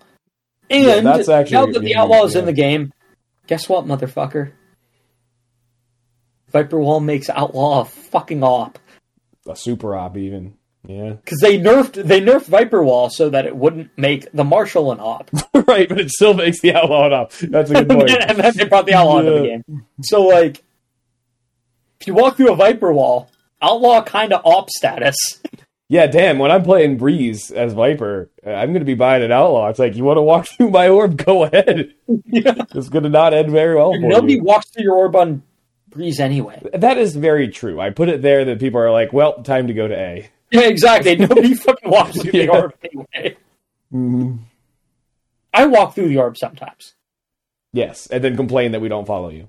[0.69, 2.41] And Yeah, that's actually now that the yeah, outlaw is yeah.
[2.41, 2.93] in the game,
[3.47, 4.53] guess what, motherfucker?
[6.51, 8.79] Viper Wall makes outlaw a fucking op
[9.49, 10.55] a super op even.
[10.87, 11.11] Yeah.
[11.13, 14.99] because they nerfed they nerfed Viper Wall so that it wouldn't make the Marshal an
[14.99, 15.31] op.
[15.69, 17.33] right, but it still makes the outlaw an op.
[17.35, 18.11] That's a good point.
[18.11, 19.87] and then they brought the outlaw into the game.
[20.03, 20.63] So like,
[22.01, 23.31] if you walk through a Viper Wall,
[23.61, 25.15] outlaw kind of op status.
[25.89, 29.69] yeah, damn, when I'm playing Breeze as Viper, uh, I'm gonna be buying an outlaw.
[29.69, 31.95] It's like you wanna walk through my orb, go ahead.
[32.27, 32.55] Yeah.
[32.75, 34.43] It's gonna not end very well for Nobody you.
[34.43, 35.45] walks through your orb on
[35.91, 36.61] Breeze anyway.
[36.75, 37.81] That is very true.
[37.81, 40.29] I put it there that people are like, well, time to go to A.
[40.61, 41.17] Yeah, exactly.
[41.17, 42.51] Nobody fucking walks through the Yeah.
[42.51, 43.37] orb anyway.
[43.93, 44.39] Mhm.
[45.55, 46.95] I walk through the orb sometimes.
[47.73, 49.49] Yes, and then complain that we don't follow you.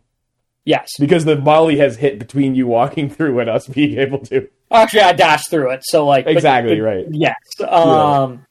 [0.65, 0.89] Yes.
[0.97, 4.47] Because the molly has hit between you walking through and us being able to.
[4.71, 7.05] Actually, I dash through it, so like Exactly, but- right.
[7.11, 7.35] Yes.
[7.67, 8.45] Um,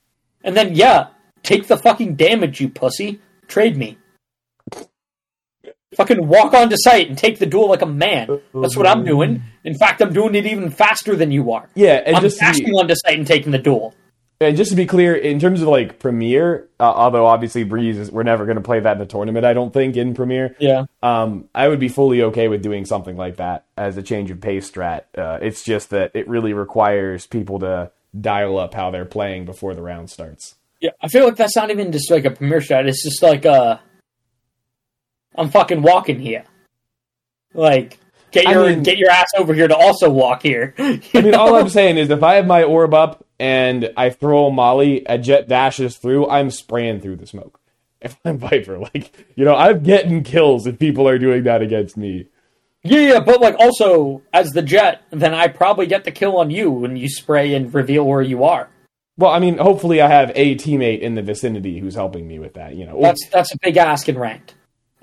[0.44, 1.08] and then yeah,
[1.42, 3.20] take the fucking damage, you pussy.
[3.48, 3.96] Trade me.
[5.96, 8.40] Fucking walk onto site and take the duel like a man.
[8.54, 9.42] That's what I'm doing.
[9.64, 11.68] In fact, I'm doing it even faster than you are.
[11.74, 13.94] Yeah, and I'm just dashing be, onto site and taking the duel.
[14.40, 18.10] and just to be clear, in terms of like Premier, uh, although obviously Breeze is,
[18.10, 19.44] we're never going to play that in the tournament.
[19.44, 20.56] I don't think in Premier.
[20.58, 20.86] Yeah.
[21.02, 24.40] Um, I would be fully okay with doing something like that as a change of
[24.40, 25.02] pace strat.
[25.16, 29.74] Uh, it's just that it really requires people to dial up how they're playing before
[29.74, 30.56] the round starts.
[30.80, 30.90] Yeah.
[31.00, 32.88] I feel like that's not even just like a premier strat.
[32.88, 33.78] It's just like uh
[35.36, 36.44] I'm fucking walking here.
[37.54, 37.98] Like
[38.30, 40.74] get I your mean- get your ass over here to also walk here.
[40.78, 44.50] I mean, all I'm saying is if I have my orb up and I throw
[44.50, 47.58] molly, a Jett dashes through, I'm spraying through the smoke.
[48.04, 51.96] If I'm Viper, like you know, I'm getting kills if people are doing that against
[51.96, 52.26] me.
[52.82, 56.50] Yeah, yeah, but like also as the Jett, then I probably get the kill on
[56.50, 58.68] you when you spray and reveal where you are.
[59.16, 62.54] Well, I mean, hopefully I have a teammate in the vicinity who's helping me with
[62.54, 62.74] that.
[62.74, 63.00] You know.
[63.00, 64.54] That's that's a big ask in ranked.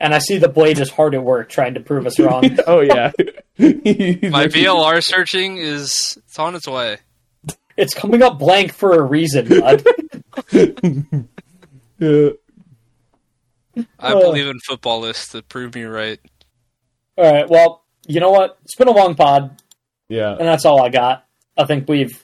[0.02, 2.58] And I see the Blate is hard at work trying to prove us wrong.
[2.68, 3.12] oh yeah.
[3.60, 6.98] My VLR searching is it's on its way.
[7.76, 9.84] it's coming up blank for a reason, bud.
[12.00, 12.30] Yeah.
[14.00, 14.20] I Uh.
[14.20, 16.20] believe in football lists to prove me right.
[17.18, 18.58] all right, well, you know what?
[18.64, 19.62] It's been a long pod,
[20.08, 20.32] Yeah.
[20.32, 21.26] and that's all I got.
[21.58, 22.24] I think we've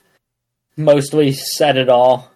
[0.76, 2.30] mostly said it all.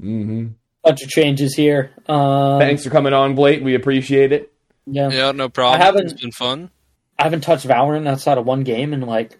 [0.00, 0.48] hmm
[0.84, 1.90] Bunch of changes here.
[2.06, 3.62] Um, Thanks for coming on, Blate.
[3.62, 4.52] We appreciate it.
[4.90, 5.10] Yeah.
[5.10, 5.80] Yeah, no problem.
[5.80, 6.70] I haven't- It's been fun.
[7.18, 9.36] I haven't touched Valorant outside of one game, and like,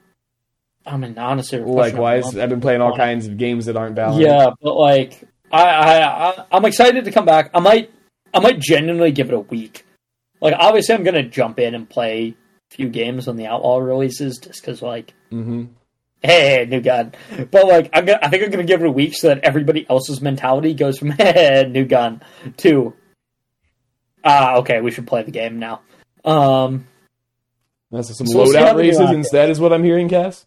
[0.84, 2.36] I mean, honestly, we're pushing Likewise.
[2.36, 4.20] I've been playing all kinds of games that aren't Valorant.
[4.20, 7.50] Yeah, but like, I, I, I, I'm excited to come back.
[7.54, 7.92] I might,
[8.34, 9.84] I might genuinely give it a week.
[10.40, 12.34] Like, obviously, I'm gonna jump in and play
[12.70, 15.66] a few games when the Outlaw releases, just because, like, Mm-hmm
[16.20, 17.12] hey, new gun.
[17.52, 19.86] But like, I'm gonna, I think I'm gonna give it a week so that everybody
[19.88, 22.22] else's mentality goes from hey, new gun
[22.56, 22.92] to
[24.24, 25.80] ah, okay, we should play the game now.
[26.24, 26.86] Um,
[27.90, 30.46] That's some So we'll see how loadout races instead, is what I'm hearing, Cass.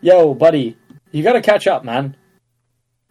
[0.00, 0.76] yo, buddy,
[1.12, 2.16] you gotta catch up, man.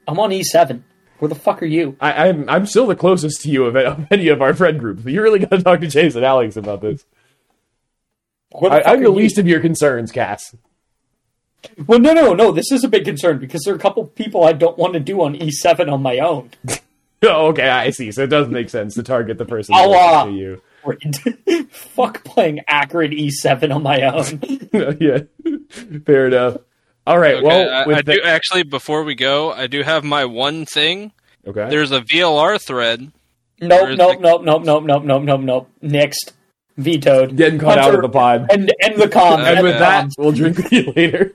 [0.07, 0.83] I'm on E7.
[1.19, 1.95] Where the fuck are you?
[1.99, 5.05] I, I'm I'm still the closest to you of, of any of our friend groups.
[5.05, 7.05] You really got to talk to Chase and Alex about this.
[8.51, 9.09] The I, I'm are the you?
[9.09, 10.55] least of your concerns, Cass.
[11.87, 12.51] Well, no, no, no.
[12.51, 14.99] This is a big concern because there are a couple people I don't want to
[14.99, 16.51] do on E7 on my own.
[17.29, 18.11] Oh, okay, I see.
[18.11, 20.61] So it does make sense to target the person I'll, uh, to you.
[21.69, 24.39] Fuck playing accurate E7 on my own.
[24.99, 26.57] yeah, fair enough.
[27.07, 27.35] All right.
[27.35, 28.63] Okay, well, I, I the- do actually.
[28.63, 31.11] Before we go, I do have my one thing.
[31.47, 31.69] okay.
[31.69, 33.11] There's a VLR thread.
[33.61, 35.69] Nope, nope, the- nope, nope, nope, nope, nope, nope, nope.
[35.81, 36.33] Next.
[36.77, 37.37] Vetoed.
[37.37, 38.47] Getting cut out of the pod.
[38.51, 39.39] And, and the com.
[39.39, 41.33] And with that, we'll drink with you later.